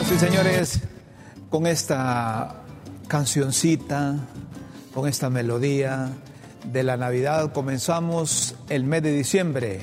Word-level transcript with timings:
Señoras 0.00 0.20
señores, 0.20 0.80
con 1.50 1.66
esta 1.66 2.62
cancioncita, 3.06 4.16
con 4.94 5.06
esta 5.06 5.28
melodía 5.28 6.08
de 6.64 6.82
la 6.82 6.96
Navidad, 6.96 7.52
comenzamos 7.52 8.56
el 8.70 8.84
mes 8.84 9.02
de 9.02 9.12
diciembre. 9.12 9.80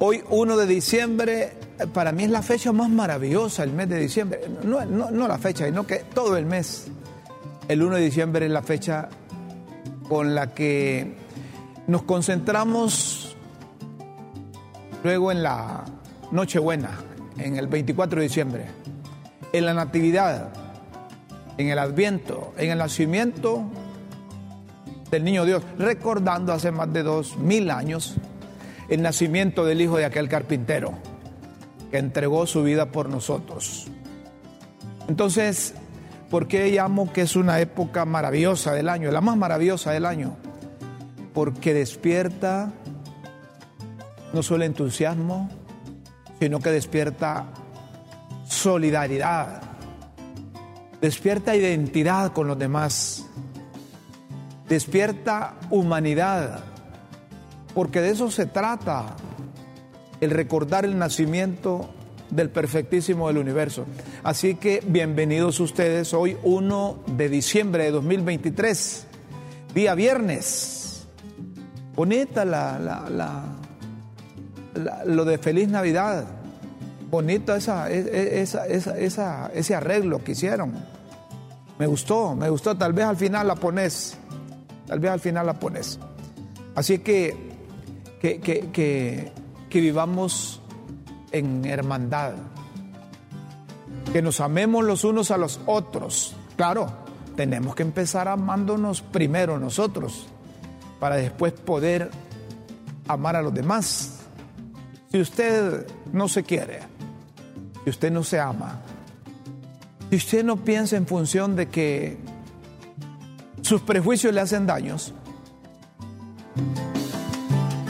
Hoy, 0.00 0.22
1 0.28 0.54
de 0.54 0.66
diciembre, 0.66 1.52
para 1.94 2.12
mí 2.12 2.24
es 2.24 2.30
la 2.30 2.42
fecha 2.42 2.72
más 2.72 2.90
maravillosa, 2.90 3.62
el 3.64 3.72
mes 3.72 3.88
de 3.88 4.00
diciembre. 4.00 4.42
No, 4.64 4.84
no, 4.84 5.26
la 5.26 5.38
fecha, 5.38 5.64
sino 5.64 5.86
que 5.86 6.04
todo 6.14 6.36
el 6.36 6.44
mes. 6.44 6.88
El 7.68 7.82
1 7.82 7.96
de 7.96 8.02
diciembre 8.02 8.46
es 8.46 8.52
la 8.52 8.62
fecha 8.62 9.08
con 10.10 10.34
la 10.34 10.52
que 10.52 11.16
nos 11.86 12.02
concentramos 12.02 13.34
luego 15.02 15.32
en 15.32 15.42
la 15.42 15.86
Nochebuena, 16.32 16.98
en 17.38 17.56
el 17.56 17.66
24 17.66 18.20
de 18.20 18.26
diciembre, 18.28 18.79
en 19.52 19.66
la 19.66 19.74
Natividad, 19.74 20.48
en 21.58 21.68
el 21.68 21.78
Adviento, 21.78 22.52
en 22.56 22.70
el 22.70 22.78
nacimiento 22.78 23.64
del 25.10 25.24
Niño 25.24 25.44
Dios, 25.44 25.62
recordando 25.78 26.52
hace 26.52 26.70
más 26.70 26.92
de 26.92 27.02
dos 27.02 27.36
mil 27.36 27.70
años 27.70 28.16
el 28.88 29.02
nacimiento 29.02 29.64
del 29.64 29.80
hijo 29.80 29.96
de 29.96 30.04
aquel 30.04 30.28
carpintero 30.28 30.92
que 31.90 31.98
entregó 31.98 32.46
su 32.46 32.62
vida 32.62 32.86
por 32.86 33.08
nosotros. 33.08 33.88
Entonces, 35.08 35.74
¿por 36.30 36.46
qué 36.46 36.70
llamo 36.70 37.12
que 37.12 37.22
es 37.22 37.36
una 37.36 37.60
época 37.60 38.04
maravillosa 38.04 38.72
del 38.72 38.88
año, 38.88 39.10
la 39.10 39.20
más 39.20 39.36
maravillosa 39.36 39.92
del 39.92 40.06
año? 40.06 40.36
Porque 41.34 41.74
despierta 41.74 42.72
no 44.32 44.42
solo 44.42 44.64
entusiasmo, 44.64 45.48
sino 46.38 46.60
que 46.60 46.70
despierta 46.70 47.46
solidaridad, 48.50 49.62
despierta 51.00 51.54
identidad 51.54 52.32
con 52.32 52.48
los 52.48 52.58
demás, 52.58 53.24
despierta 54.68 55.54
humanidad, 55.70 56.64
porque 57.74 58.00
de 58.00 58.10
eso 58.10 58.28
se 58.28 58.46
trata 58.46 59.14
el 60.20 60.32
recordar 60.32 60.84
el 60.84 60.98
nacimiento 60.98 61.90
del 62.28 62.50
perfectísimo 62.50 63.28
del 63.28 63.38
universo. 63.38 63.86
Así 64.24 64.56
que 64.56 64.82
bienvenidos 64.84 65.60
ustedes 65.60 66.12
hoy 66.12 66.36
1 66.42 67.04
de 67.06 67.28
diciembre 67.28 67.84
de 67.84 67.92
2023, 67.92 69.06
día 69.74 69.94
viernes. 69.94 71.06
Bonita 71.94 72.44
la, 72.44 72.80
la, 72.80 73.44
lo 75.06 75.24
de 75.24 75.38
feliz 75.38 75.68
Navidad. 75.68 76.39
Bonito 77.10 77.54
esa, 77.54 77.90
esa, 77.90 78.66
esa, 78.66 79.50
ese 79.52 79.74
arreglo 79.74 80.22
que 80.22 80.32
hicieron. 80.32 80.72
Me 81.78 81.86
gustó, 81.86 82.36
me 82.36 82.48
gustó. 82.48 82.76
Tal 82.76 82.92
vez 82.92 83.06
al 83.06 83.16
final 83.16 83.48
la 83.48 83.56
pones. 83.56 84.16
Tal 84.86 85.00
vez 85.00 85.10
al 85.10 85.20
final 85.20 85.46
la 85.46 85.54
pones. 85.54 85.98
Así 86.74 87.00
que, 87.00 87.36
que, 88.20 88.38
que 88.40 89.32
que 89.70 89.80
vivamos 89.80 90.60
en 91.30 91.64
hermandad, 91.64 92.32
que 94.12 94.20
nos 94.20 94.40
amemos 94.40 94.84
los 94.84 95.04
unos 95.04 95.30
a 95.30 95.38
los 95.38 95.60
otros. 95.64 96.34
Claro, 96.56 96.88
tenemos 97.36 97.76
que 97.76 97.84
empezar 97.84 98.26
amándonos 98.26 99.00
primero 99.00 99.58
nosotros 99.58 100.26
para 100.98 101.16
después 101.16 101.52
poder 101.52 102.10
amar 103.06 103.36
a 103.36 103.42
los 103.42 103.54
demás. 103.54 104.18
Si 105.12 105.20
usted 105.20 105.86
no 106.12 106.28
se 106.28 106.42
quiere, 106.42 106.80
si 107.84 107.90
usted 107.90 108.10
no 108.10 108.22
se 108.22 108.38
ama, 108.38 108.80
si 110.10 110.16
usted 110.16 110.44
no 110.44 110.56
piensa 110.56 110.96
en 110.96 111.06
función 111.06 111.56
de 111.56 111.68
que 111.68 112.18
sus 113.62 113.80
prejuicios 113.82 114.34
le 114.34 114.40
hacen 114.40 114.66
daños, 114.66 115.14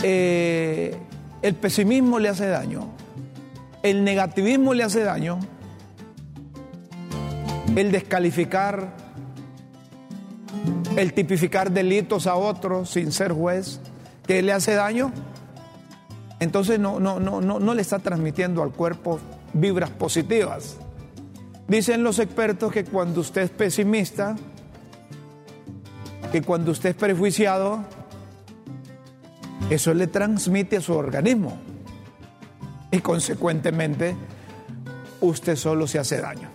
eh, 0.02 0.96
el 1.42 1.54
pesimismo 1.54 2.18
le 2.18 2.28
hace 2.28 2.46
daño, 2.46 2.88
el 3.82 4.04
negativismo 4.04 4.74
le 4.74 4.84
hace 4.84 5.02
daño, 5.02 5.38
el 7.74 7.90
descalificar, 7.90 8.94
el 10.96 11.12
tipificar 11.14 11.70
delitos 11.70 12.26
a 12.26 12.34
otros 12.34 12.90
sin 12.90 13.12
ser 13.12 13.32
juez, 13.32 13.80
que 14.26 14.42
le 14.42 14.52
hace 14.52 14.74
daño, 14.74 15.12
entonces 16.40 16.78
no, 16.78 17.00
no, 17.00 17.18
no, 17.18 17.40
no, 17.40 17.58
no 17.58 17.74
le 17.74 17.82
está 17.82 17.98
transmitiendo 17.98 18.62
al 18.62 18.72
cuerpo 18.72 19.18
vibras 19.52 19.90
positivas. 19.90 20.76
Dicen 21.68 22.02
los 22.02 22.18
expertos 22.18 22.72
que 22.72 22.84
cuando 22.84 23.20
usted 23.20 23.42
es 23.42 23.50
pesimista, 23.50 24.36
que 26.32 26.42
cuando 26.42 26.72
usted 26.72 26.90
es 26.90 26.96
prejuiciado, 26.96 27.84
eso 29.70 29.94
le 29.94 30.06
transmite 30.06 30.78
a 30.78 30.80
su 30.80 30.94
organismo 30.94 31.58
y 32.90 32.98
consecuentemente 32.98 34.16
usted 35.20 35.56
solo 35.56 35.86
se 35.86 35.98
hace 35.98 36.20
daño. 36.20 36.48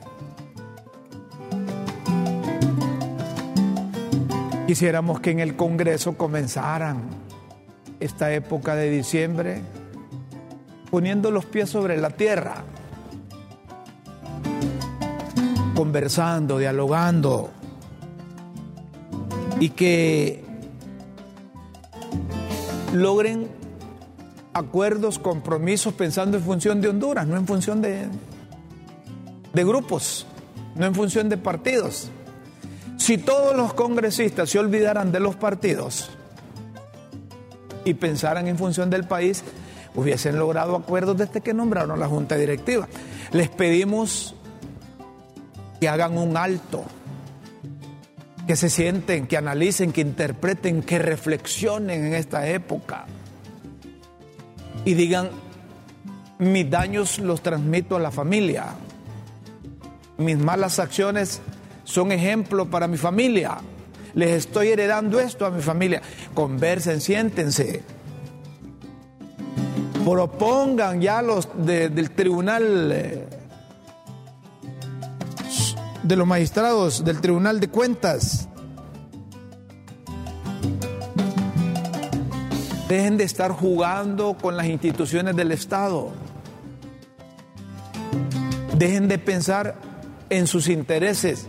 Quisiéramos 4.67 5.19
que 5.19 5.31
en 5.31 5.39
el 5.39 5.56
Congreso 5.56 6.17
comenzaran 6.17 7.03
esta 8.00 8.33
época 8.33 8.75
de 8.75 8.89
diciembre 8.89 9.62
poniendo 10.89 11.31
los 11.31 11.45
pies 11.45 11.69
sobre 11.69 11.97
la 11.97 12.09
tierra, 12.09 12.63
conversando, 15.75 16.58
dialogando, 16.58 17.51
y 19.60 19.69
que 19.69 20.44
logren 22.94 23.48
acuerdos, 24.54 25.19
compromisos 25.19 25.94
pensando 25.94 26.38
en 26.38 26.44
función 26.44 26.81
de 26.81 26.88
Honduras, 26.88 27.27
no 27.27 27.36
en 27.36 27.45
función 27.45 27.81
de, 27.81 28.07
de 29.54 29.63
grupos, 29.63 30.25
no 30.75 30.86
en 30.86 30.95
función 30.95 31.30
de 31.30 31.38
partidos. 31.38 32.10
Si 32.98 33.18
todos 33.18 33.56
los 33.56 33.74
congresistas 33.74 34.50
se 34.50 34.60
olvidaran 34.60 35.12
de 35.12 35.19
los 35.19 35.36
partidos 35.36 36.10
y 37.83 37.94
pensaran 37.95 38.48
en 38.48 38.57
función 38.57 38.89
del 38.89 39.04
país, 39.04 39.44
hubiesen 39.94 40.39
logrado 40.39 40.75
acuerdos 40.75 41.18
desde 41.18 41.42
que 41.42 41.54
nombraron 41.54 42.00
la 42.00 42.07
Junta 42.07 42.36
Directiva. 42.36 42.88
Les 43.31 43.50
pedimos 43.50 44.34
que 45.85 45.89
hagan 45.89 46.17
un 46.17 46.35
alto 46.35 46.83
que 48.47 48.55
se 48.55 48.71
sienten, 48.71 49.27
que 49.27 49.37
analicen, 49.37 49.91
que 49.91 50.01
interpreten, 50.01 50.81
que 50.81 50.97
reflexionen 50.97 52.05
en 52.05 52.15
esta 52.15 52.49
época 52.49 53.05
y 54.83 54.95
digan, 54.95 55.29
mis 56.39 56.67
daños 56.71 57.19
los 57.19 57.43
transmito 57.43 57.97
a 57.97 57.99
la 57.99 58.09
familia, 58.09 58.65
mis 60.17 60.39
malas 60.39 60.79
acciones 60.79 61.39
son 61.83 62.11
ejemplo 62.11 62.67
para 62.67 62.87
mi 62.87 62.97
familia, 62.97 63.59
les 64.15 64.31
estoy 64.31 64.69
heredando 64.69 65.19
esto 65.19 65.45
a 65.45 65.51
mi 65.51 65.61
familia. 65.61 66.01
Conversen, 66.33 66.99
siéntense, 66.99 67.83
propongan 70.03 70.99
ya 70.99 71.21
los 71.21 71.47
del 71.63 72.09
tribunal. 72.09 73.44
De 76.06 76.16
los 76.16 76.28
magistrados 76.28 77.04
del 77.04 77.19
Tribunal 77.19 77.60
de 77.60 77.68
Cuentas. 77.68 78.48
Dejen 82.88 83.18
de 83.18 83.24
estar 83.24 83.50
jugando 83.50 84.38
con 84.40 84.56
las 84.56 84.68
instituciones 84.68 85.36
del 85.36 85.52
Estado. 85.52 86.12
Dejen 88.78 89.07
de 89.07 89.18
pensar 89.18 89.74
en 90.30 90.46
sus 90.46 90.68
intereses. 90.68 91.48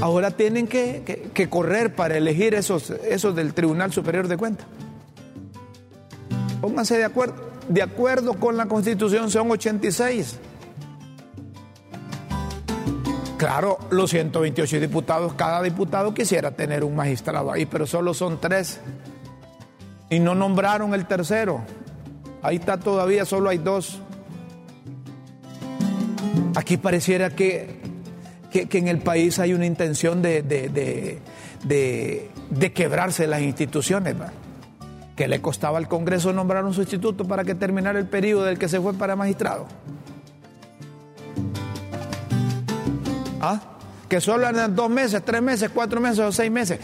Ahora 0.00 0.32
tienen 0.32 0.66
que, 0.66 1.30
correr 1.48 1.94
para 1.94 2.16
elegir 2.16 2.54
esos, 2.54 2.90
esos 2.90 3.36
del 3.36 3.54
Tribunal 3.54 3.92
Superior 3.92 4.26
de 4.26 4.36
Cuentas. 4.36 4.66
Pónganse 6.60 6.98
de 6.98 7.04
acuerdo. 7.04 7.48
De 7.68 7.82
acuerdo 7.82 8.34
con 8.34 8.56
la 8.56 8.66
Constitución 8.66 9.30
son 9.30 9.48
86. 9.52 10.40
Claro, 13.40 13.78
los 13.88 14.10
128 14.10 14.80
diputados, 14.80 15.32
cada 15.32 15.62
diputado 15.62 16.12
quisiera 16.12 16.50
tener 16.50 16.84
un 16.84 16.94
magistrado 16.94 17.50
ahí, 17.50 17.64
pero 17.64 17.86
solo 17.86 18.12
son 18.12 18.38
tres. 18.38 18.82
Y 20.10 20.18
no 20.18 20.34
nombraron 20.34 20.92
el 20.92 21.06
tercero. 21.06 21.62
Ahí 22.42 22.56
está 22.56 22.78
todavía, 22.78 23.24
solo 23.24 23.48
hay 23.48 23.56
dos. 23.56 24.02
Aquí 26.54 26.76
pareciera 26.76 27.30
que, 27.30 27.80
en 28.52 28.88
el 28.88 28.98
país 28.98 29.38
hay 29.38 29.54
una 29.54 29.64
intención 29.64 30.20
de, 30.20 30.42
de, 31.62 32.72
quebrarse 32.74 33.26
las 33.26 33.40
instituciones. 33.40 34.16
¿Qué 35.16 35.28
le 35.28 35.40
costaba 35.40 35.78
al 35.78 35.88
Congreso 35.88 36.34
nombrar 36.34 36.66
un 36.66 36.74
sustituto 36.74 37.26
para 37.26 37.44
que 37.44 37.54
terminara 37.54 37.98
el 37.98 38.06
periodo 38.06 38.44
del 38.44 38.58
que 38.58 38.68
se 38.68 38.78
fue 38.82 38.92
para 38.92 39.16
magistrado? 39.16 39.66
¿Ah? 43.40 43.60
Que 44.08 44.20
solo 44.20 44.48
eran 44.48 44.74
dos 44.74 44.90
meses, 44.90 45.22
tres 45.24 45.40
meses, 45.40 45.70
cuatro 45.72 46.00
meses 46.00 46.18
o 46.20 46.32
seis 46.32 46.50
meses. 46.50 46.78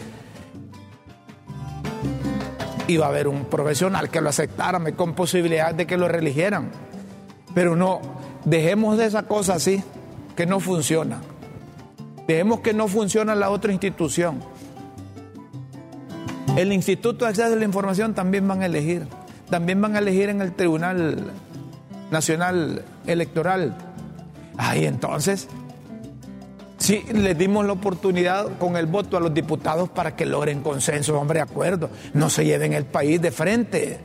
Iba 2.87 3.05
a 3.05 3.09
haber 3.09 3.27
un 3.27 3.45
profesional 3.45 4.09
que 4.09 4.21
lo 4.21 4.29
aceptara 4.29 4.79
con 4.93 5.13
posibilidad 5.13 5.73
de 5.73 5.85
que 5.85 5.97
lo 5.97 6.07
religieran. 6.07 6.71
Pero 7.53 7.75
no, 7.75 7.99
dejemos 8.45 8.97
de 8.97 9.05
esa 9.05 9.23
cosa 9.23 9.55
así, 9.55 9.83
que 10.35 10.45
no 10.45 10.59
funciona. 10.59 11.19
Dejemos 12.27 12.61
que 12.61 12.73
no 12.73 12.87
funciona 12.87 13.35
la 13.35 13.49
otra 13.49 13.71
institución. 13.71 14.41
El 16.55 16.73
Instituto 16.73 17.25
de 17.25 17.29
Acceso 17.29 17.53
a 17.53 17.55
la 17.55 17.65
Información 17.65 18.13
también 18.13 18.47
van 18.47 18.61
a 18.61 18.65
elegir. 18.65 19.07
También 19.49 19.81
van 19.81 19.95
a 19.95 19.99
elegir 19.99 20.29
en 20.29 20.41
el 20.41 20.53
Tribunal 20.53 21.31
Nacional 22.09 22.83
Electoral. 23.05 23.77
Ahí 24.57 24.85
entonces, 24.85 25.47
sí, 26.87 27.03
les 27.11 27.37
dimos 27.37 27.65
la 27.65 27.73
oportunidad 27.73 28.57
con 28.57 28.77
el 28.77 28.85
voto 28.85 29.17
a 29.17 29.19
los 29.19 29.33
diputados 29.33 29.89
para 29.89 30.15
que 30.15 30.25
logren 30.25 30.61
consenso, 30.61 31.19
hombre, 31.19 31.41
acuerdo. 31.41 31.89
No 32.13 32.29
se 32.29 32.45
lleven 32.45 32.71
el 32.71 32.85
país 32.85 33.21
de 33.21 33.31
frente. 33.31 33.99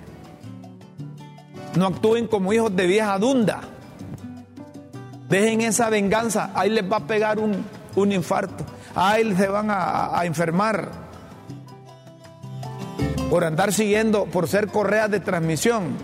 No 1.77 1.87
actúen 1.87 2.27
como 2.27 2.53
hijos 2.53 2.75
de 2.75 2.87
vieja 2.87 3.17
dunda. 3.19 3.61
Dejen 5.29 5.61
esa 5.61 5.91
venganza. 5.91 6.51
Ahí 6.55 6.71
les 6.71 6.91
va 6.91 6.97
a 6.97 7.07
pegar 7.07 7.39
un, 7.39 8.13
infarto. 8.13 8.65
Ahí 8.97 9.33
se 9.37 9.47
van 9.47 9.69
a 9.71 10.21
enfermar 10.25 10.91
por 13.31 13.45
andar 13.45 13.73
siguiendo, 13.73 14.27
por 14.27 14.49
ser 14.49 14.67
correas 14.67 15.11
de 15.11 15.21
transmisión, 15.21 15.97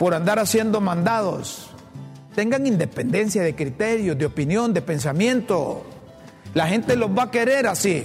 por 0.00 0.14
andar 0.14 0.40
haciendo 0.40 0.80
mandados. 0.80 1.70
Tengan 2.34 2.66
independencia 2.66 3.42
de 3.42 3.54
criterios, 3.54 4.18
de 4.18 4.26
opinión, 4.26 4.74
de 4.74 4.82
pensamiento. 4.82 5.93
La 6.54 6.68
gente 6.68 6.96
los 6.96 7.10
va 7.10 7.24
a 7.24 7.30
querer 7.30 7.66
así. 7.66 8.04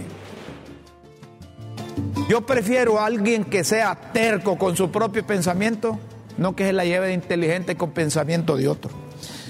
Yo 2.28 2.46
prefiero 2.46 3.00
a 3.00 3.06
alguien 3.06 3.46
que 3.46 3.64
sea 3.64 3.96
terco 4.14 4.58
con 4.58 4.76
su 4.76 4.92
propio 4.92 5.26
pensamiento, 5.26 5.98
no 6.38 6.56
que 6.56 6.66
se 6.66 6.74
la 6.74 6.86
lleve 6.86 7.08
de 7.08 7.14
inteligente 7.14 7.76
con 7.76 7.92
pensamiento 7.92 8.58
de 8.58 8.68
otro. 8.68 8.92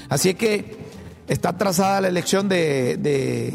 Así 0.10 0.34
que 0.34 0.78
está 1.28 1.58
trazada 1.58 2.02
la 2.02 2.08
elección 2.08 2.48
de, 2.50 2.98
de, 2.98 3.54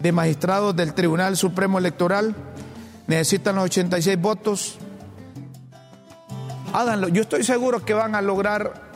de 0.00 0.12
magistrados 0.12 0.74
del 0.76 0.94
Tribunal 0.94 1.36
Supremo 1.36 1.78
Electoral 1.78 2.34
necesitan 3.08 3.56
los 3.56 3.64
86 3.64 4.20
votos, 4.20 4.78
háganlo. 6.72 7.08
Yo 7.08 7.22
estoy 7.22 7.42
seguro 7.42 7.84
que 7.84 7.94
van 7.94 8.14
a 8.14 8.22
lograr 8.22 8.88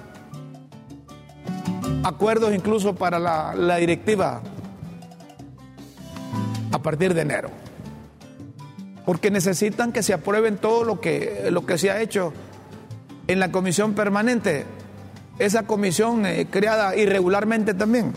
acuerdos 2.04 2.54
incluso 2.54 2.94
para 2.94 3.18
la, 3.18 3.76
directiva 3.76 4.42
a 6.72 6.80
partir 6.80 7.14
de 7.14 7.22
enero. 7.22 7.50
Porque 9.06 9.30
necesitan 9.30 9.92
que 9.92 10.02
se 10.02 10.12
aprueben 10.12 10.56
todo 10.56 10.84
lo 10.84 11.00
que, 11.00 11.48
lo 11.50 11.66
que 11.66 11.78
se 11.78 11.90
ha 11.90 12.00
hecho 12.00 12.32
en 13.26 13.40
la 13.40 13.52
comisión 13.52 13.94
permanente, 13.94 14.64
esa 15.38 15.64
comisión 15.64 16.26
eh, 16.26 16.46
creada 16.50 16.96
irregularmente 16.96 17.74
también. 17.74 18.12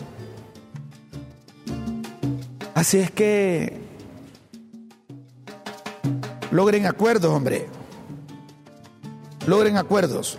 Así 2.74 2.98
es 2.98 3.10
que 3.10 3.86
Logren 6.50 6.86
acuerdos, 6.86 7.30
hombre. 7.32 7.66
Logren 9.46 9.76
acuerdos. 9.76 10.38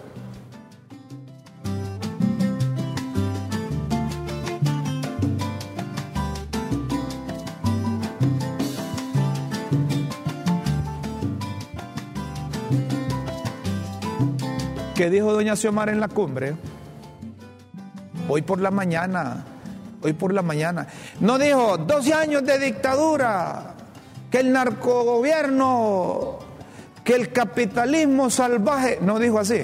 ¿Qué 14.97 15.11
dijo 15.11 15.31
doña 15.31 15.55
Xiomara 15.55 15.91
en 15.91 15.99
la 15.99 16.07
cumbre? 16.07 16.55
Hoy 18.27 18.41
por 18.41 18.59
la 18.59 18.71
mañana, 18.71 19.45
hoy 20.01 20.13
por 20.13 20.33
la 20.33 20.41
mañana. 20.41 20.87
No 21.19 21.37
dijo 21.37 21.77
12 21.77 22.13
años 22.15 22.43
de 22.43 22.57
dictadura, 22.57 23.75
que 24.31 24.39
el 24.39 24.51
narcogobierno, 24.51 26.39
que 27.03 27.13
el 27.13 27.31
capitalismo 27.31 28.31
salvaje, 28.31 28.97
no 28.99 29.19
dijo 29.19 29.37
así, 29.37 29.61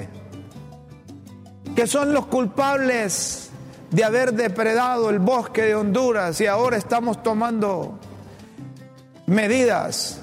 que 1.74 1.88
son 1.88 2.14
los 2.14 2.26
culpables 2.26 3.50
de 3.90 4.04
haber 4.04 4.34
depredado 4.34 5.10
el 5.10 5.18
bosque 5.18 5.62
de 5.62 5.74
Honduras 5.74 6.40
y 6.40 6.46
ahora 6.46 6.76
estamos 6.76 7.24
tomando 7.24 7.98
medidas. 9.26 10.20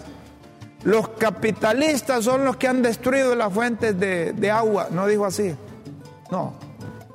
Los 0.83 1.09
capitalistas 1.09 2.23
son 2.23 2.45
los 2.45 2.57
que 2.57 2.67
han 2.67 2.81
destruido 2.81 3.35
las 3.35 3.53
fuentes 3.53 3.99
de, 3.99 4.51
agua. 4.51 4.87
No 4.91 5.07
dijo 5.07 5.25
así. 5.25 5.55
No. 6.31 6.53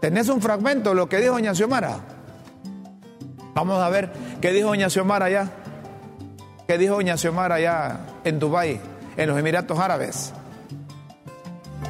Tenés 0.00 0.28
un 0.28 0.40
fragmento 0.40 0.90
de 0.90 0.96
lo 0.96 1.08
que 1.08 1.18
dijo 1.18 1.35
Doña 1.35 1.54
Xiomara. 1.54 1.99
Vamos 3.54 3.82
a 3.82 3.88
ver 3.88 4.12
qué 4.40 4.52
dijo 4.52 4.68
Doña 4.68 4.90
Xiomara 4.90 5.26
allá. 5.26 5.50
¿Qué 6.66 6.78
dijo 6.78 6.94
doña 6.96 7.16
Xiomara 7.16 7.56
allá 7.56 8.00
en 8.25 8.40
Dubái, 8.40 8.80
en 9.16 9.28
los 9.28 9.38
Emiratos 9.38 9.78
Árabes? 9.78 10.32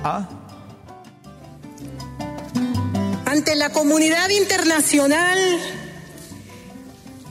¿Ah? 0.04 0.28
Ante 3.24 3.56
la 3.56 3.70
comunidad 3.70 4.28
internacional, 4.28 5.38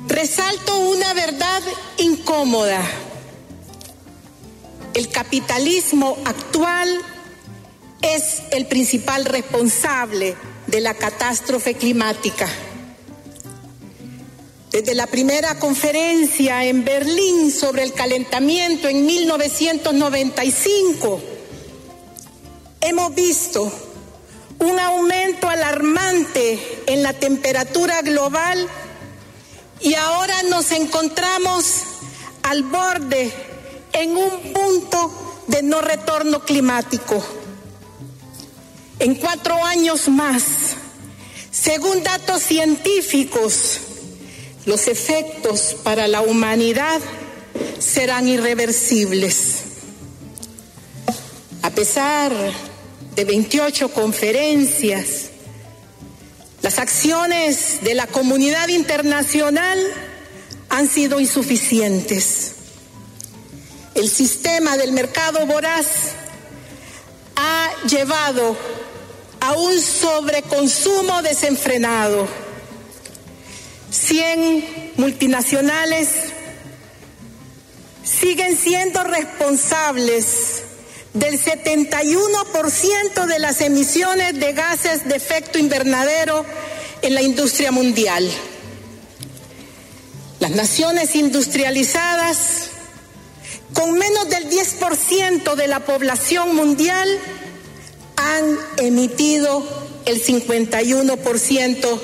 resalto 0.08 0.80
una 0.80 1.14
verdad 1.14 1.62
incómoda. 2.00 2.82
El 4.96 5.10
capitalismo 5.10 6.18
actual 6.24 6.90
es 8.02 8.42
el 8.52 8.66
principal 8.66 9.26
responsable 9.26 10.38
de 10.68 10.80
la 10.80 10.94
catástrofe 10.94 11.74
climática. 11.74 12.48
Desde 14.72 14.96
la 14.96 15.08
primera 15.08 15.60
conferencia 15.60 16.64
en 16.64 16.86
Berlín 16.86 17.52
sobre 17.52 17.84
el 17.84 17.92
calentamiento 17.92 18.88
en 18.88 19.06
1995, 19.06 21.22
hemos 22.80 23.16
visto 23.16 23.70
un 24.60 24.80
aumento 24.80 25.50
alarmante 25.50 26.58
en 26.88 27.04
la 27.04 27.12
temperatura 27.12 28.02
global 28.02 28.66
y 29.82 29.94
ahora 29.96 30.42
nos 30.44 30.72
encontramos 30.72 31.82
al 32.44 32.64
borde 32.64 33.45
en 33.96 34.18
un 34.18 34.54
punto 34.54 35.44
de 35.48 35.64
no 35.64 35.82
retorno 35.82 36.44
climático. 36.44 37.24
En 39.00 39.16
cuatro 39.16 39.64
años 39.64 40.10
más, 40.10 40.44
según 41.52 42.04
datos 42.04 42.44
científicos, 42.44 43.80
los 44.66 44.88
efectos 44.88 45.78
para 45.84 46.08
la 46.08 46.22
humanidad 46.22 47.00
serán 47.80 48.28
irreversibles. 48.28 49.64
A 51.62 51.70
pesar 51.70 52.34
de 53.16 53.26
28 53.26 53.90
conferencias, 53.90 55.30
las 56.62 56.80
acciones 56.80 57.82
de 57.82 57.94
la 57.94 58.08
comunidad 58.08 58.68
internacional 58.68 59.80
han 60.70 60.90
sido 60.90 61.20
insuficientes. 61.20 62.55
El 63.96 64.10
sistema 64.10 64.78
del 64.78 64.92
mercado 64.92 65.46
voraz 65.46 65.88
ha 67.36 67.72
llevado 67.88 68.56
a 69.40 69.54
un 69.54 69.80
sobreconsumo 69.82 71.22
desenfrenado 71.22 72.28
100 73.96 74.94
multinacionales 74.98 76.10
siguen 78.04 78.58
siendo 78.58 79.04
responsables 79.04 80.64
del 81.14 81.40
71% 81.42 83.26
de 83.26 83.40
las 83.40 83.62
emisiones 83.62 84.38
de 84.38 84.52
gases 84.52 85.08
de 85.08 85.16
efecto 85.16 85.58
invernadero 85.58 86.46
en 87.02 87.16
la 87.16 87.22
industria 87.22 87.72
mundial. 87.72 88.30
Las 90.40 90.52
naciones 90.52 91.16
industrializadas, 91.16 92.72
con 93.76 94.00
menos 94.00 94.28
del 94.30 94.50
10% 94.50 95.54
de 95.56 95.68
la 95.68 95.82
población 95.82 96.56
mundial, 96.56 97.10
han 98.16 98.58
emitido 98.78 99.62
el 100.06 100.24
51% 100.24 102.00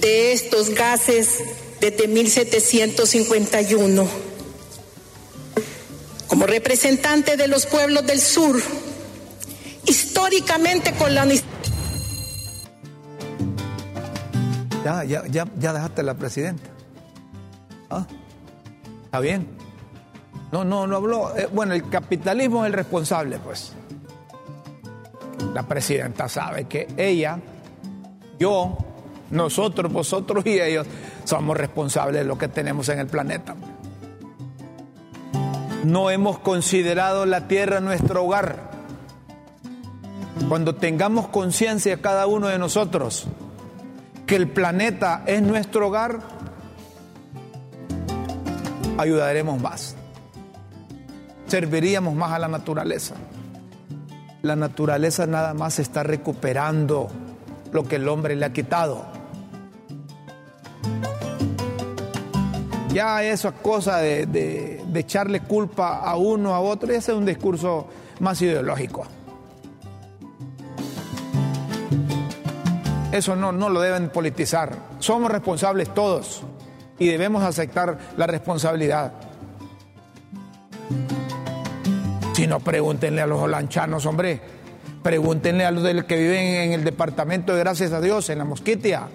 de 0.00 0.32
estos 0.32 0.70
gases 0.70 1.42
desde 1.80 2.06
1751. 2.06 4.06
Como 6.28 6.46
representante 6.46 7.36
de 7.36 7.48
los 7.48 7.66
pueblos 7.66 8.06
del 8.06 8.20
sur, 8.20 8.62
históricamente 9.86 10.94
colonizados. 10.94 11.52
Ya, 14.84 15.02
ya, 15.02 15.24
ya, 15.28 15.48
ya 15.58 15.72
dejaste 15.72 16.04
la 16.04 16.14
presidenta. 16.14 16.70
Ah, 17.90 18.06
está 19.06 19.18
bien. 19.18 19.63
No, 20.54 20.62
no, 20.64 20.86
no 20.86 20.94
habló. 20.98 21.36
Eh, 21.36 21.48
bueno, 21.52 21.74
el 21.74 21.88
capitalismo 21.88 22.64
es 22.64 22.68
el 22.68 22.74
responsable, 22.74 23.40
pues. 23.40 23.72
La 25.52 25.64
presidenta 25.64 26.28
sabe 26.28 26.66
que 26.66 26.86
ella, 26.96 27.40
yo, 28.38 28.78
nosotros, 29.32 29.92
vosotros 29.92 30.46
y 30.46 30.60
ellos 30.60 30.86
somos 31.24 31.56
responsables 31.56 32.20
de 32.20 32.24
lo 32.24 32.38
que 32.38 32.46
tenemos 32.46 32.88
en 32.88 33.00
el 33.00 33.08
planeta. 33.08 33.56
No 35.82 36.08
hemos 36.10 36.38
considerado 36.38 37.26
la 37.26 37.48
tierra 37.48 37.80
nuestro 37.80 38.22
hogar. 38.22 38.70
Cuando 40.48 40.76
tengamos 40.76 41.26
conciencia 41.26 42.00
cada 42.00 42.28
uno 42.28 42.46
de 42.46 42.60
nosotros 42.60 43.26
que 44.24 44.36
el 44.36 44.46
planeta 44.46 45.24
es 45.26 45.42
nuestro 45.42 45.88
hogar, 45.88 46.20
ayudaremos 48.98 49.60
más. 49.60 49.96
Serviríamos 51.46 52.14
más 52.14 52.32
a 52.32 52.38
la 52.38 52.48
naturaleza. 52.48 53.14
La 54.42 54.56
naturaleza 54.56 55.26
nada 55.26 55.54
más 55.54 55.78
está 55.78 56.02
recuperando 56.02 57.08
lo 57.72 57.84
que 57.84 57.96
el 57.96 58.08
hombre 58.08 58.36
le 58.36 58.46
ha 58.46 58.52
quitado. 58.52 59.06
Ya 62.94 63.24
esa 63.24 63.50
cosa 63.50 63.98
de, 63.98 64.80
echarle 64.94 65.40
culpa 65.40 65.98
a 65.98 66.16
uno, 66.16 66.54
a 66.54 66.60
otro, 66.60 66.92
ese 66.92 67.10
es 67.10 67.18
un 67.18 67.26
discurso 67.26 67.88
más 68.20 68.40
ideológico. 68.40 69.04
Eso 73.10 73.34
no, 73.34 73.50
no 73.50 73.68
lo 73.68 73.80
deben 73.80 74.10
politizar. 74.10 74.76
Somos 75.00 75.32
responsables 75.32 75.92
todos 75.92 76.44
y 76.96 77.08
debemos 77.08 77.42
aceptar 77.42 77.98
la 78.16 78.28
responsabilidad. 78.28 79.12
Si 82.34 82.48
no, 82.48 82.58
pregúntenle 82.58 83.22
a 83.22 83.26
los 83.28 83.40
holanchanos, 83.40 84.06
hombre. 84.06 84.40
Pregúntenle 85.04 85.64
a 85.64 85.70
los 85.70 86.04
que 86.04 86.16
viven 86.16 86.44
en 86.44 86.72
el 86.72 86.82
departamento 86.82 87.52
de 87.52 87.60
Gracias 87.60 87.92
a 87.92 88.00
Dios, 88.00 88.28
en 88.28 88.38
la 88.38 88.44
Mosquitia. 88.44 89.08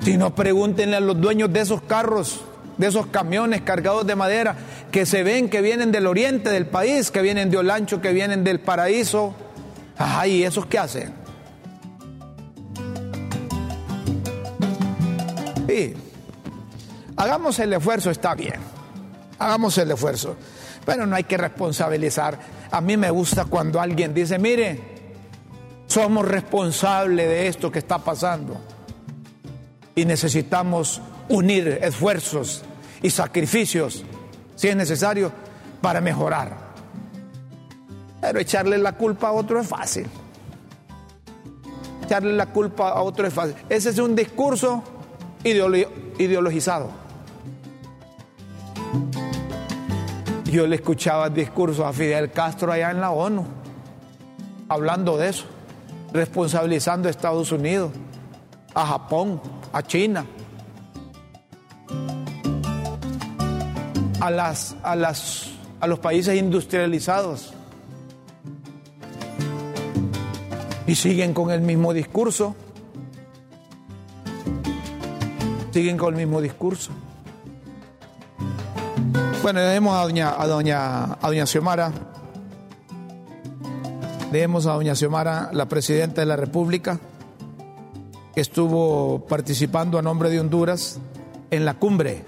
Si 0.00 0.16
no, 0.16 0.32
pregúntenle 0.32 0.96
a 0.96 1.00
los 1.00 1.20
dueños 1.20 1.52
de 1.52 1.60
esos 1.60 1.82
carros, 1.82 2.42
de 2.78 2.86
esos 2.86 3.06
camiones 3.06 3.62
cargados 3.62 4.06
de 4.06 4.14
madera, 4.14 4.56
que 4.92 5.04
se 5.06 5.24
ven 5.24 5.48
que 5.48 5.60
vienen 5.60 5.90
del 5.90 6.06
oriente 6.06 6.50
del 6.50 6.66
país, 6.66 7.10
que 7.10 7.20
vienen 7.20 7.50
de 7.50 7.56
Olancho, 7.56 8.00
que 8.00 8.12
vienen 8.12 8.44
del 8.44 8.60
paraíso. 8.60 9.34
Ay, 9.98 10.36
¿y 10.36 10.44
esos 10.44 10.66
qué 10.66 10.78
hacen? 10.78 11.12
Sí. 15.66 15.94
Hagamos 17.16 17.58
el 17.58 17.72
esfuerzo, 17.72 18.10
está 18.10 18.36
bien. 18.36 18.60
Hagamos 19.38 19.76
el 19.78 19.90
esfuerzo. 19.90 20.36
Pero 20.84 21.06
no 21.06 21.16
hay 21.16 21.24
que 21.24 21.36
responsabilizar. 21.36 22.38
A 22.70 22.80
mí 22.80 22.96
me 22.96 23.10
gusta 23.10 23.44
cuando 23.44 23.80
alguien 23.80 24.14
dice, 24.14 24.38
mire, 24.38 24.80
somos 25.86 26.26
responsables 26.26 27.28
de 27.28 27.48
esto 27.48 27.70
que 27.70 27.80
está 27.80 27.98
pasando. 27.98 28.60
Y 29.94 30.04
necesitamos 30.04 31.00
unir 31.28 31.80
esfuerzos 31.82 32.62
y 33.02 33.10
sacrificios, 33.10 34.04
si 34.54 34.68
es 34.68 34.76
necesario, 34.76 35.32
para 35.80 36.00
mejorar. 36.00 36.70
Pero 38.20 38.38
echarle 38.38 38.78
la 38.78 38.92
culpa 38.92 39.28
a 39.28 39.32
otro 39.32 39.60
es 39.60 39.66
fácil. 39.66 40.06
Echarle 42.04 42.34
la 42.34 42.46
culpa 42.46 42.90
a 42.90 43.02
otro 43.02 43.26
es 43.26 43.32
fácil. 43.32 43.56
Ese 43.68 43.90
es 43.90 43.98
un 43.98 44.14
discurso 44.14 44.82
ideologizado. 45.44 46.99
Yo 50.50 50.66
le 50.66 50.74
escuchaba 50.74 51.28
el 51.28 51.34
discurso 51.34 51.86
a 51.86 51.92
Fidel 51.92 52.32
Castro 52.32 52.72
allá 52.72 52.90
en 52.90 53.00
la 53.00 53.12
ONU, 53.12 53.46
hablando 54.68 55.16
de 55.16 55.28
eso, 55.28 55.44
responsabilizando 56.12 57.06
a 57.06 57.10
Estados 57.12 57.52
Unidos, 57.52 57.92
a 58.74 58.84
Japón, 58.84 59.40
a 59.72 59.80
China, 59.84 60.26
a, 64.20 64.54
a 64.82 65.86
los 65.86 65.98
países 66.00 66.36
industrializados. 66.36 67.54
Y 70.88 70.96
siguen 70.96 71.32
con 71.32 71.52
el 71.52 71.60
mismo 71.60 71.94
discurso. 71.94 72.56
Siguen 75.70 75.96
con 75.96 76.14
el 76.14 76.26
mismo 76.26 76.40
discurso. 76.40 76.90
Bueno, 79.42 79.60
dejemos 79.60 79.96
a 79.96 80.02
doña, 80.02 80.34
a 80.38 80.46
doña, 80.46 81.04
a 81.14 81.26
doña 81.28 81.46
Xiomara. 81.46 81.92
Dejemos 84.30 84.66
a 84.66 84.74
doña 84.74 84.94
Xiomara, 84.94 85.48
la 85.54 85.66
presidenta 85.66 86.20
de 86.20 86.26
la 86.26 86.36
República, 86.36 87.00
que 88.34 88.42
estuvo 88.42 89.24
participando 89.26 89.98
a 89.98 90.02
nombre 90.02 90.28
de 90.28 90.40
Honduras 90.40 90.98
en 91.50 91.64
la 91.64 91.74
cumbre 91.74 92.22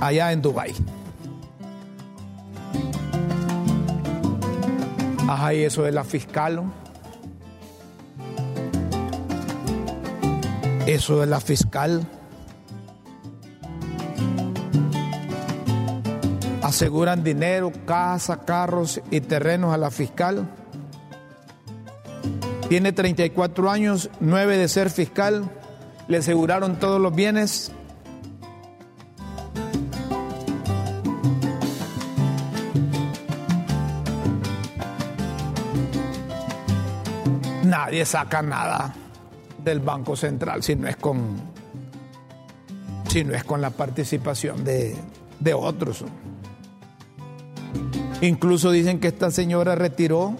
allá 0.00 0.32
en 0.32 0.40
Dubái. 0.40 0.74
Ajá, 5.28 5.52
y 5.52 5.64
eso 5.64 5.82
de 5.82 5.92
la 5.92 6.04
fiscal. 6.04 6.62
Eso 10.86 11.20
de 11.20 11.26
la 11.26 11.38
fiscal. 11.38 12.06
Aseguran 16.78 17.24
dinero, 17.24 17.72
casa, 17.86 18.44
carros 18.44 19.00
y 19.10 19.20
terrenos 19.20 19.74
a 19.74 19.76
la 19.76 19.90
fiscal. 19.90 20.48
Tiene 22.68 22.92
34 22.92 23.68
años, 23.68 24.10
9 24.20 24.56
de 24.56 24.68
ser 24.68 24.88
fiscal, 24.88 25.50
le 26.06 26.18
aseguraron 26.18 26.78
todos 26.78 27.00
los 27.00 27.12
bienes. 27.12 27.72
Nadie 37.64 38.06
saca 38.06 38.40
nada 38.40 38.94
del 39.64 39.80
Banco 39.80 40.14
Central 40.14 40.62
si 40.62 40.76
no 40.76 40.86
es 40.86 40.96
con, 40.96 41.40
si 43.08 43.24
no 43.24 43.34
es 43.34 43.42
con 43.42 43.60
la 43.60 43.70
participación 43.70 44.62
de, 44.62 44.96
de 45.40 45.54
otros. 45.54 46.04
Incluso 48.20 48.70
dicen 48.70 48.98
que 48.98 49.08
esta 49.08 49.30
señora 49.30 49.74
retiró 49.74 50.36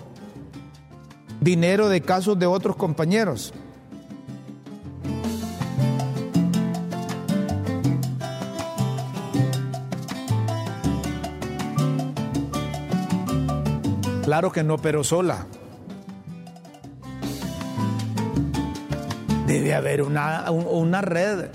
dinero 1.41 1.89
de 1.89 2.01
casos 2.01 2.39
de 2.39 2.47
otros 2.47 2.77
compañeros. 2.77 3.55
Claro 14.25 14.53
que 14.53 14.63
no 14.63 14.77
pero 14.77 15.05
sola. 15.05 15.47
Debe 19.47 19.75
haber 19.75 20.03
una, 20.03 20.51
una 20.51 21.01
red 21.01 21.47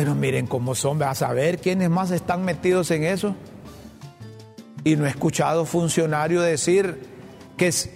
Pero 0.00 0.14
miren 0.14 0.46
cómo 0.46 0.74
son, 0.74 1.02
a 1.02 1.14
saber 1.14 1.58
quiénes 1.58 1.90
más 1.90 2.10
están 2.10 2.42
metidos 2.42 2.90
en 2.90 3.04
eso. 3.04 3.36
Y 4.82 4.96
no 4.96 5.04
he 5.04 5.10
escuchado 5.10 5.66
funcionario 5.66 6.40
decir 6.40 7.06
que 7.58 7.66
es, 7.66 7.90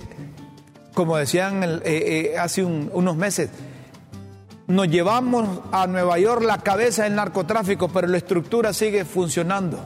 como 0.92 1.16
decían 1.16 1.62
eh, 1.62 1.80
eh, 1.82 2.38
hace 2.38 2.62
unos 2.62 3.16
meses, 3.16 3.48
nos 4.66 4.86
llevamos 4.88 5.62
a 5.72 5.86
Nueva 5.86 6.18
York 6.18 6.42
la 6.42 6.58
cabeza 6.58 7.04
del 7.04 7.14
narcotráfico, 7.14 7.88
pero 7.88 8.06
la 8.06 8.18
estructura 8.18 8.74
sigue 8.74 9.06
funcionando. 9.06 9.82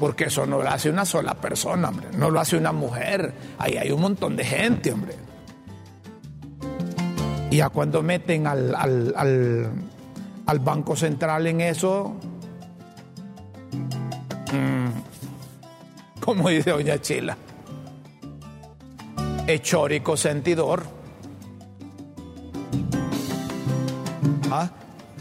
Porque 0.00 0.24
eso 0.24 0.46
no 0.46 0.62
lo 0.62 0.70
hace 0.70 0.88
una 0.88 1.04
sola 1.04 1.34
persona, 1.34 1.90
hombre, 1.90 2.06
no 2.16 2.30
lo 2.30 2.40
hace 2.40 2.56
una 2.56 2.72
mujer. 2.72 3.34
Ahí 3.58 3.76
hay 3.76 3.90
un 3.90 4.00
montón 4.00 4.36
de 4.36 4.44
gente, 4.46 4.90
hombre. 4.90 5.16
Y 7.50 7.60
a 7.60 7.68
cuando 7.68 8.02
meten 8.02 8.46
al 8.46 8.74
Banco 10.56 10.96
Central 10.96 11.46
en 11.46 11.60
eso, 11.60 12.14
mm, 14.50 16.20
como 16.20 16.48
dice 16.48 16.70
doña 16.70 16.98
Chila, 16.98 17.36
echórico 19.46 20.16
sentidor. 20.16 20.82
¿Ah? 24.50 24.70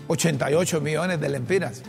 88 0.07 0.79
millones 0.79 1.19
de 1.19 1.27
lempiras. 1.27 1.83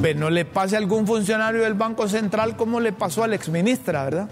Pero 0.00 0.18
no 0.18 0.30
le 0.30 0.46
pase 0.46 0.76
a 0.76 0.78
algún 0.78 1.06
funcionario 1.06 1.62
del 1.62 1.74
Banco 1.74 2.08
Central 2.08 2.56
como 2.56 2.80
le 2.80 2.92
pasó 2.92 3.22
a 3.22 3.28
la 3.28 3.36
exministra, 3.36 4.04
¿verdad? 4.04 4.28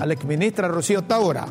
A 0.00 0.06
la 0.06 0.14
exministra 0.14 0.66
Rocío 0.66 1.02
Taura, 1.02 1.46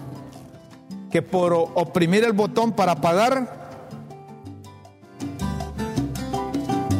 que 1.11 1.21
por 1.21 1.53
oprimir 1.53 2.23
el 2.23 2.31
botón 2.31 2.71
para 2.71 2.95
pagar, 2.95 3.69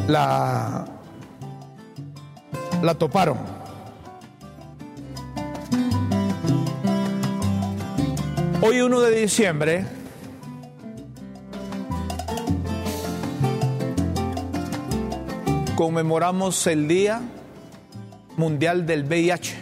la, 0.06 0.84
la 2.82 2.94
toparon. 2.94 3.38
Hoy 8.60 8.80
1 8.80 9.00
de 9.00 9.20
diciembre 9.20 9.84
conmemoramos 15.74 16.64
el 16.68 16.86
Día 16.86 17.22
Mundial 18.36 18.86
del 18.86 19.04
VIH. 19.04 19.61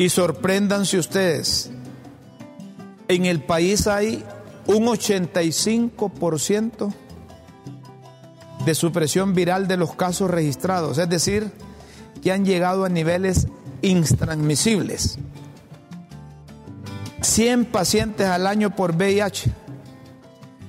Y 0.00 0.08
sorpréndanse 0.08 0.98
ustedes, 0.98 1.70
en 3.06 3.26
el 3.26 3.42
país 3.42 3.86
hay 3.86 4.24
un 4.64 4.86
85% 4.86 6.94
de 8.64 8.74
supresión 8.74 9.34
viral 9.34 9.68
de 9.68 9.76
los 9.76 9.94
casos 9.94 10.30
registrados, 10.30 10.96
es 10.96 11.10
decir, 11.10 11.52
que 12.22 12.32
han 12.32 12.46
llegado 12.46 12.86
a 12.86 12.88
niveles 12.88 13.48
intransmisibles. 13.82 15.18
100 17.20 17.66
pacientes 17.66 18.26
al 18.26 18.46
año 18.46 18.74
por 18.74 18.96
VIH, 18.96 19.52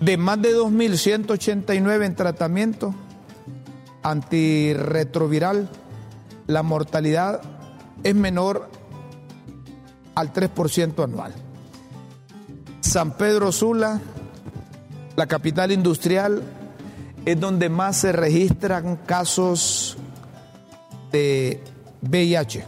de 0.01 0.17
más 0.17 0.41
de 0.41 0.57
2.189 0.57 2.05
en 2.05 2.15
tratamiento 2.17 2.93
antirretroviral, 4.03 5.69
la 6.47 6.63
mortalidad 6.63 7.39
es 8.03 8.13
menor 8.13 8.80
al 10.21 10.31
3% 10.31 11.03
anual. 11.03 11.33
San 12.79 13.17
Pedro 13.17 13.51
Sula, 13.51 13.99
la 15.15 15.27
capital 15.27 15.71
industrial, 15.71 16.43
es 17.25 17.39
donde 17.39 17.69
más 17.69 17.97
se 17.97 18.11
registran 18.11 18.97
casos 19.05 19.97
de 21.11 21.63
VIH. 22.01 22.65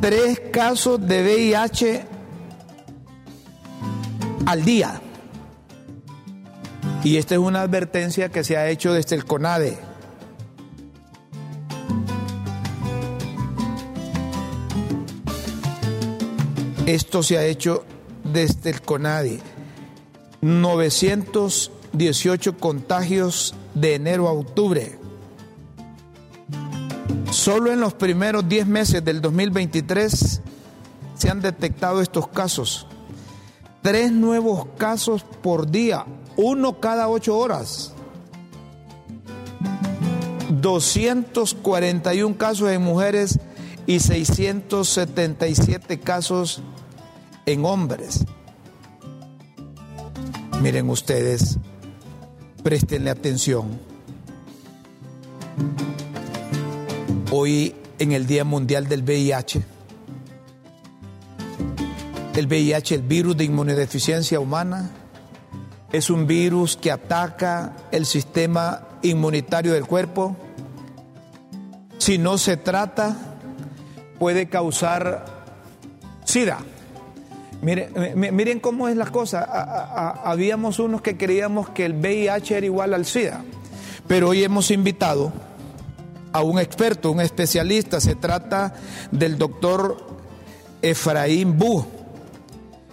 Tres 0.00 0.40
casos 0.52 1.06
de 1.06 1.22
VIH 1.22 2.06
al 4.46 4.64
día. 4.64 5.00
Y 7.04 7.16
esta 7.16 7.34
es 7.34 7.40
una 7.40 7.62
advertencia 7.62 8.28
que 8.28 8.44
se 8.44 8.56
ha 8.56 8.68
hecho 8.68 8.92
desde 8.92 9.16
el 9.16 9.24
CONADE. 9.24 9.91
Esto 16.92 17.22
se 17.22 17.38
ha 17.38 17.46
hecho 17.46 17.84
desde 18.22 18.68
el 18.68 18.82
CONADE. 18.82 19.40
918 20.42 22.58
contagios 22.58 23.54
de 23.72 23.94
enero 23.94 24.28
a 24.28 24.32
octubre. 24.32 24.98
Solo 27.30 27.72
en 27.72 27.80
los 27.80 27.94
primeros 27.94 28.46
10 28.46 28.66
meses 28.66 29.02
del 29.02 29.22
2023 29.22 30.42
se 31.14 31.30
han 31.30 31.40
detectado 31.40 32.02
estos 32.02 32.28
casos. 32.28 32.86
Tres 33.80 34.12
nuevos 34.12 34.66
casos 34.76 35.24
por 35.42 35.70
día, 35.70 36.04
uno 36.36 36.78
cada 36.78 37.08
ocho 37.08 37.38
horas. 37.38 37.94
241 40.60 42.36
casos 42.36 42.68
en 42.68 42.82
mujeres 42.82 43.40
y 43.86 43.98
677 43.98 45.98
casos 45.98 46.58
en 46.58 46.81
hombres. 47.64 48.24
Miren 50.60 50.88
ustedes, 50.88 51.58
prestenle 52.62 53.10
atención. 53.10 53.80
Hoy 57.30 57.74
en 57.98 58.12
el 58.12 58.26
Día 58.26 58.44
Mundial 58.44 58.88
del 58.88 59.02
VIH, 59.02 59.62
el 62.36 62.46
VIH, 62.46 62.94
el 62.94 63.02
virus 63.02 63.36
de 63.36 63.44
inmunodeficiencia 63.44 64.38
humana, 64.38 64.90
es 65.90 66.08
un 66.08 66.26
virus 66.26 66.76
que 66.76 66.90
ataca 66.90 67.76
el 67.90 68.06
sistema 68.06 68.88
inmunitario 69.02 69.74
del 69.74 69.86
cuerpo. 69.86 70.36
Si 71.98 72.18
no 72.18 72.38
se 72.38 72.56
trata, 72.56 73.16
puede 74.18 74.48
causar 74.48 75.26
SIDA. 76.24 76.60
Miren, 77.62 78.58
cómo 78.58 78.88
es 78.88 78.96
la 78.96 79.06
cosa. 79.06 79.42
Habíamos 80.24 80.80
unos 80.80 81.00
que 81.00 81.16
creíamos 81.16 81.70
que 81.70 81.84
el 81.84 81.94
VIH 81.94 82.56
era 82.56 82.66
igual 82.66 82.92
al 82.92 83.06
SIDA, 83.06 83.44
pero 84.08 84.30
hoy 84.30 84.42
hemos 84.42 84.72
invitado 84.72 85.32
a 86.32 86.42
un 86.42 86.58
experto, 86.58 87.12
un 87.12 87.20
especialista. 87.20 88.00
Se 88.00 88.16
trata 88.16 88.74
del 89.12 89.38
doctor 89.38 89.96
Efraín 90.82 91.56
Bu, 91.56 91.86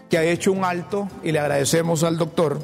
que 0.07 0.19
ha 0.19 0.23
hecho 0.23 0.51
un 0.51 0.63
alto, 0.63 1.07
y 1.23 1.31
le 1.31 1.39
agradecemos 1.39 2.03
al 2.03 2.19
doctor, 2.19 2.59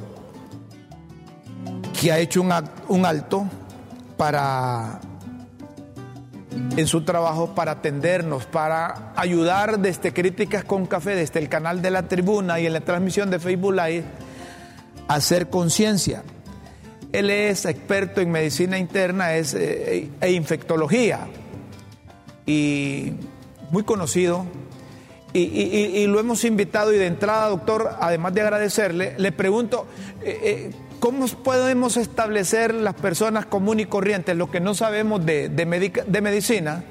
que 2.00 2.12
ha 2.12 2.20
hecho 2.20 2.40
un, 2.40 2.54
un 2.88 3.06
alto 3.08 3.46
para 4.16 5.00
en 6.78 6.88
su 6.88 7.04
trabajo 7.04 7.54
para 7.56 7.74
atendernos, 7.74 8.46
para 8.46 9.14
ayudar 9.16 9.80
desde 9.80 10.14
Críticas 10.14 10.64
con 10.64 10.86
Café, 10.86 11.16
desde 11.16 11.40
el 11.40 11.50
canal 11.50 11.82
de 11.82 11.92
la 11.92 12.08
tribuna 12.08 12.60
y 12.60 12.66
en 12.66 12.74
la 12.74 12.82
transmisión 12.82 13.30
de 13.30 13.40
Facebook 13.40 13.74
Live, 13.74 14.04
a 15.08 15.16
hacer 15.16 15.50
conciencia. 15.50 16.24
Él 17.12 17.30
es 17.30 17.66
experto 17.66 18.22
en 18.22 18.32
medicina 18.32 18.78
interna 18.78 19.36
es, 19.36 19.54
eh, 19.54 20.10
e 20.20 20.32
infectología 20.32 21.28
y 22.46 23.14
muy 23.72 23.84
conocido. 23.84 24.46
Y, 25.34 26.08
lo 26.08 26.18
hemos 26.22 26.46
invitado 26.46 26.94
y 26.94 26.98
de 26.98 27.08
entrada, 27.08 27.50
doctor, 27.50 27.98
además 28.00 28.34
de 28.34 28.42
agradecerle, 28.42 29.16
le 29.18 29.34
pregunto, 29.34 29.86
eh, 30.24 30.40
eh, 30.44 30.72
¿Cómo 31.06 31.28
podemos 31.28 31.98
establecer 31.98 32.74
las 32.74 32.96
personas 32.96 33.46
comunes 33.46 33.86
y 33.86 33.88
corrientes, 33.88 34.36
lo 34.36 34.50
que 34.50 34.60
no 34.60 34.74
sabemos 34.74 35.24
de, 35.24 35.50
de, 35.50 36.22
medicina, 36.22 36.84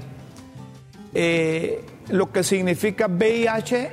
eh, 1.12 1.85
lo 2.11 2.31
que 2.31 2.44
significa 2.44 3.09
VIH 3.09 3.90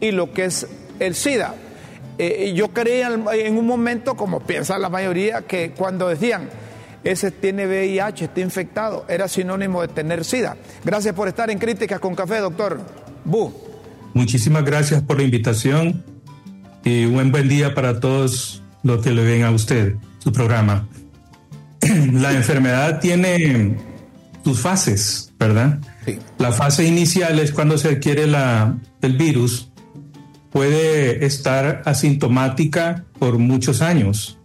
y 0.00 0.12
lo 0.12 0.32
que 0.32 0.46
es 0.46 0.66
el 0.98 1.14
SIDA? 1.14 1.56
Eh, 2.16 2.54
yo 2.56 2.68
creía 2.68 3.10
en 3.34 3.58
un 3.58 3.66
momento, 3.66 4.14
como 4.14 4.40
piensa 4.40 4.78
la 4.78 4.88
mayoría, 4.88 5.42
que 5.42 5.72
cuando 5.72 6.08
decían, 6.08 6.48
ese 7.04 7.30
tiene 7.30 7.66
VIH, 7.66 8.24
está 8.24 8.40
infectado, 8.40 9.04
era 9.10 9.28
sinónimo 9.28 9.82
de 9.82 9.88
tener 9.88 10.24
SIDA. 10.24 10.56
Gracias 10.86 11.14
por 11.14 11.28
estar 11.28 11.50
en 11.50 11.58
Críticas 11.58 12.00
con 12.00 12.14
Café, 12.14 12.38
doctor. 12.38 12.80
Bu. 13.26 13.52
Muchísimas 14.14 14.64
gracias 14.64 15.02
por 15.02 15.18
la 15.18 15.24
invitación 15.24 16.02
y 16.82 17.04
un 17.04 17.30
buen 17.30 17.46
día 17.46 17.74
para 17.74 18.00
todos 18.00 18.62
lo 18.82 19.00
que 19.00 19.10
le 19.10 19.24
ven 19.24 19.44
a 19.44 19.50
usted, 19.50 19.96
su 20.18 20.32
programa. 20.32 20.86
La 22.12 22.32
enfermedad 22.32 23.00
tiene 23.00 23.76
sus 24.44 24.60
fases, 24.60 25.32
¿verdad? 25.38 25.80
La 26.38 26.52
fase 26.52 26.86
inicial 26.86 27.38
es 27.38 27.52
cuando 27.52 27.78
se 27.78 27.88
adquiere 27.88 28.26
la, 28.26 28.78
el 29.02 29.16
virus. 29.16 29.70
Puede 30.50 31.24
estar 31.24 31.82
asintomática 31.84 33.04
por 33.18 33.38
muchos 33.38 33.82
años 33.82 34.38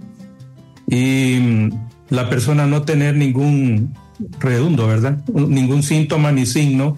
y 0.88 1.40
mm, 1.40 1.70
la 2.10 2.30
persona 2.30 2.68
no 2.68 2.84
tener 2.84 3.16
ningún 3.16 3.96
redundo, 4.40 4.88
¿verdad? 4.88 5.24
Ningún 5.28 5.82
síntoma 5.82 6.32
ni 6.32 6.46
signo 6.46 6.98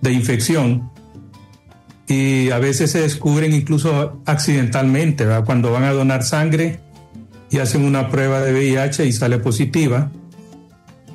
de 0.00 0.12
infección 0.12 0.90
y 2.08 2.50
a 2.50 2.58
veces 2.58 2.90
se 2.90 3.02
descubren 3.02 3.52
incluso 3.52 4.22
accidentalmente, 4.24 5.26
cuando 5.44 5.70
van 5.70 5.84
a 5.84 5.92
donar 5.92 6.24
sangre 6.24 6.80
y 7.50 7.58
hacen 7.58 7.84
una 7.84 8.08
prueba 8.08 8.40
de 8.40 8.52
VIH 8.52 9.04
y 9.04 9.12
sale 9.12 9.38
positiva, 9.38 10.10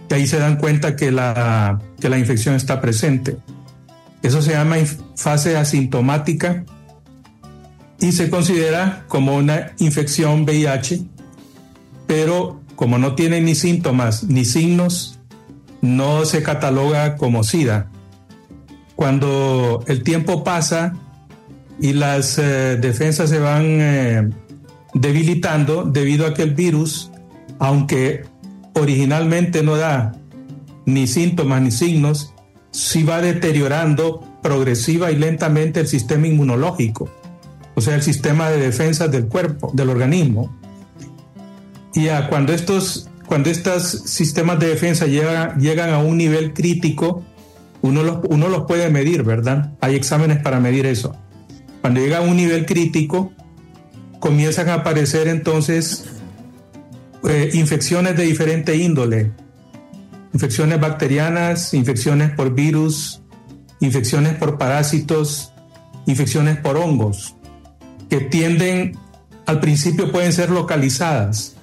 y 0.09 0.13
ahí 0.13 0.27
se 0.27 0.37
dan 0.37 0.57
cuenta 0.57 0.95
que 0.95 1.11
la, 1.11 1.81
que 1.99 2.09
la 2.09 2.19
infección 2.19 2.53
está 2.53 2.79
presente. 2.79 3.37
Eso 4.21 4.43
se 4.43 4.51
llama 4.51 4.75
fase 5.15 5.57
asintomática 5.57 6.63
y 7.99 8.11
se 8.11 8.29
considera 8.29 9.05
como 9.07 9.35
una 9.35 9.71
infección 9.79 10.43
VIH, 10.43 11.01
pero 12.05 12.61
como 12.75 12.99
no 12.99 13.15
tiene 13.15 13.41
ni 13.41 13.55
síntomas 13.55 14.25
ni 14.25 14.45
signos, 14.45 15.19
no 15.81 16.25
se 16.25 16.43
cataloga 16.43 17.15
como 17.17 17.43
SIDA, 17.43 17.89
cuando 18.95 19.83
el 19.87 20.03
tiempo 20.03 20.43
pasa 20.43 20.93
y 21.79 21.93
las 21.93 22.37
eh, 22.37 22.77
defensas 22.79 23.29
se 23.29 23.39
van 23.39 23.63
eh, 23.65 24.29
debilitando 24.93 25.83
debido 25.83 26.27
a 26.27 26.33
que 26.33 26.43
el 26.43 26.53
virus, 26.53 27.11
aunque 27.59 28.25
originalmente 28.73 29.63
no 29.63 29.75
da 29.75 30.13
ni 30.85 31.07
síntomas 31.07 31.61
ni 31.61 31.71
signos, 31.71 32.33
sí 32.71 33.03
va 33.03 33.21
deteriorando 33.21 34.23
progresiva 34.41 35.11
y 35.11 35.15
lentamente 35.15 35.79
el 35.79 35.87
sistema 35.87 36.27
inmunológico, 36.27 37.09
o 37.75 37.81
sea, 37.81 37.95
el 37.95 38.01
sistema 38.01 38.49
de 38.49 38.57
defensa 38.57 39.07
del 39.07 39.27
cuerpo, 39.27 39.71
del 39.73 39.89
organismo. 39.89 40.55
Y 41.95 42.07
cuando 42.29 42.53
estos, 42.53 43.09
cuando 43.27 43.49
estos 43.49 43.83
sistemas 44.05 44.59
de 44.59 44.67
defensa 44.67 45.05
llegan, 45.05 45.59
llegan 45.59 45.91
a 45.91 45.99
un 45.99 46.17
nivel 46.17 46.53
crítico, 46.53 47.23
uno 47.83 48.01
los, 48.01 48.19
uno 48.29 48.47
los 48.47 48.63
puede 48.63 48.89
medir, 48.89 49.23
¿verdad? 49.23 49.73
Hay 49.81 49.95
exámenes 49.95 50.41
para 50.41 50.59
medir 50.59 50.85
eso. 50.85 51.15
Cuando 51.81 51.99
llega 51.99 52.19
a 52.19 52.21
un 52.21 52.37
nivel 52.37 52.65
crítico, 52.65 53.33
comienzan 54.19 54.69
a 54.69 54.75
aparecer 54.75 55.27
entonces 55.27 56.05
eh, 57.27 57.51
infecciones 57.53 58.15
de 58.15 58.23
diferente 58.23 58.77
índole, 58.77 59.33
infecciones 60.33 60.79
bacterianas, 60.79 61.73
infecciones 61.73 62.31
por 62.31 62.55
virus, 62.55 63.21
infecciones 63.81 64.35
por 64.35 64.57
parásitos, 64.57 65.51
infecciones 66.05 66.57
por 66.59 66.77
hongos, 66.77 67.35
que 68.09 68.21
tienden, 68.21 68.97
al 69.45 69.59
principio 69.59 70.09
pueden 70.09 70.31
ser 70.31 70.51
localizadas, 70.51 71.57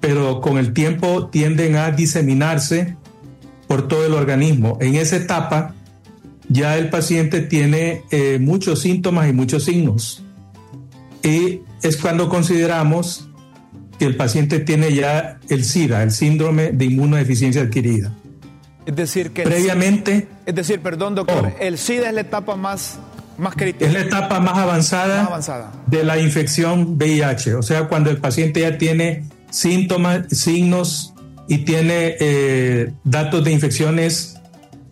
pero 0.00 0.42
con 0.42 0.58
el 0.58 0.74
tiempo 0.74 1.28
tienden 1.28 1.76
a 1.76 1.92
diseminarse 1.92 2.98
por 3.66 3.88
todo 3.88 4.06
el 4.06 4.14
organismo. 4.14 4.78
En 4.80 4.94
esa 4.94 5.16
etapa 5.16 5.74
ya 6.48 6.76
el 6.76 6.90
paciente 6.90 7.40
tiene 7.40 8.02
eh, 8.10 8.38
muchos 8.40 8.80
síntomas 8.80 9.28
y 9.28 9.32
muchos 9.32 9.64
signos. 9.64 10.22
Y 11.22 11.60
es 11.82 11.96
cuando 11.96 12.28
consideramos 12.28 13.28
que 13.98 14.04
el 14.04 14.16
paciente 14.16 14.60
tiene 14.60 14.92
ya 14.92 15.38
el 15.48 15.64
SIDA, 15.64 16.02
el 16.02 16.12
síndrome 16.12 16.70
de 16.72 16.84
inmunodeficiencia 16.84 17.62
adquirida. 17.62 18.12
Es 18.84 18.94
decir, 18.94 19.32
que... 19.32 19.42
Previamente... 19.42 20.28
es 20.44 20.54
decir, 20.54 20.80
perdón 20.80 21.14
doctor, 21.16 21.52
oh. 21.52 21.56
el 21.60 21.78
SIDA 21.78 22.08
es 22.08 22.14
la 22.14 22.20
etapa 22.20 22.54
más, 22.54 22.98
más 23.38 23.54
crítica. 23.54 23.86
Es 23.86 23.92
la 23.92 24.00
etapa 24.00 24.38
más 24.38 24.58
avanzada, 24.58 25.22
más 25.22 25.28
avanzada 25.28 25.72
de 25.86 26.04
la 26.04 26.18
infección 26.18 26.96
VIH, 26.96 27.54
o 27.54 27.62
sea, 27.62 27.88
cuando 27.88 28.10
el 28.10 28.18
paciente 28.18 28.60
ya 28.60 28.78
tiene 28.78 29.24
síntomas, 29.50 30.26
signos 30.30 31.14
y 31.48 31.58
tiene 31.58 32.16
eh, 32.18 32.92
datos 33.04 33.44
de 33.44 33.52
infecciones 33.52 34.36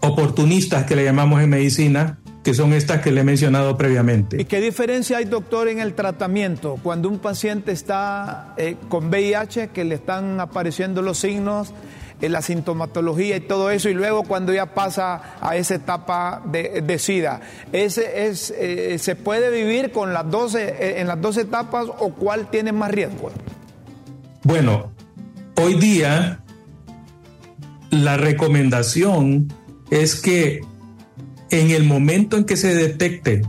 oportunistas 0.00 0.84
que 0.84 0.96
le 0.96 1.04
llamamos 1.04 1.42
en 1.42 1.50
medicina, 1.50 2.18
que 2.42 2.52
son 2.52 2.74
estas 2.74 3.00
que 3.00 3.10
le 3.10 3.22
he 3.22 3.24
mencionado 3.24 3.76
previamente. 3.76 4.40
¿Y 4.40 4.44
qué 4.44 4.60
diferencia 4.60 5.16
hay, 5.16 5.24
doctor, 5.24 5.68
en 5.68 5.80
el 5.80 5.94
tratamiento 5.94 6.78
cuando 6.82 7.08
un 7.08 7.18
paciente 7.18 7.72
está 7.72 8.54
eh, 8.58 8.76
con 8.88 9.08
VIH, 9.08 9.68
que 9.68 9.84
le 9.84 9.94
están 9.94 10.38
apareciendo 10.40 11.00
los 11.00 11.18
signos, 11.18 11.72
en 12.20 12.32
la 12.32 12.42
sintomatología 12.42 13.36
y 13.36 13.40
todo 13.40 13.70
eso, 13.70 13.88
y 13.88 13.94
luego 13.94 14.22
cuando 14.22 14.52
ya 14.52 14.66
pasa 14.74 15.36
a 15.40 15.56
esa 15.56 15.74
etapa 15.74 16.42
de, 16.46 16.98
SIDA? 16.98 17.40
¿Ese 17.72 18.26
es, 18.26 18.52
eh, 18.56 18.98
¿Se 18.98 19.16
puede 19.16 19.50
vivir 19.50 19.90
con 19.90 20.12
las 20.12 20.30
12, 20.30 20.62
eh, 20.62 21.00
en 21.00 21.06
las 21.08 21.20
dos 21.20 21.36
etapas 21.36 21.86
o 21.98 22.10
cuál 22.14 22.48
tiene 22.50 22.72
más 22.72 22.90
riesgo? 22.90 23.30
Bueno, 24.42 24.92
hoy 25.56 25.74
día 25.74 26.43
la 27.94 28.16
recomendación 28.16 29.52
es 29.90 30.20
que 30.20 30.61
en 31.50 31.70
el 31.70 31.85
momento 31.85 32.37
en 32.37 32.44
que 32.44 32.57
se 32.57 32.74
detecte 32.74 33.42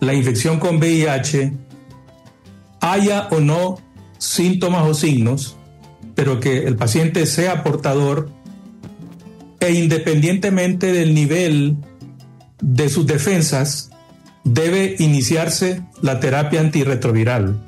la 0.00 0.14
infección 0.14 0.58
con 0.58 0.76
VIH, 0.76 1.52
haya 2.80 3.28
o 3.30 3.40
no 3.40 3.78
síntomas 4.18 4.86
o 4.86 4.94
signos, 4.94 5.56
pero 6.14 6.40
que 6.40 6.64
el 6.64 6.76
paciente 6.76 7.26
sea 7.26 7.62
portador 7.62 8.30
e 9.60 9.72
independientemente 9.72 10.92
del 10.92 11.14
nivel 11.14 11.76
de 12.60 12.88
sus 12.88 13.06
defensas, 13.06 13.90
debe 14.44 14.96
iniciarse 14.98 15.82
la 16.02 16.20
terapia 16.20 16.60
antirretroviral. 16.60 17.60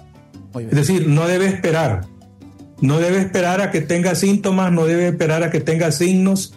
Es 0.58 0.70
decir, 0.70 1.08
no 1.08 1.26
debe 1.26 1.46
esperar. 1.46 2.06
No 2.80 2.98
debe 2.98 3.18
esperar 3.18 3.60
a 3.60 3.70
que 3.70 3.80
tenga 3.80 4.14
síntomas, 4.14 4.72
no 4.72 4.86
debe 4.86 5.08
esperar 5.08 5.42
a 5.42 5.50
que 5.50 5.60
tenga 5.60 5.92
signos, 5.92 6.54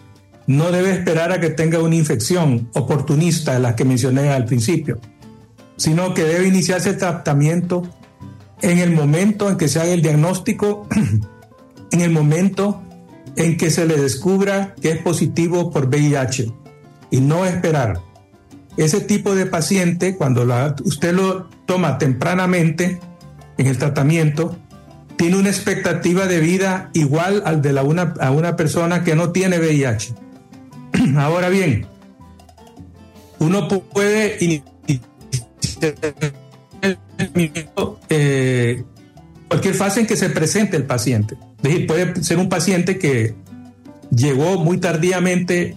no 0.48 0.72
debe 0.72 0.92
esperar 0.92 1.32
a 1.32 1.40
que 1.40 1.50
tenga 1.50 1.80
una 1.80 1.96
infección 1.96 2.70
oportunista, 2.74 3.60
la 3.60 3.76
que 3.76 3.86
mencioné 3.86 4.30
al 4.30 4.46
principio, 4.46 5.00
sino 5.78 6.14
que 6.14 6.24
debe 6.24 6.48
iniciarse 6.48 6.92
el 6.92 6.98
tratamiento 6.98 7.84
en 8.62 8.80
el 8.80 8.92
momento 8.92 9.50
en 9.50 9.58
que 9.58 9.68
se 9.68 9.80
haga 9.80 9.92
el 9.92 10.02
diagnóstico, 10.02 10.88
en 11.92 12.02
el 12.02 12.12
momento 12.12 12.82
en 13.36 13.58
que 13.58 13.70
se 13.70 13.86
le 13.86 13.98
descubra 13.98 14.76
que 14.82 14.92
es 14.92 14.98
positivo 15.00 15.72
por 15.72 15.88
VIH 15.88 16.52
y 17.12 17.22
no 17.22 17.46
esperar. 17.46 18.00
Ese 18.78 19.02
tipo 19.02 19.36
de 19.36 19.46
paciente, 19.46 20.16
cuando 20.16 20.46
usted 20.84 21.14
lo 21.14 21.48
toma 21.66 21.98
tempranamente 21.98 23.00
en 23.58 23.68
el 23.68 23.78
tratamiento, 23.78 24.58
tiene 25.15 25.38
una 25.38 25.49
expectativa 25.49 26.28
de 26.28 26.39
vida 26.39 26.89
igual 26.93 27.43
al 27.45 27.62
de 27.62 27.73
la 27.73 27.84
una, 27.84 28.13
a 28.19 28.32
una 28.32 28.56
persona 28.56 29.04
que 29.04 29.15
no 29.15 29.32
tiene 29.32 29.60
VIH. 29.60 30.13
Ahora 31.17 31.49
bien, 31.49 31.86
uno 33.39 33.67
puede 33.67 34.63
eh, 38.10 38.84
cualquier 39.47 39.76
fase 39.76 40.02
en 40.02 40.08
que 40.08 40.15
se 40.15 40.30
presente 40.30 40.78
el 40.78 40.86
paciente. 40.86 41.38
puede 41.88 42.23
ser 42.23 42.38
un 42.38 42.49
paciente 42.49 42.97
que 42.97 43.36
llegó 44.15 44.58
muy 44.58 44.78
tardíamente 44.78 45.76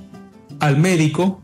al 0.61 0.79
médico 0.79 1.41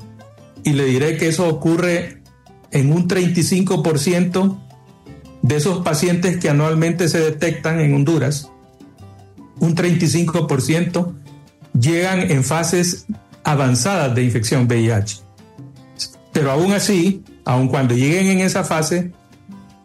y 0.64 0.72
le 0.72 0.85
diré 0.85 1.16
que 1.16 1.28
eso 1.28 1.48
ocurre 1.48 2.22
en 2.70 2.92
un 2.92 3.09
35% 3.09 4.59
de 5.42 5.57
esos 5.57 5.78
pacientes 5.78 6.38
que 6.38 6.48
anualmente 6.48 7.09
se 7.09 7.18
detectan 7.18 7.81
en 7.81 7.94
Honduras. 7.94 8.50
Un 9.59 9.74
35% 9.74 11.12
llegan 11.78 12.31
en 12.31 12.44
fases 12.44 13.07
avanzadas 13.44 14.14
de 14.14 14.24
infección 14.24 14.66
VIH. 14.66 15.20
Pero 16.33 16.50
aún 16.50 16.72
así, 16.72 17.22
aun 17.44 17.68
cuando 17.68 17.94
lleguen 17.94 18.28
en 18.28 18.40
esa 18.40 18.64
fase, 18.64 19.12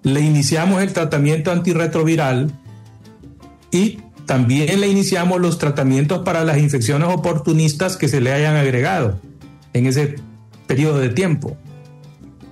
le 0.04 0.22
iniciamos 0.22 0.82
el 0.82 0.94
tratamiento 0.94 1.52
antirretroviral 1.52 2.52
y 3.72 4.00
también 4.26 4.80
le 4.80 4.88
iniciamos 4.88 5.42
los 5.42 5.58
tratamientos 5.58 6.20
para 6.24 6.44
las 6.44 6.58
infecciones 6.58 7.10
oportunistas 7.10 7.98
que 7.98 8.08
se 8.08 8.22
le 8.22 8.32
hayan 8.32 8.56
agregado 8.56 9.20
en 9.74 9.86
ese 9.86 10.16
periodo 10.68 11.00
de 11.00 11.10
tiempo. 11.10 11.58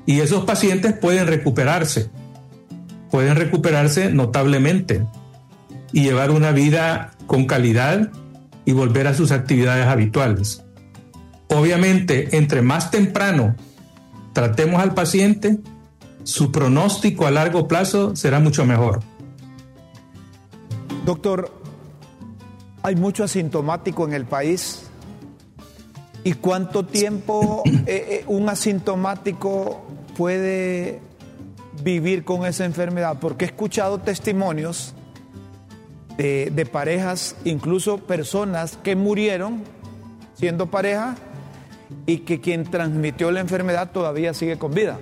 Y 0.05 0.19
esos 0.19 0.45
pacientes 0.45 0.93
pueden 0.93 1.27
recuperarse, 1.27 2.09
pueden 3.11 3.35
recuperarse 3.35 4.11
notablemente 4.11 5.05
y 5.91 6.03
llevar 6.03 6.31
una 6.31 6.51
vida 6.51 7.11
con 7.27 7.45
calidad 7.45 8.11
y 8.65 8.73
volver 8.73 9.07
a 9.07 9.13
sus 9.13 9.31
actividades 9.31 9.87
habituales. 9.87 10.63
Obviamente, 11.49 12.35
entre 12.37 12.61
más 12.61 12.91
temprano 12.91 13.55
tratemos 14.33 14.81
al 14.81 14.93
paciente, 14.93 15.59
su 16.23 16.51
pronóstico 16.51 17.27
a 17.27 17.31
largo 17.31 17.67
plazo 17.67 18.15
será 18.15 18.39
mucho 18.39 18.65
mejor. 18.65 19.01
Doctor, 21.05 21.51
hay 22.81 22.95
mucho 22.95 23.23
asintomático 23.23 24.05
en 24.05 24.13
el 24.13 24.25
país. 24.25 24.83
¿Y 26.23 26.33
cuánto 26.33 26.85
tiempo 26.85 27.61
eh, 27.65 27.83
eh, 27.85 28.23
un 28.27 28.49
asintomático 28.49 29.85
puede 30.17 30.99
vivir 31.85 32.25
con 32.25 32.45
esa 32.45 32.65
enfermedad? 32.65 33.17
Porque 33.21 33.45
he 33.45 33.47
escuchado 33.47 33.99
testimonios 33.99 34.93
de, 36.17 36.51
de 36.53 36.65
parejas, 36.65 37.37
incluso 37.45 37.99
personas 37.99 38.77
que 38.83 38.97
murieron 38.97 39.63
siendo 40.33 40.65
pareja 40.65 41.15
y 42.05 42.19
que 42.19 42.41
quien 42.41 42.65
transmitió 42.65 43.31
la 43.31 43.39
enfermedad 43.39 43.91
todavía 43.91 44.33
sigue 44.33 44.57
con 44.57 44.73
vida. 44.73 44.99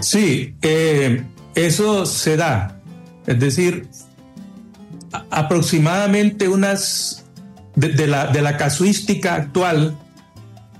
Sí, 0.00 0.56
eh, 0.62 1.24
eso 1.54 2.06
se 2.06 2.36
da. 2.36 2.80
Es 3.26 3.40
decir, 3.40 3.88
aproximadamente 5.30 6.48
unas 6.48 7.26
de, 7.74 8.06
la, 8.06 8.28
de 8.28 8.42
la 8.42 8.56
casuística 8.56 9.34
actual 9.34 9.98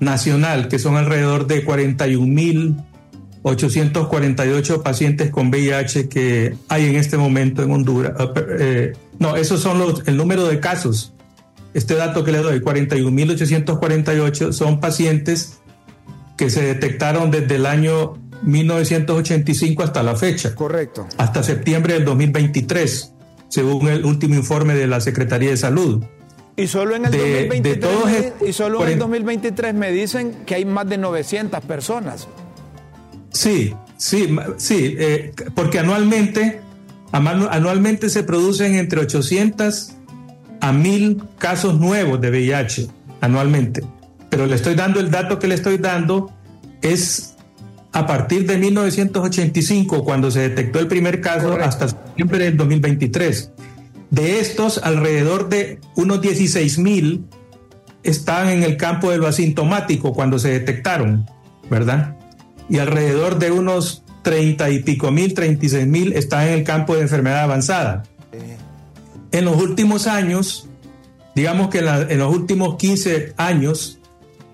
nacional, 0.00 0.68
que 0.68 0.78
son 0.78 0.96
alrededor 0.96 1.46
de 1.46 1.64
41.848 3.42 4.82
pacientes 4.82 5.30
con 5.30 5.48
VIH 5.48 6.08
que 6.08 6.54
hay 6.68 6.86
en 6.86 6.96
este 6.96 7.16
momento 7.16 7.62
en 7.62 7.70
Honduras. 7.70 8.12
Eh, 8.58 8.92
no, 9.18 9.36
esos 9.36 9.60
son 9.60 9.78
los, 9.78 10.06
el 10.06 10.16
número 10.16 10.46
de 10.46 10.60
casos 10.60 11.12
este 11.74 11.94
dato 11.94 12.24
que 12.24 12.32
le 12.32 12.38
doy, 12.38 12.60
41.848, 12.60 14.52
son 14.52 14.80
pacientes 14.80 15.58
que 16.36 16.50
se 16.50 16.62
detectaron 16.62 17.30
desde 17.30 17.56
el 17.56 17.66
año 17.66 18.14
1985 18.42 19.82
hasta 19.82 20.02
la 20.02 20.16
fecha. 20.16 20.54
Correcto. 20.54 21.06
Hasta 21.18 21.42
septiembre 21.42 21.94
del 21.94 22.04
2023, 22.04 23.12
según 23.48 23.88
el 23.88 24.04
último 24.04 24.34
informe 24.34 24.74
de 24.74 24.86
la 24.86 25.00
Secretaría 25.00 25.50
de 25.50 25.56
Salud. 25.56 26.04
Y 26.56 26.66
solo 26.66 26.96
en 26.96 27.04
el, 27.04 27.12
2023, 27.12 28.32
y 28.46 28.52
solo 28.52 28.82
en 28.84 28.94
el 28.94 28.98
2023 28.98 29.74
me 29.74 29.92
dicen 29.92 30.38
que 30.44 30.56
hay 30.56 30.64
más 30.64 30.88
de 30.88 30.98
900 30.98 31.60
personas. 31.60 32.26
Sí, 33.38 33.72
sí, 33.96 34.36
sí, 34.56 34.96
eh, 34.98 35.32
porque 35.54 35.78
anualmente, 35.78 36.60
anualmente 37.12 38.10
se 38.10 38.24
producen 38.24 38.74
entre 38.74 38.98
800 38.98 39.92
a 40.60 40.72
1000 40.72 41.22
casos 41.38 41.78
nuevos 41.78 42.20
de 42.20 42.30
VIH 42.30 42.88
anualmente. 43.20 43.84
Pero 44.28 44.46
le 44.46 44.56
estoy 44.56 44.74
dando 44.74 44.98
el 44.98 45.12
dato 45.12 45.38
que 45.38 45.46
le 45.46 45.54
estoy 45.54 45.78
dando 45.78 46.32
es 46.82 47.36
a 47.92 48.08
partir 48.08 48.44
de 48.44 48.58
1985, 48.58 50.02
cuando 50.02 50.32
se 50.32 50.40
detectó 50.40 50.80
el 50.80 50.88
primer 50.88 51.20
caso, 51.20 51.52
hasta 51.62 51.86
septiembre 51.86 52.40
del 52.40 52.56
2023. 52.56 53.52
De 54.10 54.40
estos, 54.40 54.78
alrededor 54.82 55.48
de 55.48 55.78
unos 55.94 56.20
16 56.20 56.78
mil 56.78 57.24
están 58.02 58.48
en 58.48 58.64
el 58.64 58.76
campo 58.76 59.12
de 59.12 59.18
lo 59.18 59.28
asintomático 59.28 60.12
cuando 60.12 60.40
se 60.40 60.50
detectaron, 60.50 61.24
¿verdad? 61.70 62.17
Y 62.68 62.78
alrededor 62.78 63.38
de 63.38 63.50
unos 63.50 64.02
30 64.22 64.70
y 64.70 64.82
pico 64.82 65.10
mil, 65.10 65.34
36 65.34 65.86
mil 65.86 66.12
están 66.12 66.48
en 66.48 66.54
el 66.54 66.64
campo 66.64 66.94
de 66.94 67.02
enfermedad 67.02 67.40
avanzada. 67.40 68.04
En 69.30 69.44
los 69.44 69.56
últimos 69.56 70.06
años, 70.06 70.68
digamos 71.34 71.68
que 71.68 71.78
en, 71.78 72.18
los 72.18 72.34
últimos 72.34 72.76
15 72.76 73.34
años, 73.36 73.98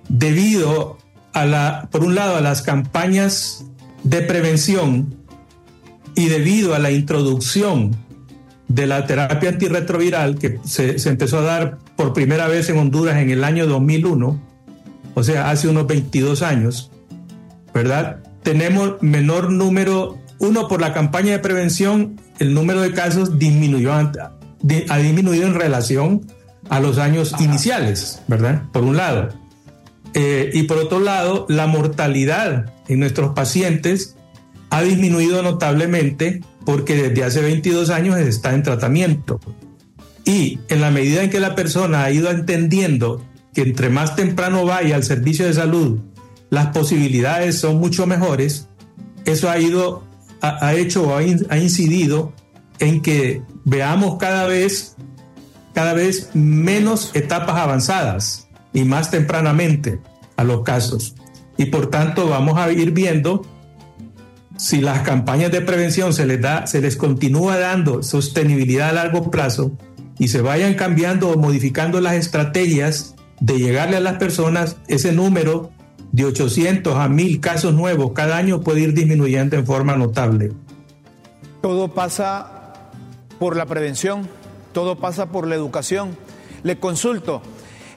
debido 0.09 0.98
a 1.33 1.46
la, 1.46 1.88
por 1.90 2.05
un 2.05 2.14
lado, 2.14 2.37
a 2.37 2.40
las 2.40 2.62
campañas 2.62 3.64
de 4.03 4.20
prevención 4.20 5.16
y 6.14 6.27
debido 6.27 6.74
a 6.74 6.79
la 6.79 6.90
introducción 6.90 7.96
de 8.68 8.87
la 8.87 9.07
terapia 9.07 9.50
antirretroviral 9.50 10.38
que 10.38 10.59
se, 10.64 10.96
empezó 11.09 11.38
a 11.38 11.42
dar 11.42 11.79
por 11.96 12.12
primera 12.12 12.48
vez 12.48 12.68
en 12.68 12.79
Honduras 12.79 13.16
en 13.16 13.31
el 13.31 13.44
año 13.44 13.66
2001, 13.66 14.40
o 15.14 15.22
sea, 15.22 15.50
hace 15.50 15.68
unos 15.68 15.87
22 15.87 16.42
años, 16.42 16.90
¿verdad? 17.74 18.22
Tenemos 18.42 19.02
menor 19.02 19.50
número, 19.50 20.18
uno 20.38 20.68
por 20.68 20.80
la 20.80 20.94
campaña 20.94 21.32
de 21.32 21.38
prevención, 21.40 22.20
el 22.38 22.54
número 22.54 22.80
de 22.80 22.92
casos 22.92 23.38
disminuyó, 23.38 23.92
ha 23.92 24.98
disminuido 24.98 25.46
en 25.46 25.54
relación 25.54 26.26
a 26.70 26.80
los 26.80 26.98
años 26.98 27.34
iniciales, 27.40 28.22
¿verdad? 28.28 28.62
Por 28.72 28.84
un 28.84 28.96
lado. 28.96 29.28
Eh, 30.14 30.50
y 30.54 30.62
por 30.62 30.78
otro 30.78 31.00
lado, 31.00 31.46
la 31.48 31.66
mortalidad 31.66 32.72
en 32.88 33.00
nuestros 33.00 33.34
pacientes 33.34 34.16
ha 34.70 34.82
disminuido 34.82 35.42
notablemente 35.42 36.40
porque 36.64 36.94
desde 36.94 37.24
hace 37.24 37.40
22 37.40 37.90
años 37.90 38.16
está 38.18 38.54
en 38.54 38.62
tratamiento. 38.62 39.40
Y 40.24 40.60
en 40.68 40.80
la 40.80 40.90
medida 40.90 41.22
en 41.22 41.30
que 41.30 41.40
la 41.40 41.54
persona 41.54 42.04
ha 42.04 42.10
ido 42.10 42.30
entendiendo 42.30 43.22
que 43.52 43.62
entre 43.62 43.90
más 43.90 44.16
temprano 44.16 44.64
vaya 44.64 44.96
al 44.96 45.04
servicio 45.04 45.46
de 45.46 45.52
salud, 45.52 46.00
las 46.54 46.68
posibilidades 46.68 47.58
son 47.58 47.78
mucho 47.78 48.06
mejores, 48.06 48.68
eso 49.24 49.50
ha 49.50 49.58
ido, 49.58 50.04
ha, 50.40 50.74
hecho 50.74 51.08
o 51.08 51.16
ha 51.16 51.58
incidido 51.58 52.32
en 52.78 53.02
que 53.02 53.42
veamos 53.64 54.18
cada 54.18 54.46
vez, 54.46 54.96
cada 55.72 55.94
vez 55.94 56.30
menos 56.34 57.10
etapas 57.14 57.56
avanzadas 57.56 58.48
y 58.72 58.84
más 58.84 59.10
tempranamente 59.10 60.00
a 60.36 60.44
los 60.44 60.62
casos. 60.62 61.16
Y 61.56 61.66
por 61.66 61.90
tanto 61.90 62.28
vamos 62.28 62.56
a 62.58 62.70
ir 62.70 62.92
viendo 62.92 63.44
si 64.56 64.80
las 64.80 65.00
campañas 65.00 65.50
de 65.50 65.60
prevención 65.60 66.12
se 66.12 66.24
les 66.26 66.40
da, 66.40 66.68
se 66.68 66.80
les 66.80 66.96
continúa 66.96 67.58
dando 67.58 68.02
sostenibilidad 68.04 68.90
a 68.90 68.92
largo 68.92 69.30
plazo 69.30 69.72
y 70.18 70.28
se 70.28 70.40
vayan 70.40 70.74
cambiando 70.74 71.30
o 71.30 71.36
modificando 71.36 72.00
las 72.00 72.14
estrategias 72.14 73.16
de 73.40 73.58
llegarle 73.58 73.96
a 73.96 74.00
las 74.00 74.18
personas, 74.18 74.76
ese 74.86 75.12
número 75.12 75.73
de 76.14 76.24
800 76.24 76.94
a 76.94 77.09
1000 77.09 77.40
casos 77.40 77.74
nuevos 77.74 78.12
cada 78.12 78.37
año 78.37 78.61
puede 78.61 78.83
ir 78.83 78.94
disminuyendo 78.94 79.57
en 79.57 79.66
forma 79.66 79.96
notable. 79.96 80.53
Todo 81.61 81.88
pasa 81.88 82.72
por 83.40 83.57
la 83.57 83.66
prevención, 83.66 84.29
todo 84.72 84.94
pasa 84.94 85.33
por 85.33 85.48
la 85.48 85.57
educación. 85.57 86.16
Le 86.62 86.79
consulto, 86.79 87.42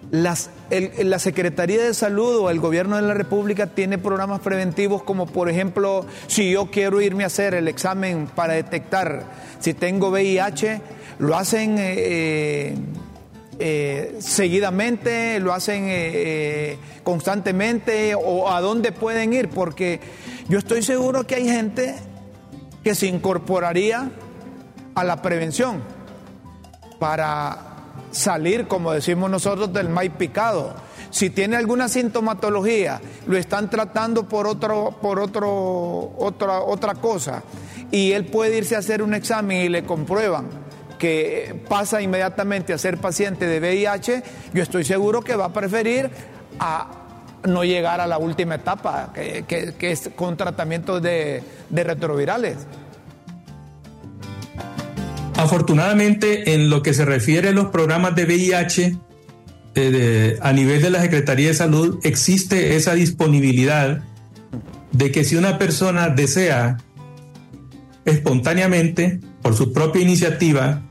la 0.10 1.19
Secretaría 1.19 1.84
de 1.84 1.93
Salud 1.93 2.38
o 2.38 2.49
el 2.49 2.60
Gobierno 2.60 2.95
de 2.95 3.03
la 3.03 3.13
República 3.13 3.67
tiene 3.67 3.99
programas 3.99 4.39
preventivos 4.39 5.03
como 5.03 5.27
por 5.27 5.47
ejemplo, 5.47 6.03
si 6.25 6.51
yo 6.51 6.71
quiero 6.71 7.01
irme 7.01 7.23
a 7.23 7.27
hacer 7.27 7.53
el 7.53 7.67
examen 7.67 8.27
para 8.34 8.53
detectar 8.53 9.25
si 9.60 9.75
tengo 9.75 10.10
VIH, 10.10 10.82
lo 11.19 11.38
hacen 11.38 11.75
eh, 11.77 12.75
eh, 13.59 14.13
eh, 14.15 14.15
seguidamente, 14.19 15.39
lo 15.39 15.53
hacen 15.53 16.77
constantemente 17.03 18.15
o 18.15 18.49
a 18.49 18.61
dónde 18.61 18.91
pueden 18.91 19.33
ir, 19.33 19.49
porque 19.49 19.99
yo 20.49 20.59
estoy 20.59 20.81
seguro 20.83 21.25
que 21.25 21.35
hay 21.35 21.47
gente 21.47 21.95
que 22.83 22.95
se 22.95 23.07
incorporaría 23.07 24.09
a 24.95 25.03
la 25.03 25.21
prevención 25.21 25.81
para 26.99 27.57
salir, 28.11 28.67
como 28.67 28.91
decimos 28.91 29.29
nosotros, 29.29 29.71
del 29.73 29.89
maíz 29.89 30.11
picado. 30.17 30.73
Si 31.09 31.29
tiene 31.29 31.55
alguna 31.55 31.87
sintomatología, 31.87 32.99
lo 33.27 33.37
están 33.37 33.69
tratando 33.69 34.27
por 34.27 34.47
otro, 34.47 34.97
por 35.01 35.19
otro, 35.19 36.13
otra, 36.17 36.61
otra 36.61 36.95
cosa, 36.95 37.43
y 37.91 38.11
él 38.11 38.25
puede 38.25 38.57
irse 38.57 38.75
a 38.75 38.79
hacer 38.79 39.01
un 39.01 39.13
examen 39.13 39.65
y 39.65 39.69
le 39.69 39.83
comprueban 39.83 40.66
que 40.97 41.55
pasa 41.69 42.01
inmediatamente 42.01 42.73
a 42.73 42.77
ser 42.77 42.97
paciente 42.97 43.47
de 43.47 43.60
VIH, 43.60 44.23
yo 44.53 44.63
estoy 44.63 44.83
seguro 44.83 45.21
que 45.21 45.36
va 45.36 45.45
a 45.45 45.53
preferir 45.53 46.10
a 46.60 47.07
no 47.45 47.63
llegar 47.63 48.01
a 48.01 48.07
la 48.07 48.17
última 48.17 48.55
etapa, 48.55 49.13
que, 49.13 49.73
es 49.79 50.10
con 50.15 50.38
tratamientos 50.38 51.01
de, 51.01 51.43
retrovirales. 51.71 52.57
Afortunadamente, 55.36 56.53
en 56.53 56.69
lo 56.69 56.81
que 56.81 56.93
se 56.93 57.05
refiere 57.05 57.49
a 57.49 57.51
los 57.51 57.67
programas 57.67 58.15
de 58.15 58.25
VIH, 58.25 58.97
eh, 59.75 60.39
a 60.41 60.51
nivel 60.51 60.81
de 60.81 60.89
la 60.89 61.01
Secretaría 61.01 61.49
de 61.49 61.53
Salud, 61.53 61.99
existe 62.03 62.75
esa 62.75 62.95
disponibilidad 62.95 64.01
de 64.91 65.12
que 65.12 65.23
si 65.23 65.36
una 65.36 65.60
persona 65.60 66.10
desea 66.10 66.77
espontáneamente, 68.05 69.19
por 69.47 69.55
su 69.55 69.71
propia 69.71 70.01
iniciativa, 70.01 70.81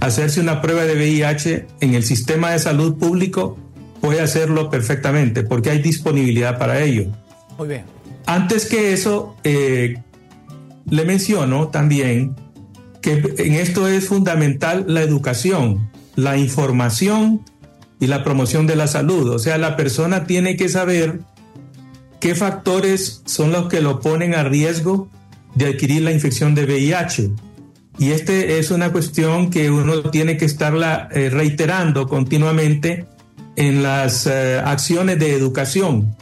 hacerse 0.00 0.40
una 0.40 0.62
prueba 0.62 0.84
de 0.84 0.94
VIH 0.94 1.66
en 1.82 1.92
el 1.92 2.02
sistema 2.02 2.50
de 2.50 2.58
salud 2.58 2.96
público, 2.96 3.58
puede 4.00 4.22
hacerlo 4.22 4.70
perfectamente, 4.70 5.42
porque 5.42 5.68
hay 5.68 5.82
disponibilidad 5.82 6.58
para 6.58 6.80
ello. 6.80 7.12
Muy 7.58 7.68
bien. 7.68 7.82
Antes 8.24 8.64
que 8.64 8.94
eso, 8.94 9.36
eh, 9.44 9.98
le 10.88 11.04
menciono 11.04 11.68
también 11.68 12.36
que 13.02 13.22
en 13.36 13.52
esto 13.52 13.86
es 13.86 14.08
fundamental 14.08 14.86
la 14.88 15.02
educación, 15.02 15.90
la 16.16 16.38
información 16.38 17.42
y 18.00 18.06
la 18.06 18.24
promoción 18.24 18.66
de 18.66 18.76
la 18.76 18.86
salud. 18.86 19.28
O 19.28 19.38
sea, 19.38 19.58
la 19.58 19.76
persona 19.76 20.24
tiene 20.24 20.56
que 20.56 20.70
saber 20.70 21.20
qué 22.18 22.34
factores 22.34 23.20
son 23.26 23.52
los 23.52 23.68
que 23.68 23.82
lo 23.82 24.00
ponen 24.00 24.34
a 24.34 24.42
riesgo 24.42 25.10
de 25.54 25.66
adquirir 25.66 26.00
la 26.00 26.12
infección 26.12 26.54
de 26.54 26.64
VIH. 26.64 27.49
Y 28.00 28.12
este 28.12 28.58
es 28.58 28.70
una 28.70 28.92
cuestión 28.92 29.50
que 29.50 29.70
uno 29.70 30.00
tiene 30.10 30.38
que 30.38 30.46
estarla 30.46 31.10
eh, 31.12 31.28
reiterando 31.28 32.08
continuamente 32.08 33.04
en 33.56 33.82
las 33.82 34.26
eh, 34.26 34.58
acciones 34.58 35.18
de 35.18 35.34
educación 35.34 36.16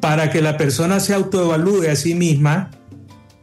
para 0.00 0.30
que 0.30 0.40
la 0.40 0.56
persona 0.56 0.98
se 1.00 1.12
autoevalúe 1.12 1.90
a 1.90 1.96
sí 1.96 2.14
misma 2.14 2.70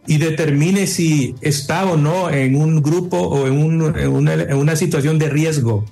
y 0.07 0.17
determine 0.17 0.87
si 0.87 1.35
está 1.41 1.85
o 1.85 1.95
no 1.95 2.31
en 2.31 2.55
un 2.55 2.81
grupo 2.81 3.17
o 3.17 3.45
en, 3.45 4.55
una, 4.55 4.75
situación 4.75 5.19
de 5.19 5.29
riesgo. 5.29 5.85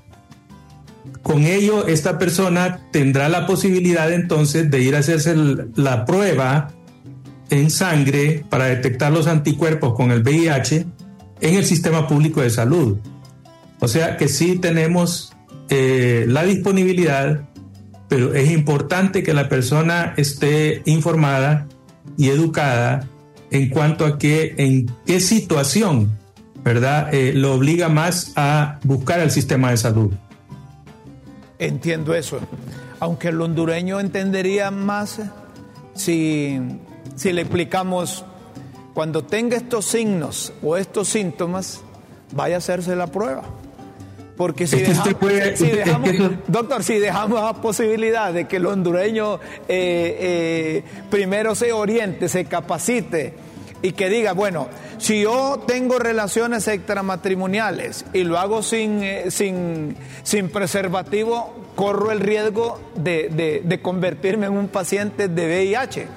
Con 1.22 1.44
ello, 1.44 1.86
esta 1.86 2.18
persona 2.18 2.80
tendrá 2.92 3.30
la 3.30 3.46
posibilidad 3.46 4.12
entonces 4.12 4.72
de 4.72 4.82
ir 4.82 4.96
a 4.96 5.00
hacerse 5.00 5.36
la 5.76 6.06
prueba 6.06 6.72
en 7.52 7.70
sangre 7.70 8.44
para 8.50 8.66
detectar 8.66 9.12
los 9.12 9.28
anticuerpos 9.28 9.94
con 9.94 10.10
el 10.10 10.24
VIH 10.24 10.88
en 11.42 11.56
el 11.56 11.66
sistema 11.66 12.08
público 12.08 12.42
de 12.42 12.50
salud. 12.50 12.98
O 13.80 13.88
sea 13.88 14.16
que 14.16 14.28
sí 14.28 14.60
tenemos 14.60 15.34
eh, 15.70 16.26
la 16.28 16.44
disponibilidad, 16.44 17.42
pero 18.08 18.34
es 18.34 18.52
importante 18.52 19.24
que 19.24 19.34
la 19.34 19.50
persona 19.50 20.14
esté 20.18 20.82
informada 20.86 21.68
y 22.18 22.30
educada 22.30 23.08
en 23.50 23.70
cuanto 23.70 24.06
a 24.06 24.18
que 24.18 24.54
en 24.58 24.86
qué 25.06 25.20
situación, 25.20 26.18
¿verdad?, 26.64 27.14
eh, 27.14 27.34
lo 27.34 27.54
obliga 27.54 27.90
más 27.90 28.34
a 28.36 28.80
buscar 28.84 29.20
el 29.20 29.32
sistema 29.32 29.72
de 29.72 29.78
salud. 29.78 30.14
entiendo 31.58 32.14
eso. 32.14 32.40
Aunque 33.00 33.30
el 33.30 33.42
hondureño 33.42 34.00
entendería 34.00 34.72
más 34.72 35.20
si, 35.94 36.60
si 37.16 37.34
le 37.34 37.42
explicamos, 37.42 38.26
cuando 38.94 39.24
tenga 39.24 39.56
estos 39.56 39.86
signos 39.86 40.54
o 40.62 40.76
estos 40.78 41.08
síntomas, 41.08 41.82
vaya 42.34 42.56
a 42.56 42.58
hacerse 42.58 42.96
la 42.96 43.08
prueba. 43.08 43.44
Porque 44.36 44.66
si, 44.66 44.78
dejamos, 45.62 46.10
doctor, 46.48 46.84
si 46.84 46.98
dejamos 46.98 47.42
la 47.42 47.54
posibilidad 47.62 48.34
de 48.34 48.48
que 48.48 48.58
el 48.58 48.66
hondureño 48.66 49.36
eh, 49.68 50.18
eh, 50.20 50.84
primero 51.10 51.54
se 51.54 51.72
oriente, 51.72 52.28
se 52.28 52.46
capacite 52.46 53.34
y 53.84 53.92
que 53.94 54.10
diga, 54.10 54.34
bueno, 54.34 54.68
si 54.98 55.22
yo 55.22 55.64
tengo 55.68 56.00
relaciones 56.00 56.68
extramatrimoniales 56.68 58.06
y 58.14 58.24
lo 58.24 58.40
hago 58.40 58.64
sin, 58.64 59.04
eh, 59.04 59.32
sin, 59.32 59.96
sin 60.24 60.50
preservativo, 60.50 61.54
corro 61.76 62.12
el 62.12 62.20
riesgo 62.20 62.80
de, 62.96 63.62
de 63.64 63.82
convertirme 63.82 64.48
en 64.48 64.54
un 64.54 64.68
paciente 64.68 65.28
de 65.28 65.46
VIH. 65.46 66.08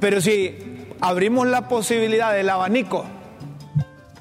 Pero 0.00 0.20
si 0.20 0.75
abrimos 1.00 1.46
la 1.46 1.68
posibilidad 1.68 2.32
del 2.32 2.50
abanico, 2.50 3.04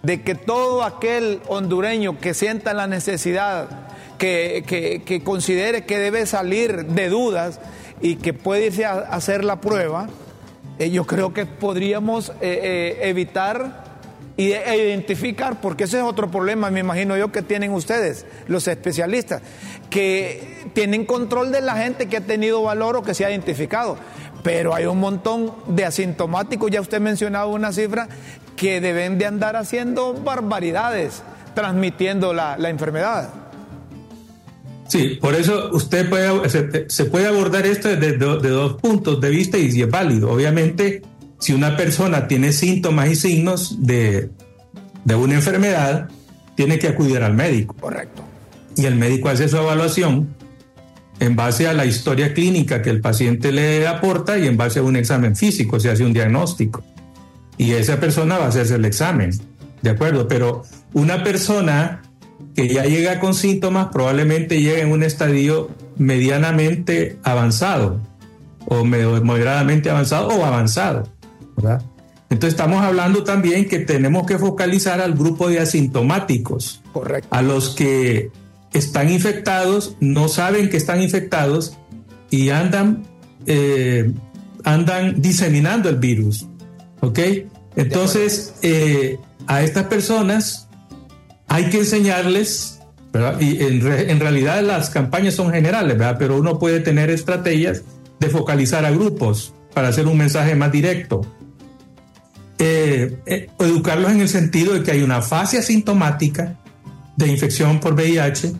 de 0.03 0.21
que 0.21 0.35
todo 0.35 0.83
aquel 0.83 1.41
hondureño 1.47 2.19
que 2.19 2.33
sienta 2.33 2.73
la 2.73 2.87
necesidad, 2.87 3.67
que, 4.17 5.21
considere 5.23 5.85
que 5.85 5.97
debe 5.97 6.25
salir 6.25 6.85
de 6.85 7.09
dudas 7.09 7.59
y 8.01 8.15
que 8.15 8.33
puede 8.33 8.67
irse 8.67 8.85
a, 8.85 8.99
hacer 8.99 9.43
la 9.43 9.61
prueba, 9.61 10.07
eh, 10.79 10.89
yo 10.89 11.05
creo 11.05 11.33
que 11.33 11.45
podríamos 11.45 12.29
eh, 12.29 12.35
eh, 12.41 13.09
evitar 13.09 13.85
y 14.37 14.51
e 14.51 14.89
identificar, 14.89 15.61
porque 15.61 15.85
ese 15.85 15.97
es 15.97 16.03
otro 16.03 16.29
problema, 16.29 16.69
me 16.69 16.81
imagino 16.81 17.15
yo, 17.15 17.31
que 17.31 17.41
tienen 17.41 17.71
ustedes, 17.71 18.25
los 18.47 18.67
especialistas, 18.67 19.41
que 19.89 20.69
tienen 20.73 21.05
control 21.05 21.53
de 21.53 21.61
la 21.61 21.77
gente 21.77 22.07
que 22.07 22.17
ha 22.17 22.21
tenido 22.21 22.61
valor 22.61 22.97
o 22.97 23.01
que 23.01 23.13
se 23.13 23.23
ha 23.23 23.29
identificado. 23.29 23.97
Pero 24.45 24.75
hay 24.75 24.85
un 24.85 24.99
montón 24.99 25.53
de 25.65 25.85
asintomáticos, 25.85 26.69
ya 26.69 26.79
usted 26.79 27.01
mencionaba 27.01 27.47
una 27.47 27.73
cifra, 27.73 28.07
que 28.55 28.79
deben 28.79 29.17
de 29.17 29.25
andar 29.25 29.55
haciendo 29.55 30.13
barbaridades, 30.13 31.23
transmitiendo 31.55 32.31
la, 32.31 32.55
enfermedad. 32.69 33.33
Sí, 34.87 35.17
por 35.19 35.33
eso 35.33 35.71
usted 35.73 36.07
puede, 36.07 36.47
se, 36.89 37.05
puede 37.05 37.25
abordar 37.25 37.65
esto 37.65 37.89
desde 37.89 38.19
de, 38.19 38.49
dos 38.49 38.75
puntos 38.75 39.19
de 39.19 39.31
vista 39.31 39.57
y 39.57 39.81
es 39.81 39.89
válido. 39.89 40.29
Obviamente, 40.29 41.01
si 41.39 41.51
una 41.51 41.75
persona 41.75 42.27
tiene 42.27 42.53
síntomas 42.53 43.09
y 43.09 43.15
signos 43.15 43.83
de, 43.83 44.29
de 45.05 45.15
una 45.15 45.33
enfermedad, 45.33 46.07
tiene 46.53 46.77
que 46.77 46.89
acudir 46.89 47.23
al 47.23 47.33
médico. 47.33 47.75
Correcto. 47.79 48.21
Y 48.77 48.85
el 48.85 48.95
médico 48.95 49.29
hace 49.29 49.49
su 49.49 49.57
evaluación 49.57 50.34
en 51.19 51.35
base 51.35 51.67
a 51.67 51.73
la 51.73 51.85
historia 51.85 52.33
clínica 52.33 52.81
que 52.81 52.89
el 52.89 53.01
paciente 53.01 53.51
le 53.51 53.87
aporta 53.87 54.37
y 54.37 54.47
en 54.47 54.57
base 54.57 54.79
a 54.79 54.83
un 54.83 54.95
examen 54.95 55.35
físico, 55.35 55.79
se 55.79 55.89
hace 55.89 56.03
un 56.03 56.13
diagnóstico 56.13 56.83
y 57.57 57.71
esa 57.71 57.99
persona 57.99 58.37
va 58.37 58.45
a 58.45 58.47
hacerse 58.49 58.75
el 58.75 58.85
examen, 58.85 59.31
¿de 59.81 59.89
acuerdo? 59.89 60.27
Pero 60.27 60.63
una 60.93 61.23
persona 61.23 62.01
que 62.53 62.67
ya 62.67 62.83
llega 62.83 63.19
con 63.19 63.33
síntomas 63.33 63.87
probablemente 63.91 64.61
llega 64.61 64.81
en 64.81 64.91
un 64.91 65.03
estadio 65.03 65.69
medianamente 65.97 67.17
avanzado 67.23 68.01
o 68.65 68.83
moderadamente 68.83 69.89
avanzado 69.89 70.27
o 70.29 70.45
avanzado, 70.45 71.07
¿verdad? 71.55 71.81
Entonces 72.29 72.55
estamos 72.55 72.83
hablando 72.83 73.23
también 73.23 73.69
que 73.69 73.79
tenemos 73.79 74.25
que 74.25 74.39
focalizar 74.39 74.99
al 74.99 75.13
grupo 75.13 75.47
de 75.47 75.59
asintomáticos, 75.59 76.81
Correcto. 76.91 77.27
a 77.31 77.41
los 77.41 77.75
que 77.75 78.31
están 78.75 79.09
infectados, 79.09 79.95
no 79.99 80.27
saben 80.27 80.69
que 80.69 80.77
están 80.77 81.01
infectados 81.01 81.77
y 82.29 82.49
andan, 82.49 83.03
eh, 83.47 84.11
andan 84.63 85.21
diseminando 85.21 85.89
el 85.89 85.95
virus. 85.97 86.47
¿Ok? 87.01 87.19
Entonces, 87.75 88.55
eh, 88.61 89.17
a 89.47 89.63
estas 89.63 89.85
personas 89.85 90.67
hay 91.47 91.69
que 91.69 91.79
enseñarles, 91.79 92.79
¿verdad? 93.13 93.39
Y 93.39 93.61
en, 93.61 94.19
realidad 94.19 94.61
las 94.63 94.89
campañas 94.89 95.35
son 95.35 95.51
generales, 95.51 95.97
¿verdad? 95.97 96.17
Pero 96.17 96.37
uno 96.37 96.59
puede 96.59 96.79
tener 96.79 97.09
estrategias 97.09 97.83
de 98.19 98.29
focalizar 98.29 98.85
a 98.85 98.91
grupos 98.91 99.53
para 99.73 99.89
hacer 99.89 100.07
un 100.07 100.17
mensaje 100.17 100.55
más 100.55 100.71
directo. 100.71 101.21
Eh, 102.57 103.17
eh, 103.25 103.49
educarlos 103.59 104.11
en 104.11 104.21
el 104.21 104.29
sentido 104.29 104.73
de 104.73 104.83
que 104.83 104.91
hay 104.91 105.03
una 105.03 105.21
fase 105.21 105.57
asintomática 105.57 106.57
de 107.17 107.27
infección 107.27 107.79
por 107.79 107.93
VIH, 107.93 108.53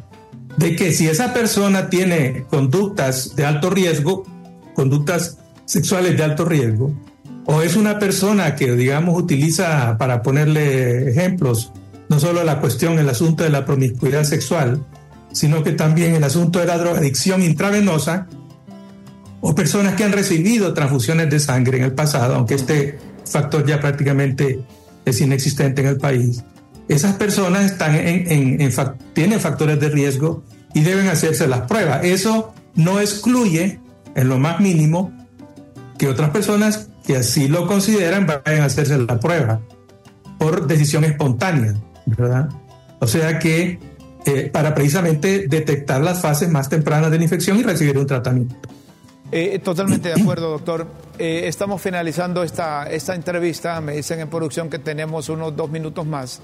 de 0.58 0.76
que 0.76 0.92
si 0.94 1.08
esa 1.08 1.34
persona 1.34 1.90
tiene 1.90 2.46
conductas 2.50 3.36
de 3.36 3.46
alto 3.46 3.70
riesgo, 3.70 4.24
conductas 4.74 5.38
sexuales 5.66 6.18
de 6.18 6.24
alto 6.24 6.46
riesgo, 6.46 6.94
o 7.46 7.62
es 7.62 7.76
una 7.76 8.00
persona 8.00 8.56
que, 8.56 8.72
digamos, 8.76 9.20
utiliza, 9.20 9.98
para 9.98 10.22
ponerle 10.22 11.10
ejemplos, 11.10 11.72
no 12.10 12.20
solo 12.20 12.44
la 12.44 12.60
cuestión, 12.60 12.98
el 13.00 13.10
asunto 13.10 13.44
de 13.44 13.50
la 13.50 13.66
promiscuidad 13.66 14.24
sexual, 14.24 14.86
sino 15.32 15.64
que 15.64 15.72
también 15.72 16.16
el 16.16 16.24
asunto 16.24 16.60
de 16.60 16.66
la 16.66 16.78
drogadicción 16.78 17.44
intravenosa, 17.44 18.28
o 19.42 19.54
personas 19.54 19.96
que 19.96 20.04
han 20.04 20.12
recibido 20.12 20.74
transfusiones 20.74 21.30
de 21.30 21.40
sangre 21.40 21.78
en 21.78 21.84
el 21.84 21.94
pasado, 21.94 22.36
aunque 22.36 22.56
este 22.56 22.98
factor 23.30 23.66
ya 23.66 23.80
prácticamente 23.80 24.60
es 25.04 25.22
inexistente 25.22 25.82
en 25.82 25.88
el 25.88 25.98
país. 25.98 26.44
Esas 26.88 27.16
personas 27.16 27.76
tienen 29.14 29.40
factores 29.40 29.80
de 29.80 29.90
riesgo 29.90 30.44
y 30.74 30.82
deben 30.82 31.08
hacerse 31.08 31.48
las 31.48 31.62
pruebas. 31.62 32.04
Eso 32.04 32.54
no 32.76 33.00
excluye, 33.00 33.80
en 34.16 34.30
lo 34.30 34.38
más 34.38 34.60
mínimo, 34.60 35.12
que 35.98 36.08
otras 36.08 36.30
personas 36.30 36.90
que 37.06 37.18
así 37.18 37.48
lo 37.48 37.68
consideran 37.68 38.28
vayan 38.28 38.62
a 38.62 38.66
hacerse 38.66 38.98
la 38.98 39.20
prueba 39.20 39.62
por 40.38 40.68
decisión 40.68 41.04
espontánea, 41.04 41.74
¿verdad? 42.06 42.50
O 43.00 43.08
sea 43.08 43.40
que 43.40 43.80
eh, 44.26 44.50
para 44.52 44.74
precisamente 44.74 45.48
detectar 45.48 46.02
las 46.02 46.22
fases 46.22 46.50
más 46.50 46.68
tempranas 46.70 47.12
de 47.12 47.18
la 47.18 47.24
infección 47.24 47.58
y 47.58 47.64
recibir 47.64 47.98
un 47.98 48.08
tratamiento. 48.08 48.56
Eh, 49.32 49.60
totalmente 49.60 50.10
de 50.10 50.22
acuerdo, 50.22 50.50
doctor. 50.50 50.88
Eh, 51.18 51.44
estamos 51.46 51.82
finalizando 51.82 52.44
esta, 52.44 52.90
esta 52.90 53.16
entrevista. 53.16 53.80
Me 53.82 53.94
dicen 53.94 54.20
en 54.20 54.30
producción 54.30 54.70
que 54.70 54.80
tenemos 54.80 55.30
unos 55.30 55.56
dos 55.56 55.70
minutos 55.70 56.06
más. 56.06 56.42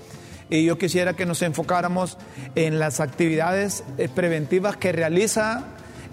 Y 0.51 0.65
yo 0.65 0.77
quisiera 0.77 1.13
que 1.13 1.25
nos 1.25 1.41
enfocáramos 1.41 2.19
en 2.53 2.77
las 2.77 2.99
actividades 2.99 3.83
preventivas 4.13 4.77
que 4.77 4.91
realiza 4.91 5.63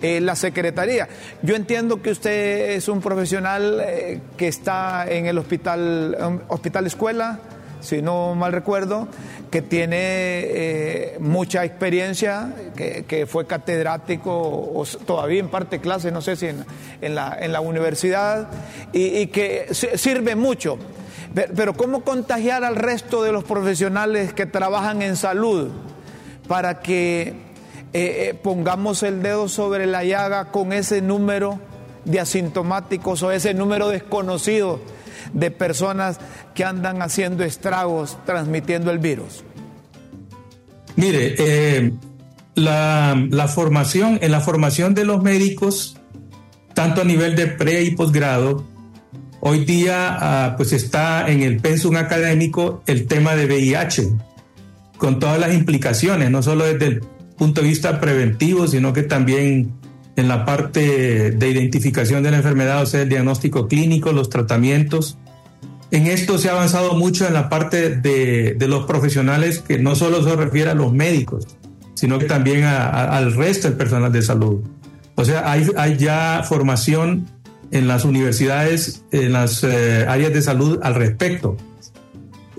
eh, 0.00 0.20
la 0.20 0.36
Secretaría. 0.36 1.08
Yo 1.42 1.56
entiendo 1.56 2.00
que 2.00 2.10
usted 2.12 2.70
es 2.70 2.86
un 2.86 3.00
profesional 3.00 3.82
eh, 3.84 4.20
que 4.36 4.46
está 4.46 5.10
en 5.10 5.26
el 5.26 5.38
hospital, 5.38 6.44
hospital 6.46 6.86
escuela, 6.86 7.40
si 7.80 8.00
no 8.00 8.36
mal 8.36 8.52
recuerdo, 8.52 9.08
que 9.50 9.60
tiene 9.60 9.96
eh, 9.98 11.16
mucha 11.18 11.64
experiencia, 11.64 12.54
que, 12.76 13.26
fue 13.28 13.48
catedrático 13.48 14.30
o, 14.32 14.84
todavía 15.04 15.40
en 15.40 15.48
parte 15.48 15.80
clase, 15.80 16.12
no 16.12 16.22
sé 16.22 16.36
si 16.36 16.46
en, 16.46 17.14
la, 17.16 17.36
en 17.40 17.52
la, 17.52 17.60
universidad, 17.60 18.48
y 18.92 19.26
que 19.28 19.66
sirve 19.72 20.36
mucho. 20.36 20.78
Pero 21.34 21.74
¿cómo 21.74 22.02
contagiar 22.02 22.64
al 22.64 22.76
resto 22.76 23.22
de 23.22 23.32
los 23.32 23.44
profesionales 23.44 24.32
que 24.32 24.46
trabajan 24.46 25.02
en 25.02 25.16
salud 25.16 25.68
para 26.46 26.80
que 26.80 27.22
eh, 27.22 27.34
eh, 27.92 28.40
pongamos 28.42 29.02
el 29.02 29.22
dedo 29.22 29.48
sobre 29.48 29.86
la 29.86 30.04
llaga 30.04 30.50
con 30.50 30.72
ese 30.72 31.02
número 31.02 31.60
de 32.04 32.20
asintomáticos 32.20 33.22
o 33.22 33.30
ese 33.30 33.54
número 33.54 33.88
desconocido 33.88 34.80
de 35.32 35.50
personas 35.50 36.18
que 36.54 36.64
andan 36.64 37.02
haciendo 37.02 37.44
estragos, 37.44 38.18
transmitiendo 38.24 38.90
el 38.90 38.98
virus? 38.98 39.44
Mire, 40.96 41.34
eh, 41.38 41.92
la, 42.54 43.48
formación, 43.54 44.18
en 44.20 44.32
la 44.32 44.40
formación 44.40 44.94
de 44.94 45.04
los 45.04 45.22
médicos, 45.22 45.96
tanto 46.74 47.02
a 47.02 47.04
nivel 47.04 47.36
de 47.36 47.46
pre 47.46 47.82
y 47.82 47.92
posgrado, 47.92 48.64
hoy 49.40 49.64
día 49.64 50.16
ah, 50.20 50.54
pues 50.56 50.72
está 50.72 51.30
en 51.30 51.42
el 51.42 51.58
pensum 51.58 51.96
académico 51.96 52.82
el 52.86 53.06
tema 53.06 53.34
de 53.36 53.46
VIH, 53.46 54.08
con 54.96 55.18
todas 55.18 55.38
las 55.38 55.54
implicaciones, 55.54 56.30
no 56.30 56.42
solo 56.42 56.64
desde 56.64 56.86
el 56.86 57.00
punto 57.36 57.62
de 57.62 57.68
vista 57.68 58.00
preventivo, 58.00 58.66
sino 58.66 58.92
que 58.92 59.02
también 59.02 59.72
en 60.16 60.26
la 60.26 60.44
parte 60.44 61.30
de 61.30 61.48
identificación 61.48 62.24
de 62.24 62.32
la 62.32 62.38
enfermedad, 62.38 62.82
o 62.82 62.86
sea, 62.86 63.02
el 63.02 63.08
diagnóstico 63.08 63.68
clínico, 63.68 64.10
los 64.12 64.28
tratamientos. 64.28 65.16
En 65.92 66.08
esto 66.08 66.38
se 66.38 66.48
ha 66.48 66.52
avanzado 66.52 66.94
mucho 66.94 67.24
en 67.26 67.34
la 67.34 67.48
parte 67.48 67.90
de, 67.94 68.56
los 68.68 68.84
profesionales, 68.84 69.60
que 69.60 69.78
no 69.78 69.94
solo 69.94 70.24
se 70.24 70.34
refiere 70.34 70.70
a 70.70 70.74
los 70.74 70.92
médicos, 70.92 71.46
sino 71.94 72.18
que 72.18 72.24
también 72.24 72.64
al 72.64 73.32
resto 73.34 73.68
del 73.68 73.76
personal 73.76 74.10
de 74.10 74.22
salud. 74.22 74.60
O 75.14 75.24
sea, 75.24 75.50
hay, 75.50 75.68
hay 75.76 75.96
ya 75.96 76.42
formación 76.44 77.26
en 77.70 77.88
las 77.88 78.04
universidades, 78.04 79.02
en 79.10 79.32
las 79.32 79.62
eh, 79.64 80.06
áreas 80.08 80.32
de 80.32 80.42
salud 80.42 80.78
al 80.82 80.94
respecto. 80.94 81.56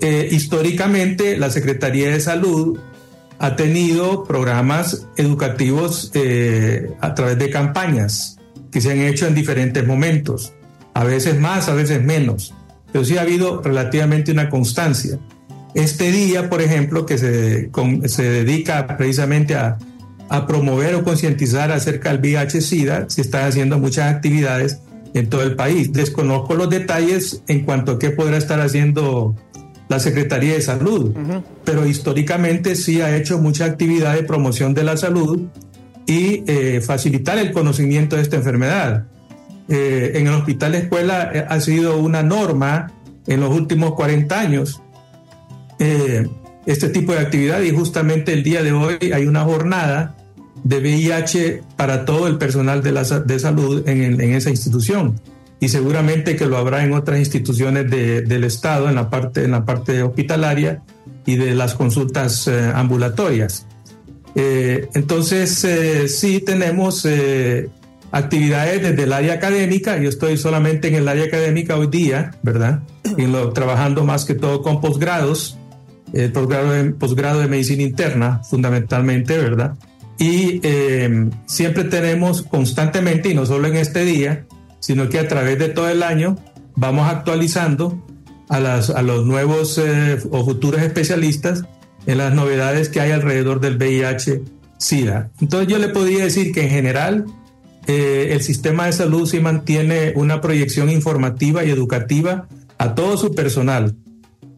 Eh, 0.00 0.28
históricamente, 0.30 1.36
la 1.36 1.50
Secretaría 1.50 2.10
de 2.10 2.20
Salud 2.20 2.78
ha 3.38 3.56
tenido 3.56 4.24
programas 4.24 5.06
educativos 5.16 6.10
eh, 6.14 6.90
a 7.00 7.14
través 7.14 7.38
de 7.38 7.50
campañas 7.50 8.38
que 8.70 8.80
se 8.80 8.92
han 8.92 9.00
hecho 9.00 9.26
en 9.26 9.34
diferentes 9.34 9.86
momentos, 9.86 10.52
a 10.94 11.04
veces 11.04 11.38
más, 11.38 11.68
a 11.68 11.74
veces 11.74 12.02
menos, 12.02 12.54
pero 12.92 13.04
sí 13.04 13.18
ha 13.18 13.22
habido 13.22 13.60
relativamente 13.62 14.32
una 14.32 14.48
constancia. 14.48 15.18
Este 15.74 16.10
día, 16.12 16.48
por 16.48 16.62
ejemplo, 16.62 17.06
que 17.06 17.18
se, 17.18 17.70
se 18.06 18.22
dedica 18.22 18.96
precisamente 18.96 19.54
a, 19.54 19.78
a 20.28 20.46
promover 20.46 20.94
o 20.94 21.04
concientizar 21.04 21.72
acerca 21.72 22.10
del 22.10 22.20
VIH-Sida, 22.20 23.06
se 23.08 23.20
están 23.20 23.46
haciendo 23.46 23.78
muchas 23.78 24.12
actividades 24.12 24.80
en 25.14 25.28
todo 25.28 25.42
el 25.42 25.56
país. 25.56 25.92
Desconozco 25.92 26.54
los 26.54 26.70
detalles 26.70 27.42
en 27.48 27.64
cuanto 27.64 27.92
a 27.92 27.98
qué 27.98 28.10
podrá 28.10 28.36
estar 28.36 28.60
haciendo 28.60 29.34
la 29.88 29.98
Secretaría 29.98 30.54
de 30.54 30.60
Salud, 30.60 31.12
pero 31.64 31.84
históricamente 31.84 32.76
sí 32.76 33.00
ha 33.00 33.16
hecho 33.16 33.38
mucha 33.38 33.64
actividad 33.64 34.14
de 34.14 34.22
promoción 34.22 34.72
de 34.72 34.84
la 34.84 34.96
salud 34.96 35.48
y 36.06 36.44
eh, 36.46 36.80
facilitar 36.80 37.38
el 37.38 37.50
conocimiento 37.50 38.14
de 38.14 38.22
esta 38.22 38.36
enfermedad. 38.36 39.06
Eh, 39.68 40.12
en 40.14 40.28
el 40.28 40.34
hospital 40.34 40.76
escuela 40.76 41.30
eh, 41.34 41.44
ha 41.48 41.60
sido 41.60 41.98
una 41.98 42.22
norma 42.22 42.92
en 43.26 43.40
los 43.40 43.54
últimos 43.54 43.94
40 43.94 44.40
años 44.40 44.80
este 46.66 46.90
tipo 46.90 47.12
de 47.12 47.20
actividad 47.20 47.62
y 47.62 47.70
justamente 47.70 48.34
el 48.34 48.42
día 48.42 48.62
de 48.62 48.72
hoy 48.72 48.98
hay 49.14 49.26
una 49.26 49.44
jornada 49.44 50.14
de 50.64 50.78
VIH 50.78 51.62
para 51.76 52.04
todo 52.04 52.26
el 52.26 52.38
personal 52.38 52.82
de, 52.82 52.92
la, 52.92 53.02
de 53.02 53.38
salud 53.38 53.88
en, 53.88 54.20
esa 54.20 54.50
institución 54.50 55.20
y 55.58 55.68
seguramente 55.68 56.36
que 56.36 56.46
lo 56.46 56.56
habrá 56.56 56.84
en 56.84 56.92
otras 56.92 57.18
instituciones 57.18 57.90
del 57.90 58.44
Estado, 58.44 58.88
en 58.88 58.94
la 58.94 59.10
parte, 59.10 59.44
en 59.44 59.50
la 59.50 59.64
parte 59.64 60.02
hospitalaria 60.02 60.82
y 61.26 61.36
de 61.36 61.54
las 61.54 61.74
consultas 61.74 62.48
eh, 62.48 62.72
ambulatorias. 62.74 63.66
Eh, 64.34 64.88
entonces, 64.94 65.62
eh, 65.64 66.08
sí 66.08 66.40
tenemos 66.40 67.06
actividades 68.10 68.82
desde 68.82 69.02
el 69.02 69.12
área 69.12 69.34
académica, 69.34 69.98
yo 69.98 70.08
estoy 70.08 70.38
solamente 70.38 70.88
en 70.88 70.94
el 70.94 71.08
área 71.08 71.24
académica 71.24 71.76
hoy 71.76 71.88
día, 71.88 72.32
¿verdad? 72.42 72.80
Y 73.18 73.26
trabajando 73.52 74.04
más 74.04 74.24
que 74.24 74.34
todo 74.34 74.62
con 74.62 74.80
posgrados, 74.80 75.58
el 76.14 76.32
posgrado 76.32 77.40
de 77.40 77.48
medicina 77.48 77.82
interna, 77.82 78.40
fundamentalmente, 78.42 79.36
¿verdad? 79.36 79.74
Y 80.20 80.60
siempre 81.46 81.84
tenemos 81.84 82.42
constantemente, 82.42 83.30
y 83.30 83.34
no 83.34 83.46
solo 83.46 83.66
en 83.68 83.76
este 83.76 84.04
día, 84.04 84.46
sino 84.78 85.08
que 85.08 85.18
a 85.18 85.26
través 85.26 85.58
de 85.58 85.68
todo 85.68 85.88
el 85.88 86.02
año 86.02 86.36
vamos 86.76 87.08
actualizando 87.08 88.02
a, 88.48 88.58
las, 88.58 88.90
a 88.90 89.02
los 89.02 89.24
nuevos 89.24 89.78
eh, 89.78 90.18
o 90.30 90.44
futuros 90.44 90.82
especialistas 90.82 91.64
en 92.06 92.18
las 92.18 92.34
novedades 92.34 92.88
que 92.88 93.00
hay 93.00 93.12
alrededor 93.12 93.60
del 93.60 93.78
VIH-Sida. 93.78 95.30
Entonces 95.40 95.68
yo 95.68 95.78
le 95.78 95.88
podría 95.88 96.24
decir 96.24 96.52
que 96.52 96.64
en 96.64 96.70
general 96.70 97.26
eh, 97.86 98.30
el 98.32 98.42
sistema 98.42 98.86
de 98.86 98.92
salud 98.92 99.28
sí 99.28 99.40
mantiene 99.40 100.12
una 100.16 100.40
proyección 100.40 100.90
informativa 100.90 101.64
y 101.64 101.70
educativa 101.70 102.48
a 102.78 102.94
todo 102.94 103.16
su 103.16 103.34
personal, 103.34 103.94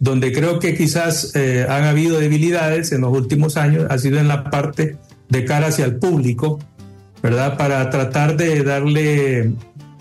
donde 0.01 0.33
creo 0.33 0.59
que 0.59 0.75
quizás 0.75 1.35
eh, 1.35 1.67
han 1.69 1.85
habido 1.85 2.19
debilidades 2.19 2.93
en 2.93 3.03
los 3.03 3.13
últimos 3.13 3.57
años, 3.57 3.87
ha 3.91 3.99
sido 3.99 4.19
en 4.19 4.29
la 4.29 4.45
parte 4.51 4.97
de 5.33 5.45
cara 5.47 5.69
hacia 5.69 5.87
el 5.87 5.97
público, 5.97 6.61
¿verdad? 7.23 7.57
Para 7.57 7.89
tratar 7.89 8.37
de 8.37 8.63
darle 8.63 9.55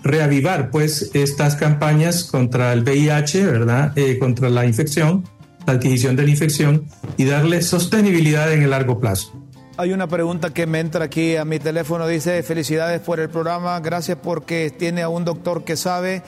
reavivar 0.04 0.70
pues 0.70 1.10
estas 1.14 1.56
campañas 1.56 2.24
contra 2.24 2.72
el 2.72 2.82
VIH, 2.82 3.46
¿verdad? 3.46 3.96
Eh, 3.96 4.18
contra 4.18 4.50
la 4.50 4.66
infección, 4.66 5.24
la 5.66 5.74
adquisición 5.74 6.16
de 6.16 6.24
la 6.24 6.30
infección 6.30 6.84
y 7.16 7.24
darle 7.24 7.62
sostenibilidad 7.62 8.52
en 8.52 8.62
el 8.62 8.70
largo 8.70 9.00
plazo. 9.00 9.32
Hay 9.78 9.92
una 9.94 10.06
pregunta 10.06 10.52
que 10.52 10.66
me 10.66 10.80
entra 10.80 11.06
aquí 11.06 11.36
a 11.36 11.46
mi 11.46 11.58
teléfono, 11.58 12.06
dice, 12.06 12.42
felicidades 12.42 13.00
por 13.00 13.18
el 13.18 13.30
programa, 13.30 13.80
gracias 13.80 14.18
porque 14.22 14.70
tiene 14.70 15.00
a 15.00 15.08
un 15.08 15.24
doctor 15.24 15.64
que 15.64 15.76
sabe, 15.76 16.22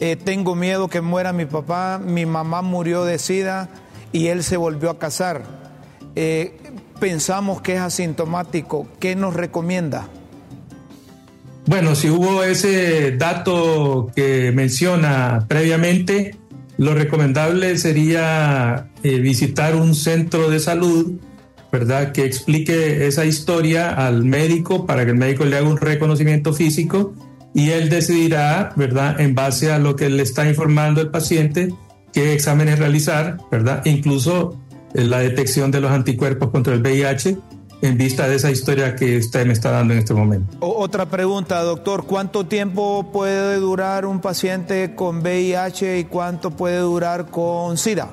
eh, 0.00 0.16
tengo 0.16 0.54
miedo 0.54 0.88
que 0.88 1.02
muera 1.02 1.34
mi 1.34 1.44
papá, 1.44 2.00
mi 2.02 2.24
mamá 2.24 2.62
murió 2.62 3.04
de 3.04 3.18
SIDA 3.18 3.68
y 4.10 4.28
él 4.28 4.42
se 4.42 4.56
volvió 4.56 4.88
a 4.88 4.98
casar. 4.98 5.42
Eh, 6.20 6.56
pensamos 6.98 7.60
que 7.60 7.74
es 7.74 7.80
asintomático, 7.80 8.86
¿qué 9.00 9.16
nos 9.16 9.34
recomienda? 9.34 10.08
Bueno, 11.66 11.94
si 11.94 12.08
hubo 12.08 12.42
ese 12.42 13.12
dato 13.12 14.10
que 14.16 14.52
menciona 14.52 15.44
previamente, 15.48 16.34
lo 16.78 16.94
recomendable 16.94 17.76
sería 17.76 18.88
eh, 19.02 19.18
visitar 19.18 19.74
un 19.74 19.94
centro 19.94 20.48
de 20.48 20.60
salud, 20.60 21.12
¿verdad? 21.70 22.12
Que 22.12 22.24
explique 22.24 23.06
esa 23.06 23.26
historia 23.26 23.90
al 23.90 24.24
médico 24.24 24.86
para 24.86 25.04
que 25.04 25.10
el 25.10 25.18
médico 25.18 25.44
le 25.44 25.56
haga 25.56 25.68
un 25.68 25.76
reconocimiento 25.76 26.54
físico 26.54 27.14
y 27.52 27.70
él 27.70 27.90
decidirá, 27.90 28.72
¿verdad? 28.76 29.20
En 29.20 29.34
base 29.34 29.70
a 29.70 29.78
lo 29.78 29.96
que 29.96 30.08
le 30.08 30.22
está 30.22 30.48
informando 30.48 31.00
el 31.00 31.10
paciente, 31.10 31.74
qué 32.12 32.32
exámenes 32.32 32.78
realizar, 32.78 33.38
¿verdad? 33.50 33.84
Incluso 33.84 34.58
la 34.94 35.18
detección 35.20 35.70
de 35.70 35.80
los 35.80 35.90
anticuerpos 35.90 36.50
contra 36.50 36.74
el 36.74 36.80
VIH 36.80 37.36
en 37.82 37.96
vista 37.96 38.28
de 38.28 38.36
esa 38.36 38.50
historia 38.50 38.96
que 38.96 39.18
usted 39.18 39.46
me 39.46 39.52
está 39.52 39.70
dando 39.70 39.94
en 39.94 40.00
este 40.00 40.14
momento. 40.14 40.56
otra 40.60 41.06
pregunta, 41.06 41.62
doctor, 41.62 42.06
¿cuánto 42.06 42.46
tiempo 42.46 43.10
puede 43.12 43.56
durar 43.56 44.04
un 44.04 44.20
paciente 44.20 44.94
con 44.94 45.20
VIH 45.20 46.00
y 46.00 46.04
cuánto 46.04 46.50
puede 46.50 46.78
durar 46.78 47.26
con 47.26 47.78
SIDA? 47.78 48.08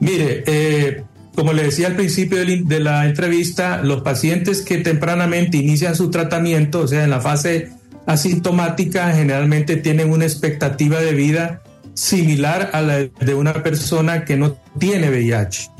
Mire, 0.00 0.42
eh, 0.46 1.04
como 1.34 1.52
le 1.52 1.64
decía 1.64 1.86
al 1.86 1.94
principio 1.94 2.38
de 2.44 2.80
la 2.80 3.06
entrevista, 3.06 3.82
los 3.82 4.02
pacientes 4.02 4.62
que 4.62 4.78
tempranamente 4.78 5.58
inician 5.58 5.94
su 5.94 6.10
tratamiento, 6.10 6.80
o 6.80 6.88
sea, 6.88 7.04
en 7.04 7.10
la 7.10 7.20
fase 7.20 7.70
asintomática, 8.06 9.12
generalmente 9.12 9.76
tienen 9.76 10.10
una 10.10 10.24
expectativa 10.24 11.00
de 11.00 11.12
vida 11.12 11.62
similar 12.00 12.70
a 12.72 12.80
la 12.80 12.98
de 12.98 13.34
una 13.34 13.62
persona 13.62 14.24
que 14.24 14.38
no 14.38 14.56
tiene 14.78 15.10
VIH. 15.10 15.70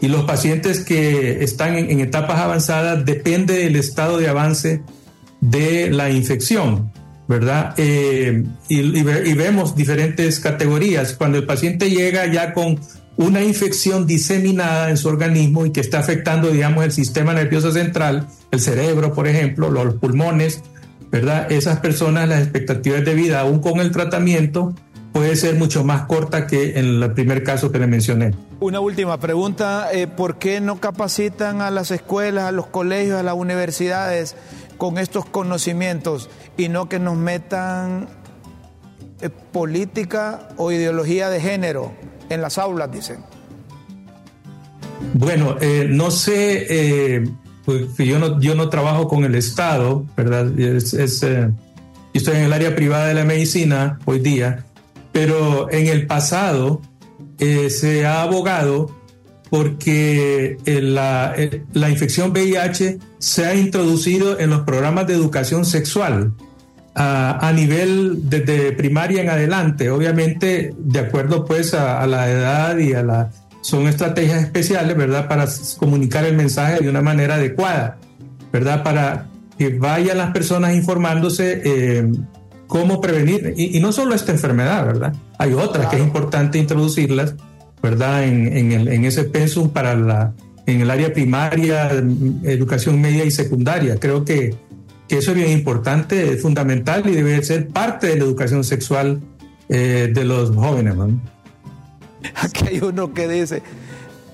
Y 0.00 0.06
los 0.08 0.24
pacientes 0.24 0.84
que 0.84 1.42
están 1.42 1.74
en, 1.76 1.98
etapas 1.98 2.38
avanzadas 2.38 3.04
depende 3.04 3.54
del 3.54 3.74
estado 3.74 4.18
de 4.18 4.28
avance 4.28 4.82
de 5.40 5.90
la 5.90 6.10
infección, 6.10 6.92
¿verdad? 7.26 7.74
Eh, 7.78 8.44
y, 8.68 9.02
vemos 9.02 9.74
diferentes 9.74 10.38
categorías. 10.38 11.14
Cuando 11.14 11.38
el 11.38 11.46
paciente 11.46 11.90
llega 11.90 12.26
ya 12.26 12.52
con 12.52 12.78
una 13.16 13.42
infección 13.42 14.06
diseminada 14.06 14.90
en 14.90 14.96
su 14.96 15.08
organismo 15.08 15.66
y 15.66 15.72
que 15.72 15.80
está 15.80 15.98
afectando, 15.98 16.50
digamos, 16.50 16.84
el 16.84 16.92
sistema 16.92 17.32
nervioso 17.32 17.72
central, 17.72 18.28
el 18.52 18.60
cerebro, 18.60 19.12
por 19.14 19.26
ejemplo, 19.26 19.70
los 19.70 19.94
pulmones, 19.94 20.62
¿verdad? 21.10 21.50
Esas 21.50 21.80
personas, 21.80 22.28
las 22.28 22.42
expectativas 22.42 23.04
de 23.04 23.14
vida, 23.14 23.40
aún 23.40 23.58
con 23.58 23.80
el 23.80 23.90
tratamiento, 23.90 24.74
puede 25.16 25.34
ser 25.34 25.54
mucho 25.54 25.82
más 25.82 26.02
corta 26.02 26.46
que 26.46 26.78
en 26.78 27.02
el 27.02 27.12
primer 27.12 27.42
caso 27.42 27.72
que 27.72 27.78
le 27.78 27.86
mencioné. 27.86 28.34
Una 28.60 28.80
última 28.80 29.18
pregunta, 29.18 29.88
eh, 29.90 30.06
¿por 30.06 30.36
qué 30.36 30.60
no 30.60 30.78
capacitan 30.78 31.62
a 31.62 31.70
las 31.70 31.90
escuelas, 31.90 32.44
a 32.44 32.52
los 32.52 32.66
colegios, 32.66 33.18
a 33.18 33.22
las 33.22 33.34
universidades 33.34 34.36
con 34.76 34.98
estos 34.98 35.24
conocimientos 35.24 36.28
y 36.58 36.68
no 36.68 36.90
que 36.90 36.98
nos 36.98 37.16
metan 37.16 38.08
eh, 39.22 39.30
política 39.52 40.50
o 40.58 40.70
ideología 40.70 41.30
de 41.30 41.40
género 41.40 41.94
en 42.28 42.42
las 42.42 42.58
aulas, 42.58 42.92
dicen? 42.92 43.24
Bueno, 45.14 45.56
eh, 45.62 45.86
no 45.88 46.10
sé, 46.10 47.24
pues 47.64 47.96
yo 47.96 48.18
no, 48.18 48.38
yo 48.38 48.54
no 48.54 48.68
trabajo 48.68 49.08
con 49.08 49.24
el 49.24 49.34
Estado, 49.34 50.04
¿verdad? 50.14 50.58
Es, 50.60 50.92
yo 50.92 51.48
estoy 52.12 52.36
en 52.36 52.42
el 52.42 52.52
área 52.52 52.76
privada 52.76 53.06
de 53.06 53.14
la 53.14 53.24
medicina 53.24 53.98
hoy 54.04 54.18
día 54.18 54.65
pero 55.16 55.72
en 55.72 55.86
el 55.86 56.06
pasado 56.06 56.82
eh, 57.38 57.70
se 57.70 58.04
ha 58.04 58.20
abogado 58.20 58.94
porque 59.48 60.58
eh, 60.66 60.82
la, 60.82 61.32
eh, 61.34 61.62
la, 61.72 61.88
infección 61.88 62.32
VIH 62.32 62.98
se 63.16 63.46
ha 63.46 63.54
introducido 63.54 64.38
en 64.38 64.50
los 64.50 64.60
programas 64.60 65.06
de 65.06 65.14
educación 65.14 65.64
sexual 65.64 66.34
a, 66.94 67.48
a 67.48 67.52
nivel 67.54 68.28
desde 68.28 68.72
primaria 68.72 69.22
en 69.22 69.30
adelante, 69.30 69.88
obviamente 69.88 70.74
de 70.76 70.98
acuerdo 70.98 71.46
pues 71.46 71.72
a, 71.72 72.02
a, 72.02 72.06
la 72.06 72.30
edad 72.30 72.76
y 72.76 72.92
a 72.92 73.02
la... 73.02 73.30
Son 73.62 73.88
estrategias 73.88 74.42
especiales, 74.42 74.94
¿verdad? 74.98 75.28
Para 75.28 75.46
comunicar 75.78 76.26
el 76.26 76.36
mensaje 76.36 76.80
de 76.80 76.90
una 76.90 77.00
manera 77.00 77.36
adecuada, 77.36 77.96
¿verdad? 78.52 78.82
Para 78.82 79.28
que 79.56 79.70
vayan 79.78 80.18
las 80.18 80.32
personas 80.32 80.74
informándose 80.74 81.62
eh, 81.64 82.06
cómo 82.66 83.00
prevenir, 83.00 83.54
y, 83.56 83.78
no 83.80 83.92
solo 83.92 84.14
esta 84.14 84.32
enfermedad, 84.32 84.86
¿verdad? 84.86 85.14
Hay 85.38 85.52
otras 85.52 85.86
que 85.86 85.96
es 85.96 86.02
importante 86.02 86.58
introducirlas, 86.58 87.34
¿verdad? 87.82 88.24
En, 88.24 88.72
el, 88.72 88.88
en 88.88 89.04
ese 89.04 89.24
pensum 89.24 89.70
para 89.70 89.94
la, 89.94 90.32
en 90.66 90.80
el 90.80 90.90
área 90.90 91.12
primaria, 91.12 91.90
educación 92.42 93.00
media 93.00 93.24
y 93.24 93.30
secundaria. 93.30 93.96
Creo 93.98 94.24
que, 94.24 94.54
que 95.08 95.18
eso 95.18 95.30
es 95.30 95.36
bien 95.36 95.50
importante, 95.50 96.32
es 96.32 96.42
fundamental 96.42 97.08
y 97.08 97.12
debe 97.12 97.42
ser 97.44 97.68
parte 97.68 98.08
de 98.08 98.16
la 98.16 98.24
educación 98.24 98.64
sexual 98.64 99.20
eh, 99.68 100.10
de 100.12 100.24
los 100.24 100.50
jóvenes. 100.54 100.94
Aquí 102.34 102.66
hay 102.66 102.80
uno 102.80 103.14
que 103.14 103.28
dice, 103.28 103.62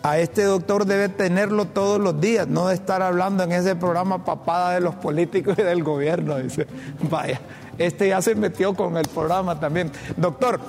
a 0.03 0.19
este 0.19 0.43
doctor 0.45 0.87
debe 0.87 1.09
tenerlo 1.09 1.67
todos 1.67 2.01
los 2.01 2.21
días, 2.21 2.49
no 2.49 2.69
de 2.69 2.75
estar 2.75 3.03
hablando 3.03 3.45
en 3.45 3.53
ese 3.53 3.77
programa 3.77 4.25
papada 4.25 4.75
de 4.75 4.81
los 4.81 4.95
políticos 4.95 5.57
y 5.59 5.63
del 5.63 5.83
gobierno. 5.83 6.39
Dice, 6.39 6.67
vaya, 7.11 7.41
este 7.79 8.09
ya 8.09 8.23
se 8.23 8.35
metió 8.35 8.75
con 8.75 8.97
el 8.97 9.09
programa 9.09 9.59
también. 9.59 9.91
Doctor, 10.17 10.61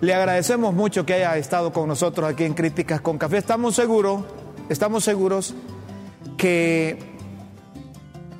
le 0.00 0.14
agradecemos 0.14 0.74
mucho 0.74 1.04
que 1.04 1.14
haya 1.14 1.36
estado 1.36 1.72
con 1.72 1.88
nosotros 1.88 2.28
aquí 2.28 2.44
en 2.44 2.54
Críticas 2.54 3.00
con 3.00 3.18
Café. 3.18 3.38
Estamos 3.38 3.74
seguros, 3.74 4.22
estamos 4.68 5.04
seguros 5.04 5.54
que 6.36 6.98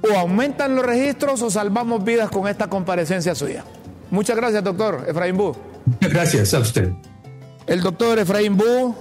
o 0.02 0.16
aumentan 0.16 0.74
los 0.74 0.84
registros 0.84 1.42
o 1.42 1.50
salvamos 1.50 2.02
vidas 2.02 2.30
con 2.30 2.48
esta 2.48 2.68
comparecencia 2.68 3.34
suya. 3.34 3.64
Muchas 4.10 4.36
gracias, 4.36 4.64
doctor 4.64 5.04
Efraín 5.06 5.36
Bu. 5.36 5.54
Gracias 6.00 6.54
a 6.54 6.60
usted. 6.60 6.92
El 7.66 7.82
doctor 7.82 8.18
Efraín 8.18 8.56
Bu 8.56 8.94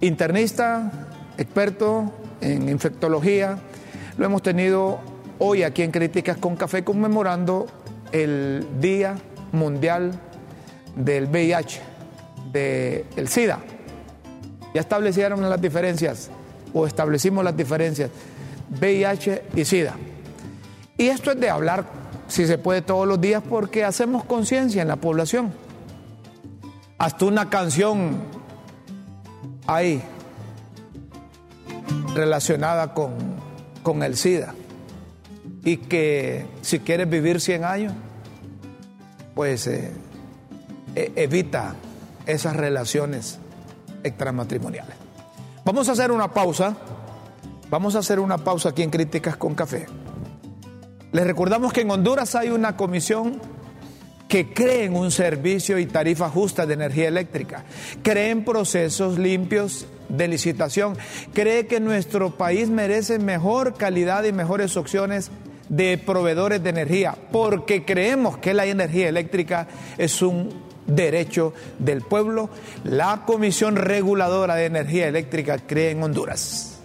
internista, 0.00 1.08
experto 1.36 2.12
en 2.40 2.68
infectología. 2.68 3.58
Lo 4.16 4.26
hemos 4.26 4.42
tenido 4.42 5.00
hoy 5.38 5.62
aquí 5.62 5.82
en 5.82 5.90
Críticas 5.90 6.36
con 6.36 6.56
Café 6.56 6.84
conmemorando 6.84 7.66
el 8.12 8.66
Día 8.80 9.16
Mundial 9.52 10.12
del 10.96 11.26
VIH, 11.26 11.80
del 12.52 13.28
SIDA. 13.28 13.60
Ya 14.74 14.80
establecieron 14.80 15.48
las 15.48 15.60
diferencias 15.60 16.30
o 16.74 16.86
establecimos 16.86 17.44
las 17.44 17.56
diferencias 17.56 18.10
VIH 18.80 19.44
y 19.54 19.64
SIDA. 19.64 19.94
Y 20.96 21.06
esto 21.08 21.30
es 21.30 21.40
de 21.40 21.48
hablar, 21.48 21.86
si 22.26 22.46
se 22.46 22.58
puede, 22.58 22.82
todos 22.82 23.06
los 23.06 23.20
días 23.20 23.42
porque 23.48 23.84
hacemos 23.84 24.24
conciencia 24.24 24.82
en 24.82 24.88
la 24.88 24.96
población. 24.96 25.52
Hasta 26.98 27.24
una 27.24 27.48
canción 27.48 28.16
hay 29.66 30.02
relacionada 32.14 32.92
con, 32.92 33.12
con 33.82 34.02
el 34.02 34.16
SIDA 34.16 34.54
y 35.64 35.78
que 35.78 36.46
si 36.62 36.80
quieres 36.80 37.08
vivir 37.08 37.40
100 37.40 37.64
años, 37.64 37.92
pues 39.34 39.66
eh, 39.66 39.92
e, 40.94 41.12
evita 41.16 41.74
esas 42.26 42.56
relaciones 42.56 43.38
extramatrimoniales. 44.02 44.96
Vamos 45.64 45.88
a 45.88 45.92
hacer 45.92 46.10
una 46.10 46.32
pausa. 46.32 46.76
Vamos 47.70 47.94
a 47.94 47.98
hacer 47.98 48.18
una 48.18 48.38
pausa 48.38 48.70
aquí 48.70 48.82
en 48.82 48.90
Críticas 48.90 49.36
con 49.36 49.54
Café. 49.54 49.86
Les 51.12 51.26
recordamos 51.26 51.72
que 51.72 51.82
en 51.82 51.90
Honduras 51.90 52.34
hay 52.34 52.48
una 52.48 52.76
comisión 52.76 53.40
que 54.28 54.52
creen 54.52 54.94
un 54.94 55.10
servicio 55.10 55.78
y 55.78 55.86
tarifa 55.86 56.28
justa 56.28 56.66
de 56.66 56.74
energía 56.74 57.08
eléctrica, 57.08 57.64
creen 58.02 58.44
procesos 58.44 59.18
limpios 59.18 59.86
de 60.10 60.28
licitación, 60.28 60.96
cree 61.32 61.66
que 61.66 61.80
nuestro 61.80 62.36
país 62.36 62.68
merece 62.68 63.18
mejor 63.18 63.74
calidad 63.74 64.24
y 64.24 64.32
mejores 64.32 64.76
opciones 64.76 65.30
de 65.68 65.98
proveedores 65.98 66.62
de 66.62 66.70
energía, 66.70 67.16
porque 67.32 67.84
creemos 67.84 68.38
que 68.38 68.54
la 68.54 68.66
energía 68.66 69.08
eléctrica 69.08 69.68
es 69.96 70.22
un 70.22 70.68
derecho 70.86 71.52
del 71.78 72.02
pueblo. 72.02 72.50
La 72.84 73.22
Comisión 73.26 73.76
Reguladora 73.76 74.56
de 74.56 74.66
Energía 74.66 75.06
Eléctrica 75.08 75.58
cree 75.58 75.90
en 75.90 76.02
Honduras. 76.02 76.80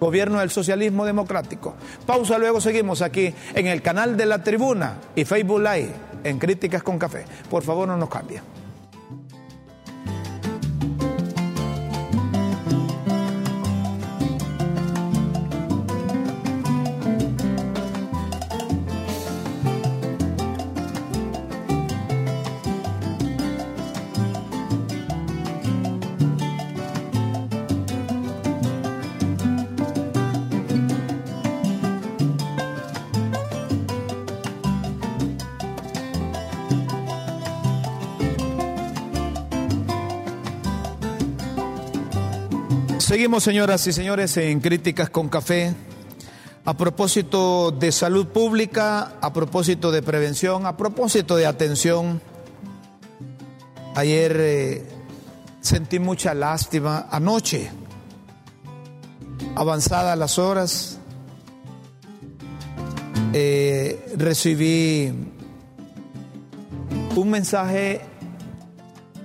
Gobierno 0.00 0.38
del 0.38 0.50
Socialismo 0.50 1.04
Democrático. 1.04 1.74
Pausa, 2.06 2.38
luego 2.38 2.60
seguimos 2.60 3.02
aquí 3.02 3.34
en 3.54 3.66
el 3.66 3.82
canal 3.82 4.16
de 4.16 4.26
la 4.26 4.42
Tribuna 4.42 4.98
y 5.16 5.24
Facebook 5.24 5.60
Live 5.60 5.90
en 6.22 6.38
Críticas 6.38 6.84
con 6.84 6.98
Café. 6.98 7.24
Por 7.50 7.64
favor, 7.64 7.88
no 7.88 7.96
nos 7.96 8.08
cambien. 8.08 8.42
Seguimos, 43.18 43.42
señoras 43.42 43.84
y 43.88 43.92
señores, 43.92 44.36
en 44.36 44.60
Críticas 44.60 45.10
con 45.10 45.28
Café. 45.28 45.74
A 46.64 46.76
propósito 46.76 47.72
de 47.72 47.90
salud 47.90 48.28
pública, 48.28 49.16
a 49.20 49.32
propósito 49.32 49.90
de 49.90 50.02
prevención, 50.02 50.66
a 50.66 50.76
propósito 50.76 51.34
de 51.34 51.44
atención. 51.44 52.22
Ayer 53.96 54.36
eh, 54.38 54.86
sentí 55.60 55.98
mucha 55.98 56.32
lástima. 56.32 57.08
Anoche, 57.10 57.68
avanzadas 59.56 60.16
las 60.16 60.38
horas, 60.38 61.00
eh, 63.32 64.14
recibí 64.16 65.12
un 67.16 67.30
mensaje 67.30 68.00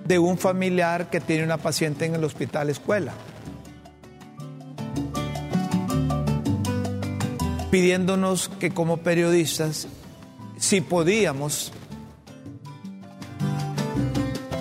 de 0.04 0.18
un 0.18 0.40
familiar 0.40 1.12
que 1.12 1.20
tiene 1.20 1.44
una 1.44 1.58
paciente 1.58 2.06
en 2.06 2.16
el 2.16 2.24
hospital 2.24 2.72
escuela. 2.72 3.14
Pidiéndonos 7.74 8.52
que 8.60 8.70
como 8.70 8.98
periodistas, 8.98 9.88
si 10.60 10.80
podíamos 10.80 11.72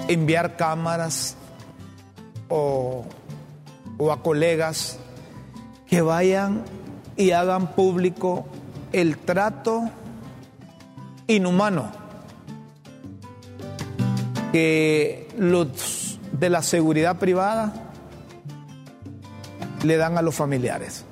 enviar 0.08 0.56
cámaras 0.56 1.36
o, 2.48 3.04
a 4.10 4.16
colegas 4.22 4.98
que 5.86 6.00
vayan 6.00 6.64
y 7.14 7.32
hagan 7.32 7.74
público 7.74 8.46
el 8.92 9.18
trato 9.18 9.90
inhumano 11.26 11.92
que 14.52 15.28
los 15.36 16.18
de 16.32 16.48
la 16.48 16.62
seguridad 16.62 17.18
privada 17.18 17.74
le 19.82 19.98
dan 19.98 20.16
a 20.16 20.22
los 20.22 20.34
familiares. 20.34 21.04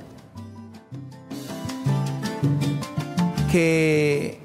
Que 3.50 4.38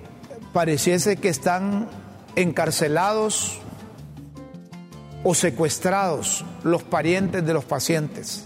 pareciese 0.51 1.17
que 1.17 1.29
están 1.29 1.87
encarcelados 2.35 3.59
o 5.23 5.35
secuestrados 5.35 6.43
los 6.63 6.83
parientes 6.83 7.45
de 7.45 7.53
los 7.53 7.65
pacientes, 7.65 8.45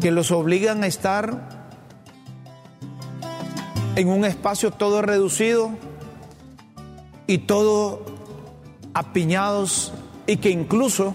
que 0.00 0.10
los 0.10 0.30
obligan 0.30 0.82
a 0.82 0.86
estar 0.88 1.68
en 3.96 4.08
un 4.08 4.24
espacio 4.24 4.70
todo 4.70 5.02
reducido 5.02 5.70
y 7.26 7.38
todo 7.38 8.04
apiñados 8.94 9.92
y 10.26 10.38
que 10.38 10.50
incluso 10.50 11.14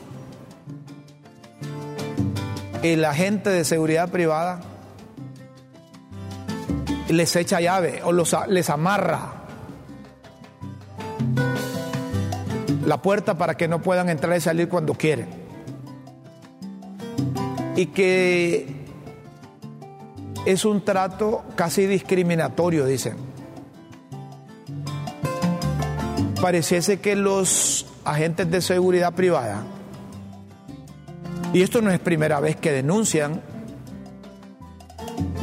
el 2.83 3.03
agente 3.03 3.49
de 3.49 3.65
seguridad 3.65 4.09
privada 4.09 4.61
les 7.09 7.35
echa 7.35 7.59
llave 7.59 8.01
o 8.03 8.11
les 8.47 8.69
amarra 8.69 9.45
la 12.85 13.01
puerta 13.01 13.37
para 13.37 13.55
que 13.55 13.67
no 13.67 13.81
puedan 13.81 14.09
entrar 14.09 14.37
y 14.37 14.41
salir 14.41 14.69
cuando 14.69 14.93
quieren. 14.93 15.27
Y 17.75 17.87
que 17.87 18.85
es 20.45 20.65
un 20.65 20.85
trato 20.85 21.43
casi 21.55 21.87
discriminatorio, 21.87 22.85
dicen. 22.85 23.15
Pareciese 26.41 26.99
que 26.99 27.15
los 27.15 27.87
agentes 28.05 28.49
de 28.51 28.61
seguridad 28.61 29.13
privada, 29.13 29.63
y 31.53 31.63
esto 31.63 31.81
no 31.81 31.89
es 31.89 31.99
primera 31.99 32.39
vez 32.39 32.55
que 32.55 32.71
denuncian 32.71 33.41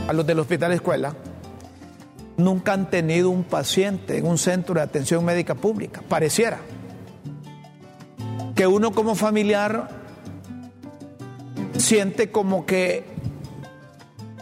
a 0.07 0.13
los 0.13 0.27
del 0.27 0.39
hospital 0.39 0.73
escuela, 0.73 1.15
nunca 2.45 2.73
han 2.73 2.91
tenido 2.91 3.31
un 3.31 3.45
paciente 3.45 4.19
en 4.19 4.27
un 4.27 4.39
centro 4.39 4.75
de 4.75 4.83
atención 4.83 5.25
médica 5.25 5.55
pública. 5.55 6.03
Pareciera 6.09 6.59
que 8.55 8.67
uno 8.67 8.93
como 8.93 9.15
familiar 9.15 9.89
siente 11.77 12.31
como 12.31 12.67
que 12.67 13.05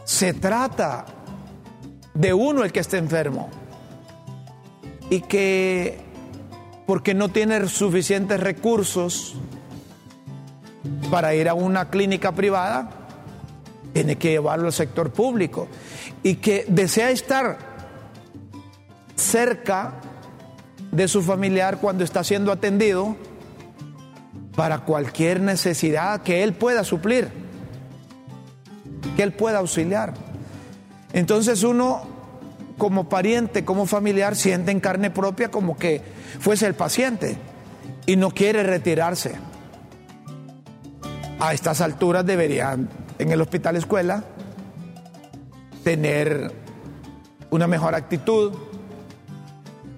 se 0.04 0.34
trata 0.34 1.06
de 2.14 2.34
uno 2.34 2.64
el 2.64 2.72
que 2.72 2.80
está 2.80 2.98
enfermo 2.98 3.48
y 5.08 5.20
que 5.20 5.98
porque 6.86 7.14
no 7.14 7.28
tiene 7.28 7.68
suficientes 7.68 8.40
recursos 8.40 9.36
para 11.10 11.34
ir 11.34 11.48
a 11.48 11.54
una 11.54 11.88
clínica 11.88 12.32
privada, 12.32 12.90
tiene 13.92 14.16
que 14.16 14.30
llevarlo 14.30 14.66
al 14.66 14.72
sector 14.72 15.12
público. 15.12 15.68
Y 16.22 16.36
que 16.36 16.64
desea 16.68 17.10
estar 17.10 17.69
cerca 19.20 19.94
de 20.90 21.06
su 21.06 21.22
familiar 21.22 21.78
cuando 21.78 22.04
está 22.04 22.24
siendo 22.24 22.50
atendido 22.50 23.16
para 24.56 24.80
cualquier 24.80 25.40
necesidad 25.40 26.22
que 26.22 26.42
él 26.42 26.52
pueda 26.52 26.84
suplir, 26.84 27.28
que 29.16 29.22
él 29.22 29.32
pueda 29.32 29.58
auxiliar. 29.58 30.14
Entonces 31.12 31.62
uno 31.62 32.02
como 32.78 33.08
pariente, 33.08 33.64
como 33.64 33.86
familiar, 33.86 34.34
siente 34.36 34.70
en 34.70 34.80
carne 34.80 35.10
propia 35.10 35.50
como 35.50 35.76
que 35.76 36.02
fuese 36.40 36.66
el 36.66 36.74
paciente 36.74 37.36
y 38.06 38.16
no 38.16 38.30
quiere 38.30 38.62
retirarse. 38.62 39.34
A 41.38 41.54
estas 41.54 41.80
alturas 41.80 42.26
deberían 42.26 42.88
en 43.18 43.30
el 43.30 43.40
hospital 43.40 43.76
escuela 43.76 44.24
tener 45.84 46.52
una 47.50 47.66
mejor 47.66 47.94
actitud 47.94 48.52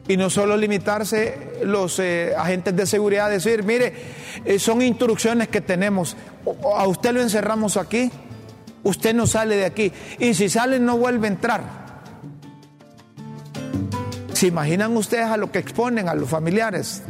y 0.09 0.17
no 0.17 0.31
solo 0.31 0.57
limitarse 0.57 1.61
los 1.65 1.99
eh, 1.99 2.35
agentes 2.37 2.75
de 2.75 2.87
seguridad 2.87 3.27
a 3.27 3.31
decir, 3.31 3.63
mire, 3.63 3.93
eh, 4.45 4.59
son 4.59 4.83
instrucciones 4.83 5.49
que 5.49 5.61
tenemos, 5.61 6.17
a 6.77 6.87
usted 6.87 7.13
lo 7.13 7.23
encerramos 7.23 7.77
aquí, 7.77 8.11
usted 8.83 9.15
no 9.15 9.27
sale 9.27 9.57
de 9.57 9.65
aquí 9.65 9.93
y 10.19 10.35
si 10.35 10.49
sale 10.49 10.79
no 10.81 10.97
vuelve 10.97 11.29
a 11.29 11.31
entrar. 11.31 11.83
¿Se 14.33 14.49
imaginan 14.49 14.97
ustedes 14.97 15.27
a 15.27 15.37
lo 15.37 15.53
que 15.53 15.61
exponen 15.61 16.09
a 16.09 16.15
los 16.15 16.29
familiares? 16.29 17.03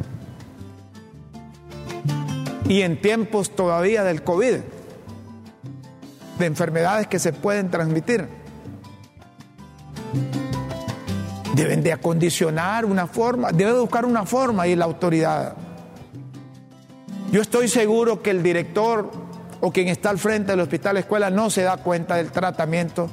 Y 2.68 2.82
en 2.82 3.00
tiempos 3.00 3.56
todavía 3.56 4.04
del 4.04 4.22
COVID, 4.22 4.56
de 6.38 6.46
enfermedades 6.46 7.06
que 7.06 7.18
se 7.18 7.32
pueden 7.32 7.70
transmitir. 7.70 8.41
Deben 11.54 11.82
de 11.82 11.92
acondicionar 11.92 12.84
una 12.84 13.06
forma, 13.06 13.52
debe 13.52 13.78
buscar 13.78 14.04
una 14.04 14.24
forma 14.24 14.66
y 14.66 14.74
la 14.74 14.84
autoridad. 14.86 15.54
Yo 17.30 17.42
estoy 17.42 17.68
seguro 17.68 18.22
que 18.22 18.30
el 18.30 18.42
director 18.42 19.10
o 19.60 19.72
quien 19.72 19.88
está 19.88 20.10
al 20.10 20.18
frente 20.18 20.52
del 20.52 20.60
hospital 20.60 20.96
escuela 20.96 21.30
no 21.30 21.50
se 21.50 21.62
da 21.62 21.76
cuenta 21.76 22.16
del 22.16 22.30
tratamiento 22.30 23.08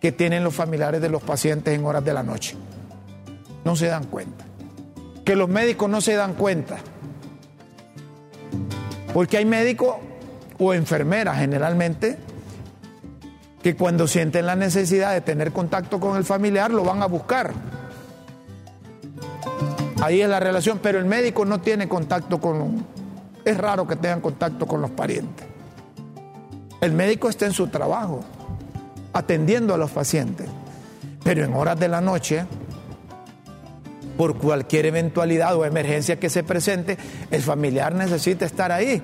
que 0.00 0.12
tienen 0.12 0.44
los 0.44 0.54
familiares 0.54 1.00
de 1.00 1.08
los 1.08 1.22
pacientes 1.22 1.74
en 1.74 1.84
horas 1.84 2.04
de 2.04 2.12
la 2.14 2.22
noche 2.22 2.56
no 3.64 3.76
se 3.76 3.86
dan 3.86 4.04
cuenta. 4.04 4.44
Que 5.24 5.36
los 5.36 5.48
médicos 5.48 5.88
no 5.90 6.00
se 6.00 6.14
dan 6.14 6.34
cuenta. 6.34 6.78
Porque 9.12 9.38
hay 9.38 9.44
médicos 9.44 9.96
o 10.58 10.74
enfermeras 10.74 11.38
generalmente 11.38 12.18
que 13.62 13.76
cuando 13.76 14.06
sienten 14.06 14.46
la 14.46 14.56
necesidad 14.56 15.12
de 15.12 15.20
tener 15.20 15.52
contacto 15.52 16.00
con 16.00 16.16
el 16.16 16.24
familiar 16.24 16.70
lo 16.70 16.84
van 16.84 17.02
a 17.02 17.06
buscar. 17.06 17.52
Ahí 20.02 20.22
es 20.22 20.28
la 20.28 20.40
relación, 20.40 20.80
pero 20.82 20.98
el 20.98 21.04
médico 21.04 21.44
no 21.44 21.60
tiene 21.60 21.88
contacto 21.88 22.40
con... 22.40 22.86
Es 23.44 23.56
raro 23.56 23.86
que 23.86 23.96
tengan 23.96 24.20
contacto 24.20 24.66
con 24.66 24.80
los 24.80 24.90
parientes. 24.90 25.46
El 26.80 26.92
médico 26.92 27.28
está 27.28 27.44
en 27.44 27.52
su 27.52 27.68
trabajo, 27.68 28.24
atendiendo 29.12 29.74
a 29.74 29.76
los 29.76 29.90
pacientes, 29.90 30.48
pero 31.22 31.44
en 31.44 31.52
horas 31.52 31.78
de 31.78 31.88
la 31.88 32.00
noche 32.00 32.46
por 34.16 34.36
cualquier 34.36 34.86
eventualidad 34.86 35.56
o 35.56 35.64
emergencia 35.64 36.18
que 36.18 36.28
se 36.28 36.42
presente, 36.42 36.98
el 37.30 37.42
familiar 37.42 37.94
necesita 37.94 38.44
estar 38.44 38.72
ahí. 38.72 39.02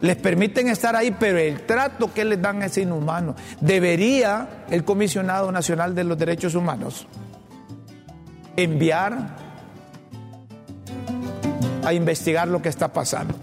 Les 0.00 0.16
permiten 0.16 0.68
estar 0.68 0.94
ahí, 0.94 1.14
pero 1.18 1.38
el 1.38 1.62
trato 1.62 2.12
que 2.12 2.24
les 2.24 2.40
dan 2.40 2.62
es 2.62 2.76
inhumano. 2.76 3.34
Debería 3.60 4.64
el 4.70 4.84
Comisionado 4.84 5.50
Nacional 5.50 5.94
de 5.94 6.04
los 6.04 6.18
Derechos 6.18 6.54
Humanos 6.54 7.06
enviar 8.56 9.36
a 11.84 11.92
investigar 11.92 12.48
lo 12.48 12.60
que 12.60 12.68
está 12.68 12.92
pasando. 12.92 13.34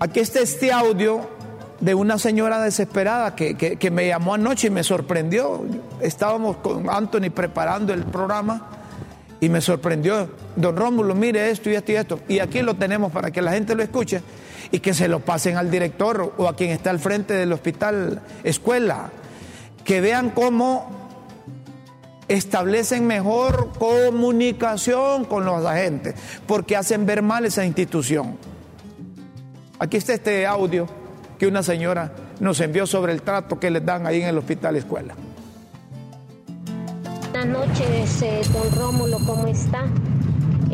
Aquí 0.00 0.20
está 0.20 0.40
este 0.40 0.72
audio 0.72 1.30
de 1.80 1.94
una 1.94 2.18
señora 2.18 2.60
desesperada 2.60 3.34
que, 3.34 3.56
que 3.56 3.90
me 3.90 4.06
llamó 4.06 4.34
anoche 4.34 4.66
y 4.66 4.70
me 4.70 4.82
sorprendió. 4.82 5.64
Estábamos 6.00 6.58
con 6.58 6.90
Anthony 6.90 7.30
preparando 7.34 7.94
el 7.94 8.04
programa 8.04 8.68
y 9.40 9.48
me 9.48 9.60
sorprendió, 9.60 10.28
don 10.56 10.76
Rómulo, 10.76 11.14
mire 11.14 11.50
esto 11.50 11.70
y 11.70 11.74
esto 11.74 11.92
y 11.92 11.96
esto. 11.96 12.20
Y 12.28 12.38
aquí 12.40 12.62
lo 12.62 12.74
tenemos 12.74 13.12
para 13.12 13.30
que 13.30 13.42
la 13.42 13.52
gente 13.52 13.74
lo 13.74 13.82
escuche 13.82 14.22
y 14.74 14.80
que 14.80 14.92
se 14.92 15.06
lo 15.06 15.20
pasen 15.20 15.56
al 15.56 15.70
director 15.70 16.34
o 16.36 16.48
a 16.48 16.56
quien 16.56 16.70
está 16.70 16.90
al 16.90 16.98
frente 16.98 17.32
del 17.32 17.52
hospital 17.52 18.20
escuela. 18.42 19.12
Que 19.84 20.00
vean 20.00 20.30
cómo 20.30 21.08
establecen 22.26 23.06
mejor 23.06 23.70
comunicación 23.78 25.26
con 25.26 25.44
los 25.44 25.64
agentes, 25.64 26.16
porque 26.48 26.76
hacen 26.76 27.06
ver 27.06 27.22
mal 27.22 27.44
esa 27.44 27.64
institución. 27.64 28.36
Aquí 29.78 29.96
está 29.96 30.14
este 30.14 30.44
audio 30.44 30.88
que 31.38 31.46
una 31.46 31.62
señora 31.62 32.12
nos 32.40 32.58
envió 32.58 32.84
sobre 32.84 33.12
el 33.12 33.22
trato 33.22 33.60
que 33.60 33.70
les 33.70 33.86
dan 33.86 34.08
ahí 34.08 34.22
en 34.22 34.26
el 34.26 34.38
hospital 34.38 34.74
escuela. 34.74 35.14
Buenas 37.30 37.46
noches, 37.46 38.22
eh, 38.22 38.40
don 38.52 38.72
Rómulo, 38.76 39.18
¿cómo 39.24 39.46
está? 39.46 39.84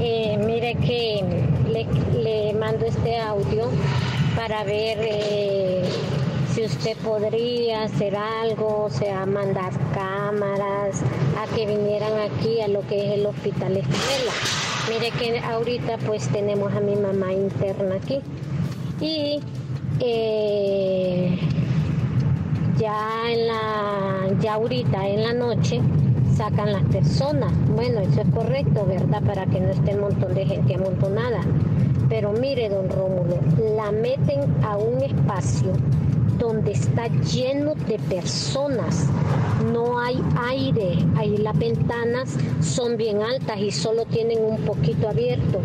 Eh, 0.02 0.38
mire 0.38 0.74
que 0.76 1.22
le, 1.68 2.54
mando 2.54 2.86
este 2.86 3.18
audio 3.18 3.68
para 4.34 4.64
ver 4.64 4.98
eh, 5.02 5.82
si 6.54 6.64
usted 6.64 6.96
podría 6.98 7.82
hacer 7.82 8.16
algo, 8.16 8.84
o 8.84 8.90
sea, 8.90 9.26
mandar 9.26 9.72
cámaras 9.92 11.02
a 11.38 11.54
que 11.54 11.66
vinieran 11.66 12.12
aquí 12.18 12.60
a 12.62 12.68
lo 12.68 12.80
que 12.86 13.08
es 13.08 13.18
el 13.18 13.26
hospital 13.26 13.76
escuela. 13.76 14.32
Mire 14.88 15.10
que 15.10 15.38
ahorita 15.38 15.98
pues 16.06 16.28
tenemos 16.28 16.72
a 16.72 16.80
mi 16.80 16.96
mamá 16.96 17.32
interna 17.32 17.96
aquí 17.96 18.20
y 19.00 19.40
ya 22.78 23.30
en 23.30 23.46
la 23.46 24.40
ya 24.40 24.54
ahorita 24.54 25.08
en 25.08 25.22
la 25.22 25.32
noche 25.34 25.82
sacan 26.40 26.72
las 26.72 26.84
personas. 26.84 27.52
Bueno, 27.76 28.00
eso 28.00 28.22
es 28.22 28.34
correcto, 28.34 28.86
¿verdad? 28.86 29.22
Para 29.24 29.44
que 29.44 29.60
no 29.60 29.68
esté 29.68 29.94
un 29.94 30.00
montón 30.00 30.32
de 30.32 30.46
gente 30.46 30.74
amontonada. 30.74 31.42
Pero 32.08 32.32
mire, 32.32 32.70
don 32.70 32.88
Rómulo, 32.88 33.36
la 33.76 33.92
meten 33.92 34.40
a 34.64 34.78
un 34.78 35.02
espacio 35.02 35.72
donde 36.38 36.72
está 36.72 37.08
lleno 37.08 37.74
de 37.74 37.98
personas. 38.08 39.06
No 39.70 40.00
hay 40.00 40.18
aire, 40.48 40.96
ahí 41.18 41.36
las 41.36 41.58
ventanas 41.58 42.34
son 42.62 42.96
bien 42.96 43.20
altas 43.20 43.58
y 43.58 43.70
solo 43.70 44.06
tienen 44.06 44.42
un 44.42 44.62
poquito 44.62 45.10
abierto. 45.10 45.60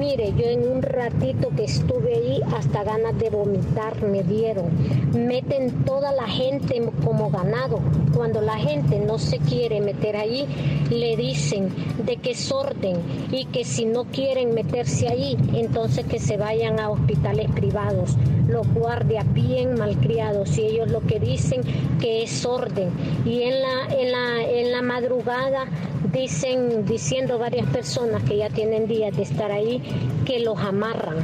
Mire, 0.00 0.32
yo 0.38 0.46
en 0.46 0.66
un 0.66 0.80
ratito 0.80 1.50
que 1.54 1.64
estuve 1.64 1.93
ahí, 2.12 2.40
hasta 2.56 2.84
ganas 2.84 3.18
de 3.18 3.30
vomitar 3.30 4.02
me 4.02 4.22
dieron. 4.22 4.66
Meten 5.12 5.84
toda 5.84 6.12
la 6.12 6.26
gente 6.26 6.82
como 7.04 7.30
ganado. 7.30 7.80
Cuando 8.14 8.40
la 8.40 8.56
gente 8.56 8.98
no 8.98 9.18
se 9.18 9.38
quiere 9.38 9.80
meter 9.80 10.16
ahí, 10.16 10.46
le 10.90 11.16
dicen 11.16 11.70
de 12.04 12.16
que 12.16 12.34
sorten 12.34 12.96
y 13.30 13.46
que 13.46 13.64
si 13.64 13.84
no 13.84 14.04
quieren 14.04 14.54
meterse 14.54 15.08
ahí, 15.08 15.36
entonces 15.54 16.06
que 16.06 16.18
se 16.18 16.36
vayan 16.36 16.78
a 16.80 16.90
hospitales 16.90 17.50
privados. 17.52 18.16
Los 18.48 18.66
guardias 18.72 19.24
bien 19.32 19.74
malcriados 19.74 20.58
y 20.58 20.62
ellos 20.62 20.90
lo 20.90 21.00
que 21.00 21.18
dicen 21.18 21.62
que 22.00 22.22
es 22.22 22.44
orden. 22.44 22.90
Y 23.24 23.42
en 23.42 23.62
la, 23.62 23.86
en 23.90 24.12
la, 24.12 24.42
en 24.42 24.72
la 24.72 24.82
madrugada 24.82 25.66
dicen, 26.12 26.84
diciendo 26.86 27.38
varias 27.38 27.66
personas 27.70 28.22
que 28.22 28.36
ya 28.36 28.48
tienen 28.48 28.86
días 28.86 29.16
de 29.16 29.22
estar 29.22 29.50
ahí, 29.50 29.82
que 30.24 30.40
los 30.40 30.58
amarran, 30.58 31.16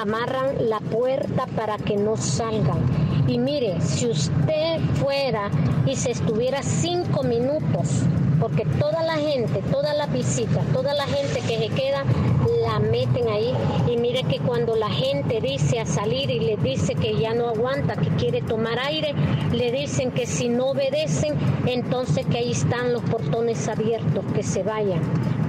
amarran 0.00 0.27
la 0.60 0.80
puerta 0.80 1.46
para 1.56 1.76
que 1.76 1.96
no 1.96 2.16
salgan. 2.16 3.24
Y 3.26 3.38
mire, 3.38 3.80
si 3.80 4.06
usted 4.08 4.80
fuera 4.94 5.50
y 5.86 5.96
se 5.96 6.12
estuviera 6.12 6.62
cinco 6.62 7.22
minutos 7.22 8.04
porque 8.40 8.64
toda 8.78 9.02
la 9.02 9.16
gente, 9.16 9.62
toda 9.70 9.94
la 9.94 10.06
visita, 10.06 10.60
toda 10.72 10.94
la 10.94 11.04
gente 11.04 11.40
que 11.40 11.58
se 11.58 11.68
queda, 11.68 12.04
la 12.62 12.78
meten 12.78 13.28
ahí. 13.28 13.52
Y 13.88 13.96
mire 13.96 14.22
que 14.24 14.38
cuando 14.38 14.76
la 14.76 14.90
gente 14.90 15.40
dice 15.40 15.80
a 15.80 15.86
salir 15.86 16.30
y 16.30 16.40
le 16.40 16.56
dice 16.56 16.94
que 16.94 17.18
ya 17.18 17.34
no 17.34 17.48
aguanta, 17.48 17.96
que 17.96 18.08
quiere 18.10 18.42
tomar 18.42 18.78
aire, 18.78 19.14
le 19.52 19.72
dicen 19.72 20.12
que 20.12 20.26
si 20.26 20.48
no 20.48 20.66
obedecen, 20.66 21.34
entonces 21.66 22.26
que 22.26 22.38
ahí 22.38 22.52
están 22.52 22.92
los 22.92 23.02
portones 23.02 23.68
abiertos, 23.68 24.24
que 24.34 24.42
se 24.42 24.62
vayan. 24.62 25.00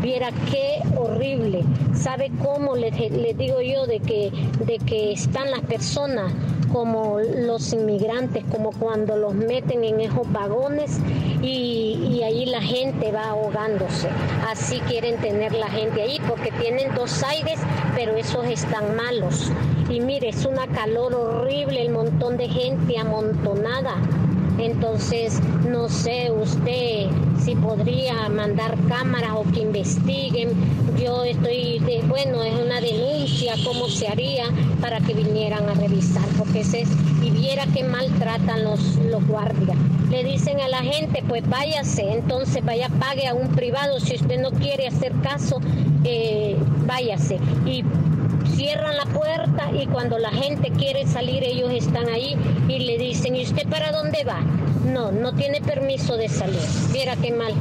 Viera 0.02 0.32
qué 0.50 0.82
horrible. 0.98 1.64
¿Sabe 1.94 2.32
cómo 2.42 2.76
le, 2.76 2.92
digo 2.92 3.62
yo 3.62 3.86
de 3.86 4.00
que, 4.00 4.32
de 4.66 4.78
que 4.80 5.12
están 5.12 5.52
las 5.52 5.62
personas? 5.62 6.32
como 6.72 7.20
los 7.20 7.74
inmigrantes, 7.74 8.44
como 8.52 8.72
cuando 8.72 9.18
los 9.18 9.34
meten 9.34 9.84
en 9.84 10.02
esos 10.02 10.32
vagones 10.32 11.00
y, 11.42 12.12
y 12.12 12.22
ahí 12.22 12.46
la 12.46 12.62
gente 12.62 13.12
va 13.12 13.30
ahogándose. 13.30 14.08
Así 14.48 14.80
quieren 14.82 15.18
tener 15.18 15.54
la 15.54 15.68
gente 15.68 16.02
ahí 16.02 16.22
porque 16.28 16.52
tienen 16.52 16.94
dos 16.94 17.24
aires, 17.24 17.60
pero 17.96 18.16
esos 18.16 18.46
están 18.46 18.96
malos. 18.96 19.52
y 19.90 20.00
mire, 20.00 20.30
es 20.30 20.46
una 20.46 20.68
calor 20.68 21.16
horrible, 21.16 21.82
el 21.82 21.90
montón 21.90 22.38
de 22.38 22.48
gente 22.48 22.98
amontonada. 23.00 23.96
Entonces, 24.60 25.42
no 25.68 25.90
sé 25.90 26.32
usted 26.32 27.08
si 27.44 27.56
podría 27.56 28.30
mandar 28.30 28.76
cámaras 28.88 29.32
o 29.36 29.44
que 29.52 29.62
investiguen. 29.62 30.50
Yo 31.02 31.24
estoy, 31.24 31.80
de, 31.80 32.04
bueno, 32.08 32.44
es 32.44 32.54
una 32.54 32.82
denuncia, 32.82 33.54
cómo 33.64 33.88
se 33.88 34.08
haría 34.08 34.46
para 34.82 35.00
que 35.00 35.14
vinieran 35.14 35.68
a 35.70 35.74
revisar, 35.74 36.26
porque 36.38 36.64
y 37.24 37.30
viera 37.32 37.66
que 37.68 37.84
maltratan 37.84 38.64
los, 38.64 38.96
los 38.98 39.26
guardias. 39.28 39.78
Le 40.10 40.24
dicen 40.24 40.60
a 40.60 40.68
la 40.68 40.82
gente, 40.82 41.24
pues 41.28 41.48
váyase, 41.48 42.14
entonces 42.14 42.64
vaya, 42.66 42.90
pague 43.00 43.28
a 43.28 43.34
un 43.34 43.50
privado, 43.50 44.00
si 44.00 44.16
usted 44.16 44.42
no 44.42 44.52
quiere 44.52 44.88
hacer 44.88 45.14
caso, 45.22 45.60
eh, 46.04 46.58
váyase. 46.86 47.40
Y 47.66 47.84
cierran 48.56 48.98
la 48.98 49.06
puerta 49.06 49.72
y 49.72 49.86
cuando 49.88 50.18
la 50.18 50.32
gente 50.32 50.72
quiere 50.72 51.06
salir 51.08 51.44
ellos 51.44 51.72
están 51.72 52.10
ahí 52.10 52.36
y 52.68 52.80
le 52.80 52.98
dicen, 52.98 53.36
¿y 53.36 53.44
usted 53.44 53.68
para 53.70 53.92
dónde 53.92 54.24
va? 54.24 54.42
No, 54.94 55.12
no 55.12 55.34
tiene 55.34 55.62
permiso 55.62 56.18
de 56.18 56.28
salir. 56.30 56.60
Viera 56.92 57.16
qué 57.16 57.32
mal. 57.32 57.54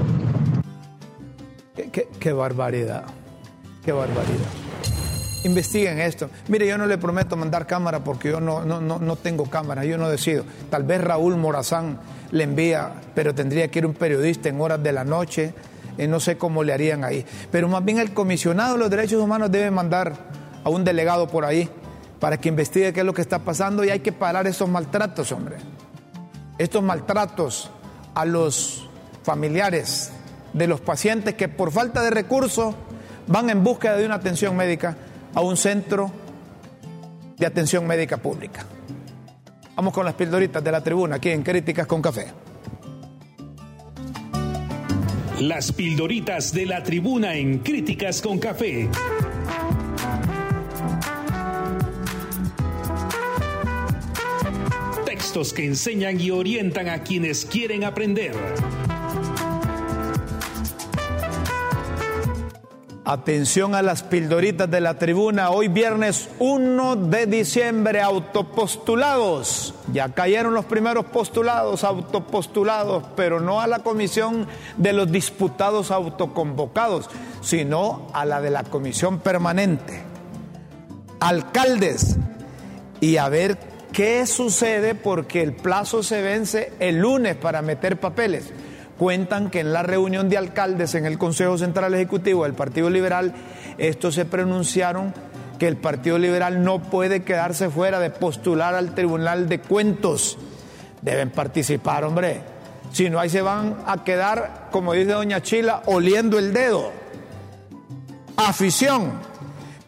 Qué, 2.20 2.32
barbaridad, 2.32 3.04
qué 3.84 3.92
barbaridad. 3.92 4.48
Investiguen 5.44 6.00
esto. 6.00 6.28
Mire, 6.48 6.66
yo 6.66 6.76
no 6.76 6.86
le 6.86 6.98
prometo 6.98 7.36
mandar 7.36 7.66
cámara 7.66 8.02
porque 8.02 8.30
yo 8.30 8.40
no, 8.40 8.64
no, 8.64 8.80
no, 8.80 8.98
no 8.98 9.16
tengo 9.16 9.44
cámara, 9.48 9.84
yo 9.84 9.96
no 9.96 10.08
decido. 10.08 10.44
Tal 10.70 10.82
vez 10.82 11.00
Raúl 11.00 11.36
Morazán 11.36 12.00
le 12.32 12.44
envía, 12.44 12.92
pero 13.14 13.34
tendría 13.34 13.68
que 13.68 13.78
ir 13.78 13.86
un 13.86 13.94
periodista 13.94 14.48
en 14.48 14.60
horas 14.60 14.82
de 14.82 14.92
la 14.92 15.04
noche. 15.04 15.54
y 15.96 16.06
no 16.08 16.20
sé 16.20 16.36
cómo 16.36 16.64
le 16.64 16.72
harían 16.72 17.04
ahí. 17.04 17.24
Pero 17.52 17.68
más 17.68 17.84
bien 17.84 17.98
el 17.98 18.12
comisionado 18.12 18.74
de 18.74 18.78
los 18.80 18.90
derechos 18.90 19.22
humanos 19.22 19.50
debe 19.50 19.70
mandar 19.70 20.12
a 20.64 20.70
un 20.70 20.84
delegado 20.84 21.28
por 21.28 21.44
ahí 21.44 21.68
para 22.18 22.38
que 22.38 22.48
investigue 22.48 22.92
qué 22.92 23.00
es 23.00 23.06
lo 23.06 23.14
que 23.14 23.22
está 23.22 23.38
pasando 23.38 23.84
y 23.84 23.90
hay 23.90 24.00
que 24.00 24.12
parar 24.12 24.46
esos 24.46 24.68
maltratos, 24.68 25.30
hombre. 25.32 25.56
Estos 26.58 26.82
maltratos 26.82 27.70
a 28.14 28.24
los 28.24 28.88
familiares 29.22 30.10
de 30.52 30.66
los 30.66 30.80
pacientes 30.80 31.34
que 31.34 31.48
por 31.48 31.70
falta 31.70 32.02
de 32.02 32.10
recursos 32.10 32.74
van 33.28 33.50
en 33.50 33.62
búsqueda 33.62 33.96
de 33.96 34.06
una 34.06 34.16
atención 34.16 34.56
médica 34.56 34.96
a 35.34 35.40
un 35.40 35.56
centro 35.56 36.10
de 37.36 37.46
atención 37.46 37.86
médica 37.86 38.16
pública. 38.16 38.64
Vamos 39.76 39.94
con 39.94 40.04
las 40.04 40.14
pildoritas 40.14 40.64
de 40.64 40.72
la 40.72 40.82
tribuna 40.82 41.16
aquí 41.16 41.30
en 41.30 41.44
Críticas 41.44 41.86
con 41.86 42.02
Café. 42.02 42.26
Las 45.40 45.70
pildoritas 45.70 46.52
de 46.52 46.66
la 46.66 46.82
tribuna 46.82 47.34
en 47.34 47.60
Críticas 47.60 48.20
con 48.20 48.40
Café. 48.40 48.88
Textos 55.28 55.52
que 55.52 55.66
enseñan 55.66 56.18
y 56.18 56.30
orientan 56.30 56.88
a 56.88 57.02
quienes 57.02 57.44
quieren 57.44 57.84
aprender. 57.84 58.32
Atención 63.04 63.74
a 63.74 63.82
las 63.82 64.02
pildoritas 64.02 64.70
de 64.70 64.80
la 64.80 64.98
tribuna. 64.98 65.50
Hoy 65.50 65.68
viernes 65.68 66.30
1 66.38 66.96
de 66.96 67.26
diciembre, 67.26 68.00
autopostulados. 68.00 69.74
Ya 69.92 70.08
cayeron 70.08 70.54
los 70.54 70.64
primeros 70.64 71.04
postulados, 71.04 71.84
autopostulados, 71.84 73.04
pero 73.14 73.38
no 73.38 73.60
a 73.60 73.66
la 73.66 73.80
comisión 73.80 74.46
de 74.78 74.94
los 74.94 75.12
disputados 75.12 75.90
autoconvocados, 75.90 77.10
sino 77.42 78.06
a 78.14 78.24
la 78.24 78.40
de 78.40 78.48
la 78.48 78.64
comisión 78.64 79.18
permanente. 79.18 80.04
Alcaldes. 81.20 82.16
Y 83.02 83.18
a 83.18 83.28
ver 83.28 83.77
qué 83.92 84.26
sucede 84.26 84.94
porque 84.94 85.42
el 85.42 85.52
plazo 85.52 86.02
se 86.02 86.22
vence 86.22 86.72
el 86.78 86.98
lunes 86.98 87.36
para 87.36 87.62
meter 87.62 87.98
papeles 87.98 88.52
cuentan 88.98 89.48
que 89.48 89.60
en 89.60 89.72
la 89.72 89.82
reunión 89.82 90.28
de 90.28 90.36
alcaldes 90.36 90.94
en 90.94 91.06
el 91.06 91.16
Consejo 91.16 91.56
Central 91.56 91.94
Ejecutivo 91.94 92.42
del 92.42 92.54
Partido 92.54 92.90
Liberal, 92.90 93.32
estos 93.78 94.16
se 94.16 94.24
pronunciaron 94.24 95.14
que 95.58 95.68
el 95.68 95.76
Partido 95.76 96.18
Liberal 96.18 96.62
no 96.62 96.82
puede 96.82 97.22
quedarse 97.22 97.70
fuera 97.70 98.00
de 98.00 98.10
postular 98.10 98.74
al 98.74 98.94
Tribunal 98.94 99.48
de 99.48 99.60
Cuentos. 99.60 100.36
Deben 101.00 101.30
participar, 101.30 102.04
hombre. 102.04 102.40
Si 102.92 103.08
no, 103.08 103.20
ahí 103.20 103.28
se 103.28 103.42
van 103.42 103.76
a 103.86 104.02
quedar, 104.02 104.68
como 104.70 104.92
dice 104.92 105.12
doña 105.12 105.42
Chila, 105.42 105.82
oliendo 105.86 106.38
el 106.38 106.52
dedo. 106.52 106.90
Afición. 108.36 109.12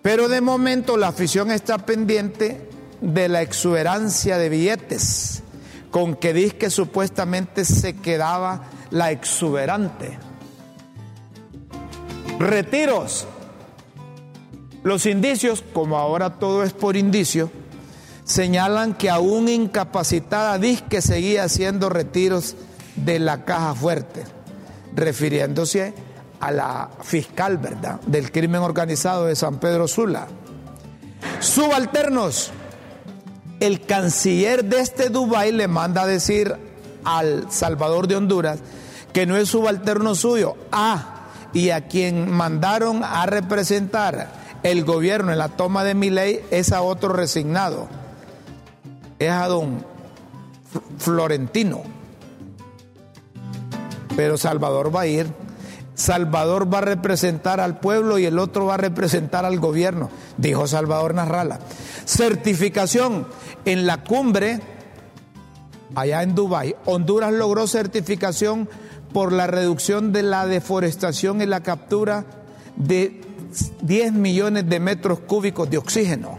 Pero 0.02 0.28
de 0.28 0.40
momento 0.40 0.96
la 0.96 1.08
afición 1.08 1.50
está 1.50 1.78
pendiente 1.78 2.69
de 3.00 3.28
la 3.28 3.42
exuberancia 3.42 4.38
de 4.38 4.48
billetes, 4.48 5.42
con 5.90 6.14
que 6.16 6.32
dice 6.32 6.56
que 6.56 6.70
supuestamente 6.70 7.64
se 7.64 7.96
quedaba 7.96 8.62
la 8.90 9.10
exuberante. 9.10 10.18
Retiros. 12.38 13.26
Los 14.82 15.04
indicios, 15.04 15.62
como 15.74 15.98
ahora 15.98 16.38
todo 16.38 16.62
es 16.62 16.72
por 16.72 16.96
indicio, 16.96 17.50
señalan 18.24 18.94
que 18.94 19.10
aún 19.10 19.48
incapacitada 19.48 20.58
que 20.88 21.02
seguía 21.02 21.44
haciendo 21.44 21.90
retiros 21.90 22.56
de 22.96 23.18
la 23.18 23.44
caja 23.44 23.74
fuerte, 23.74 24.24
refiriéndose 24.94 25.92
a 26.40 26.50
la 26.50 26.90
fiscal, 27.02 27.58
¿verdad?, 27.58 28.00
del 28.06 28.32
crimen 28.32 28.62
organizado 28.62 29.26
de 29.26 29.36
San 29.36 29.58
Pedro 29.58 29.86
Sula. 29.86 30.28
Subalternos, 31.40 32.52
el 33.60 33.82
canciller 33.82 34.64
de 34.64 34.80
este 34.80 35.10
Dubái 35.10 35.52
le 35.52 35.68
manda 35.68 36.02
a 36.02 36.06
decir 36.06 36.56
al 37.04 37.50
Salvador 37.50 38.08
de 38.08 38.16
Honduras 38.16 38.60
que 39.12 39.26
no 39.26 39.36
es 39.36 39.48
subalterno 39.48 40.14
suyo. 40.14 40.56
Ah, 40.72 41.28
y 41.52 41.70
a 41.70 41.86
quien 41.86 42.30
mandaron 42.30 43.02
a 43.04 43.26
representar 43.26 44.28
el 44.62 44.84
gobierno 44.84 45.32
en 45.32 45.38
la 45.38 45.48
toma 45.48 45.84
de 45.84 45.94
mi 45.94 46.10
ley 46.10 46.40
es 46.50 46.72
a 46.72 46.82
otro 46.82 47.12
resignado. 47.12 47.88
Es 49.18 49.30
a 49.30 49.46
don 49.48 49.84
Florentino. 50.98 51.82
Pero 54.16 54.36
Salvador 54.36 54.94
va 54.94 55.02
a 55.02 55.06
ir. 55.06 55.26
Salvador 55.94 56.72
va 56.72 56.78
a 56.78 56.82
representar 56.82 57.60
al 57.60 57.78
pueblo 57.78 58.18
y 58.18 58.24
el 58.24 58.38
otro 58.38 58.64
va 58.66 58.74
a 58.74 58.78
representar 58.78 59.44
al 59.44 59.60
gobierno, 59.60 60.08
dijo 60.38 60.66
Salvador 60.66 61.14
Narrala. 61.14 61.58
Certificación 62.06 63.26
en 63.64 63.86
la 63.86 64.02
cumbre 64.02 64.60
allá 65.94 66.22
en 66.22 66.34
Dubái. 66.34 66.74
Honduras 66.84 67.32
logró 67.32 67.66
certificación 67.66 68.68
por 69.12 69.32
la 69.32 69.46
reducción 69.46 70.12
de 70.12 70.22
la 70.22 70.46
deforestación 70.46 71.42
y 71.42 71.46
la 71.46 71.62
captura 71.62 72.24
de 72.76 73.20
10 73.82 74.12
millones 74.12 74.68
de 74.68 74.80
metros 74.80 75.20
cúbicos 75.20 75.68
de 75.70 75.78
oxígeno. 75.78 76.38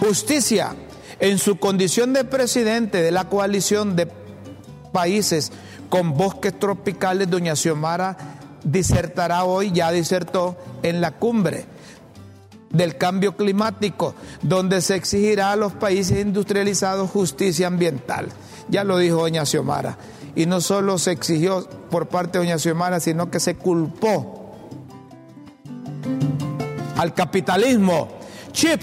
Justicia, 0.00 0.74
en 1.18 1.38
su 1.38 1.58
condición 1.58 2.14
de 2.14 2.24
presidente 2.24 3.02
de 3.02 3.10
la 3.10 3.28
coalición 3.28 3.96
de 3.96 4.08
países 4.92 5.52
con 5.90 6.16
bosques 6.16 6.58
tropicales, 6.58 7.28
doña 7.28 7.54
Xiomara 7.54 8.16
disertará 8.64 9.44
hoy, 9.44 9.72
ya 9.72 9.90
disertó, 9.90 10.56
en 10.82 11.00
la 11.00 11.12
cumbre 11.12 11.66
del 12.70 12.96
cambio 12.96 13.36
climático, 13.36 14.14
donde 14.42 14.80
se 14.80 14.94
exigirá 14.94 15.52
a 15.52 15.56
los 15.56 15.72
países 15.72 16.20
industrializados 16.20 17.10
justicia 17.10 17.66
ambiental. 17.66 18.28
Ya 18.68 18.84
lo 18.84 18.98
dijo 18.98 19.16
doña 19.16 19.44
Xiomara 19.44 19.98
y 20.34 20.46
no 20.46 20.60
solo 20.60 20.98
se 20.98 21.12
exigió 21.12 21.68
por 21.90 22.08
parte 22.08 22.38
de 22.38 22.44
doña 22.44 22.58
Xiomara, 22.58 23.00
sino 23.00 23.30
que 23.30 23.40
se 23.40 23.56
culpó 23.56 24.54
al 26.96 27.14
capitalismo. 27.14 28.08
Chip, 28.52 28.82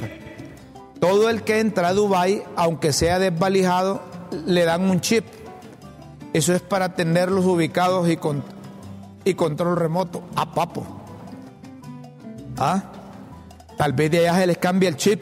todo 1.00 1.30
el 1.30 1.44
que 1.44 1.60
entra 1.60 1.90
a 1.90 1.94
Dubái, 1.94 2.44
aunque 2.56 2.92
sea 2.92 3.20
desvalijado, 3.20 4.02
le 4.46 4.66
dan 4.66 4.90
un 4.90 5.02
chip. 5.02 5.26
Eso 6.34 6.54
es 6.54 6.62
para 6.62 6.96
tenerlos 6.96 7.46
ubicados 7.46 8.10
y, 8.10 8.18
con, 8.18 8.44
y 9.24 9.34
control 9.36 9.78
remoto. 9.78 10.24
A 10.36 10.54
papo. 10.54 10.86
¿Ah? 12.58 12.84
Tal 13.78 13.94
vez 13.94 14.12
de 14.12 14.28
allá 14.28 14.40
se 14.40 14.48
les 14.48 14.58
cambie 14.58 14.90
el 14.90 14.98
chip 14.98 15.22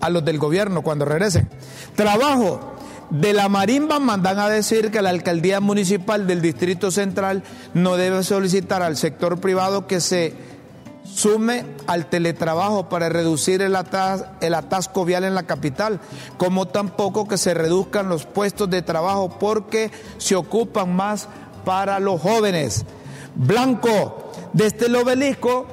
a 0.00 0.08
los 0.10 0.24
del 0.24 0.38
gobierno 0.38 0.82
cuando 0.82 1.04
regresen. 1.04 1.48
Trabajo. 1.94 2.76
De 3.10 3.32
la 3.32 3.48
marimba 3.48 3.98
mandan 3.98 4.38
a 4.38 4.48
decir 4.48 4.92
que 4.92 5.02
la 5.02 5.10
alcaldía 5.10 5.58
municipal 5.58 6.28
del 6.28 6.40
Distrito 6.40 6.92
Central 6.92 7.42
no 7.74 7.96
debe 7.96 8.22
solicitar 8.22 8.82
al 8.84 8.96
sector 8.96 9.40
privado 9.40 9.88
que 9.88 10.00
se 10.00 10.32
sume 11.12 11.64
al 11.88 12.06
teletrabajo 12.06 12.88
para 12.88 13.08
reducir 13.08 13.62
el, 13.62 13.74
atasco 13.74 15.04
vial 15.04 15.24
en 15.24 15.34
la 15.34 15.42
capital, 15.42 15.98
como 16.36 16.68
tampoco 16.68 17.26
que 17.26 17.36
se 17.36 17.52
reduzcan 17.52 18.08
los 18.08 18.26
puestos 18.26 18.70
de 18.70 18.82
trabajo 18.82 19.28
porque 19.40 19.90
se 20.18 20.36
ocupan 20.36 20.94
más 20.94 21.28
para 21.64 21.98
los 21.98 22.20
jóvenes. 22.20 22.84
Blanco, 23.34 24.30
desde 24.52 24.86
el 24.86 24.94
obelisco 24.94 25.66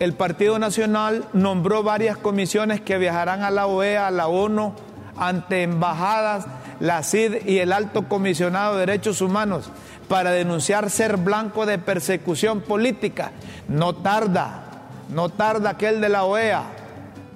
el 0.00 0.14
Partido 0.14 0.58
Nacional 0.58 1.24
nombró 1.32 1.82
varias 1.82 2.16
comisiones 2.16 2.80
que 2.80 2.98
viajarán 2.98 3.42
a 3.42 3.50
la 3.50 3.66
OEA, 3.66 4.08
a 4.08 4.10
la 4.10 4.26
ONU, 4.26 4.74
ante 5.16 5.62
embajadas, 5.62 6.46
la 6.80 7.02
CID 7.02 7.46
y 7.46 7.58
el 7.58 7.72
Alto 7.72 8.08
Comisionado 8.08 8.74
de 8.74 8.80
Derechos 8.80 9.20
Humanos 9.20 9.70
para 10.08 10.32
denunciar 10.32 10.90
ser 10.90 11.16
blanco 11.16 11.66
de 11.66 11.78
persecución 11.78 12.60
política. 12.60 13.32
No 13.68 13.94
tarda, 13.94 14.64
no 15.10 15.28
tarda 15.28 15.70
aquel 15.70 16.00
de 16.00 16.08
la 16.08 16.24
OEA 16.24 16.64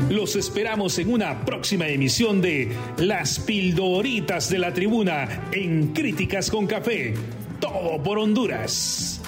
Los 0.10 0.36
esperamos 0.36 1.00
en 1.00 1.14
una 1.14 1.46
próxima 1.46 1.88
emisión 1.88 2.42
de 2.42 2.76
Las 2.98 3.40
Pildoritas 3.40 4.50
de 4.50 4.60
la 4.60 4.74
Tribuna 4.74 5.48
en 5.52 5.94
Críticas 5.94 6.52
con 6.52 6.68
Café. 6.68 7.14
Todo 7.60 8.04
por 8.04 8.18
Honduras. 8.18 9.22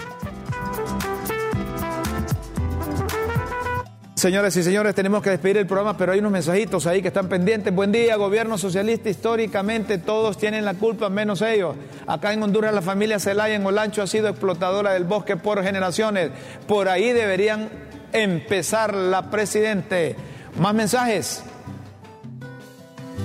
Señores 4.22 4.56
y 4.56 4.62
señores, 4.62 4.94
tenemos 4.94 5.24
que 5.24 5.32
despedir 5.32 5.58
el 5.58 5.66
programa, 5.66 5.98
pero 5.98 6.12
hay 6.12 6.20
unos 6.20 6.32
mensajitos 6.32 6.86
ahí 6.86 7.02
que 7.02 7.08
están 7.08 7.28
pendientes. 7.28 7.74
Buen 7.74 7.92
día, 7.92 8.18
gobierno 8.18 8.56
socialista. 8.56 9.10
Históricamente 9.10 9.98
todos 9.98 10.38
tienen 10.38 10.64
la 10.64 10.76
culpa, 10.76 11.10
menos 11.10 11.42
ellos. 11.42 11.76
Acá 12.06 12.32
en 12.32 12.44
Honduras 12.44 12.72
la 12.72 12.84
familia 12.84 13.20
Zelaya 13.20 13.56
en 13.56 13.66
Olancho 13.66 14.04
ha 14.04 14.06
sido 14.06 14.30
explotadora 14.30 14.94
del 14.94 15.06
bosque 15.06 15.38
por 15.38 15.64
generaciones. 15.64 16.30
Por 16.68 16.88
ahí 16.88 17.14
deberían 17.14 17.72
empezar 18.14 18.94
la 18.94 19.32
presidente. 19.32 20.16
Más 20.60 20.76
mensajes. 20.76 21.42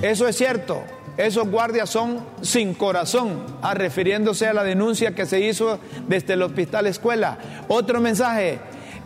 Eso 0.01 0.27
es 0.27 0.35
cierto. 0.35 0.81
Esos 1.15 1.47
guardias 1.47 1.91
son 1.91 2.25
sin 2.41 2.73
corazón, 2.73 3.43
ah, 3.61 3.75
refiriéndose 3.75 4.47
a 4.47 4.53
la 4.53 4.63
denuncia 4.63 5.13
que 5.13 5.27
se 5.27 5.41
hizo 5.41 5.77
desde 6.07 6.33
el 6.33 6.41
hospital 6.41 6.87
escuela. 6.87 7.37
Otro 7.67 8.01
mensaje. 8.01 8.57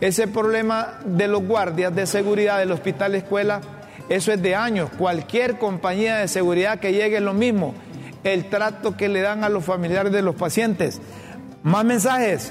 Ese 0.02 0.26
problema 0.26 0.98
de 1.04 1.28
los 1.28 1.46
guardias 1.46 1.94
de 1.94 2.08
seguridad 2.08 2.58
del 2.58 2.72
hospital 2.72 3.14
escuela, 3.14 3.60
eso 4.08 4.32
es 4.32 4.42
de 4.42 4.56
años. 4.56 4.90
Cualquier 4.98 5.58
compañía 5.58 6.16
de 6.16 6.26
seguridad 6.26 6.80
que 6.80 6.92
llegue 6.92 7.18
es 7.18 7.22
lo 7.22 7.34
mismo. 7.34 7.72
El 8.24 8.46
trato 8.46 8.96
que 8.96 9.08
le 9.08 9.20
dan 9.20 9.44
a 9.44 9.48
los 9.48 9.64
familiares 9.64 10.10
de 10.10 10.22
los 10.22 10.34
pacientes. 10.34 11.00
Más 11.62 11.84
mensajes. 11.84 12.50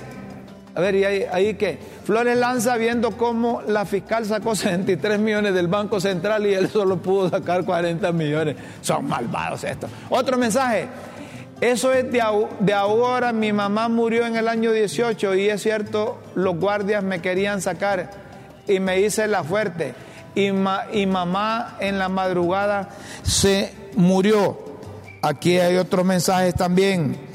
A 0.76 0.80
ver, 0.80 0.96
¿y 0.96 1.04
ahí, 1.04 1.26
ahí 1.30 1.54
qué? 1.56 1.78
Flores 2.06 2.38
Lanza 2.38 2.78
viendo 2.78 3.18
cómo 3.18 3.62
la 3.68 3.84
fiscal 3.84 4.26
sacó 4.26 4.56
73 4.56 5.20
millones 5.20 5.54
del 5.54 5.68
Banco 5.68 6.00
Central 6.00 6.46
y 6.48 6.54
él 6.54 6.70
solo 6.70 7.02
pudo 7.02 7.30
sacar 7.30 7.66
40 7.66 8.14
millones. 8.14 8.56
Son 8.80 9.06
malvados 9.06 9.66
estos. 9.66 9.90
Otro 10.10 10.38
mensaje. 10.38 10.88
Eso 11.62 11.94
es 11.94 12.12
de, 12.12 12.74
ahora, 12.74 13.32
mi 13.34 13.54
mamá 13.54 13.88
murió 13.88 14.26
en 14.26 14.36
el 14.36 14.48
año 14.48 14.72
18 14.72 15.36
y 15.36 15.48
es 15.48 15.62
cierto, 15.62 16.20
los 16.34 16.58
guardias 16.58 17.04
me 17.04 17.22
querían 17.22 17.62
sacar 17.62 18.10
y 18.68 18.80
me 18.80 19.00
hice 19.00 19.28
la 19.28 19.44
fuerte. 19.44 19.94
Y, 20.34 20.48
y 20.48 21.06
mamá 21.06 21.78
en 21.80 22.00
la 22.00 22.10
madrugada 22.10 22.90
se 23.22 23.74
murió. 23.96 24.58
Aquí 25.22 25.60
hay 25.60 25.78
otros 25.78 26.04
mensajes 26.04 26.56
también. 26.56 27.31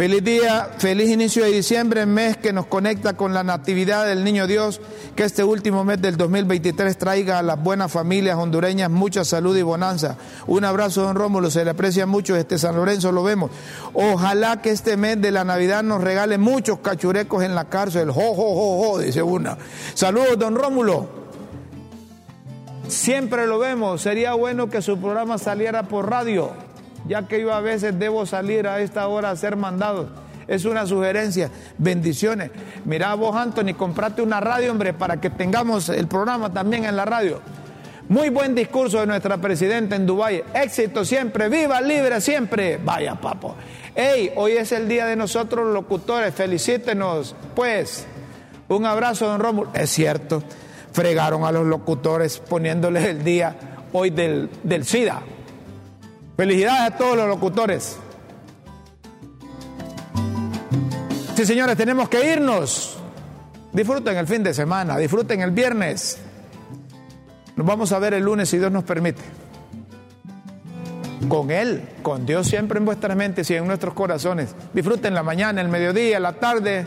Feliz 0.00 0.24
día, 0.24 0.70
feliz 0.78 1.10
inicio 1.10 1.44
de 1.44 1.50
diciembre, 1.50 2.06
mes 2.06 2.38
que 2.38 2.54
nos 2.54 2.64
conecta 2.64 3.18
con 3.18 3.34
la 3.34 3.44
Natividad 3.44 4.06
del 4.06 4.24
Niño 4.24 4.46
Dios, 4.46 4.80
que 5.14 5.24
este 5.24 5.44
último 5.44 5.84
mes 5.84 6.00
del 6.00 6.16
2023 6.16 6.96
traiga 6.96 7.38
a 7.38 7.42
las 7.42 7.62
buenas 7.62 7.92
familias 7.92 8.38
hondureñas 8.38 8.90
mucha 8.90 9.26
salud 9.26 9.54
y 9.58 9.60
bonanza. 9.60 10.16
Un 10.46 10.64
abrazo, 10.64 11.02
don 11.02 11.16
Rómulo, 11.16 11.50
se 11.50 11.66
le 11.66 11.72
aprecia 11.72 12.06
mucho, 12.06 12.34
este 12.34 12.56
San 12.56 12.76
Lorenzo 12.76 13.12
lo 13.12 13.22
vemos. 13.22 13.50
Ojalá 13.92 14.62
que 14.62 14.70
este 14.70 14.96
mes 14.96 15.20
de 15.20 15.32
la 15.32 15.44
Navidad 15.44 15.82
nos 15.82 16.02
regale 16.02 16.38
muchos 16.38 16.78
cachurecos 16.78 17.44
en 17.44 17.54
la 17.54 17.66
cárcel, 17.66 18.10
jo, 18.10 18.34
jo, 18.34 18.54
jo, 18.54 18.82
jo, 18.82 18.98
dice 19.00 19.22
una. 19.22 19.58
Saludos, 19.92 20.38
don 20.38 20.54
Rómulo. 20.54 21.10
Siempre 22.88 23.46
lo 23.46 23.58
vemos, 23.58 24.00
sería 24.00 24.32
bueno 24.32 24.70
que 24.70 24.80
su 24.80 24.98
programa 24.98 25.36
saliera 25.36 25.82
por 25.82 26.08
radio 26.08 26.69
ya 27.08 27.26
que 27.26 27.40
yo 27.40 27.52
a 27.52 27.60
veces 27.60 27.98
debo 27.98 28.26
salir 28.26 28.66
a 28.66 28.80
esta 28.80 29.06
hora 29.08 29.30
a 29.30 29.36
ser 29.36 29.56
mandado. 29.56 30.08
Es 30.50 30.64
una 30.64 30.84
sugerencia. 30.84 31.48
Bendiciones. 31.78 32.50
Mira 32.84 33.14
vos, 33.14 33.36
Anthony, 33.36 33.74
comprate 33.76 34.20
una 34.20 34.40
radio, 34.40 34.72
hombre, 34.72 34.92
para 34.92 35.20
que 35.20 35.30
tengamos 35.30 35.88
el 35.90 36.08
programa 36.08 36.52
también 36.52 36.84
en 36.84 36.96
la 36.96 37.04
radio. 37.04 37.40
Muy 38.08 38.28
buen 38.30 38.56
discurso 38.56 38.98
de 38.98 39.06
nuestra 39.06 39.38
presidenta 39.38 39.94
en 39.94 40.06
Dubái. 40.06 40.42
Éxito 40.52 41.04
siempre, 41.04 41.48
viva 41.48 41.80
libre 41.80 42.20
siempre. 42.20 42.80
Vaya, 42.82 43.14
papo. 43.14 43.54
Hey, 43.94 44.32
hoy 44.34 44.52
es 44.52 44.72
el 44.72 44.88
día 44.88 45.06
de 45.06 45.14
nosotros 45.14 45.72
locutores. 45.72 46.34
Felicítenos, 46.34 47.36
pues. 47.54 48.06
Un 48.66 48.86
abrazo, 48.86 49.26
don 49.26 49.38
Rómulo. 49.38 49.70
Es 49.74 49.90
cierto, 49.90 50.42
fregaron 50.92 51.44
a 51.44 51.52
los 51.52 51.64
locutores 51.64 52.40
poniéndoles 52.40 53.04
el 53.04 53.22
día 53.22 53.54
hoy 53.92 54.10
del, 54.10 54.50
del 54.64 54.84
SIDA. 54.84 55.22
Felicidades 56.40 56.80
a 56.80 56.96
todos 56.96 57.18
los 57.18 57.28
locutores. 57.28 57.98
Sí, 61.36 61.44
señores, 61.44 61.76
tenemos 61.76 62.08
que 62.08 62.32
irnos. 62.32 62.96
Disfruten 63.74 64.16
el 64.16 64.26
fin 64.26 64.42
de 64.42 64.54
semana, 64.54 64.96
disfruten 64.96 65.42
el 65.42 65.50
viernes. 65.50 66.16
Nos 67.56 67.66
vamos 67.66 67.92
a 67.92 67.98
ver 67.98 68.14
el 68.14 68.24
lunes 68.24 68.48
si 68.48 68.56
Dios 68.56 68.72
nos 68.72 68.84
permite. 68.84 69.20
Con 71.28 71.50
Él, 71.50 71.86
con 72.00 72.24
Dios 72.24 72.46
siempre 72.46 72.78
en 72.78 72.86
vuestras 72.86 73.14
mentes 73.18 73.50
y 73.50 73.56
en 73.56 73.66
nuestros 73.66 73.92
corazones. 73.92 74.54
Disfruten 74.72 75.12
la 75.12 75.22
mañana, 75.22 75.60
el 75.60 75.68
mediodía, 75.68 76.18
la 76.20 76.32
tarde. 76.32 76.86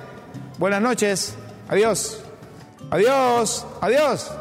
Buenas 0.57 0.81
noches. 0.81 1.35
Adiós. 1.69 2.23
Adiós. 2.89 3.67
Adiós. 3.81 4.31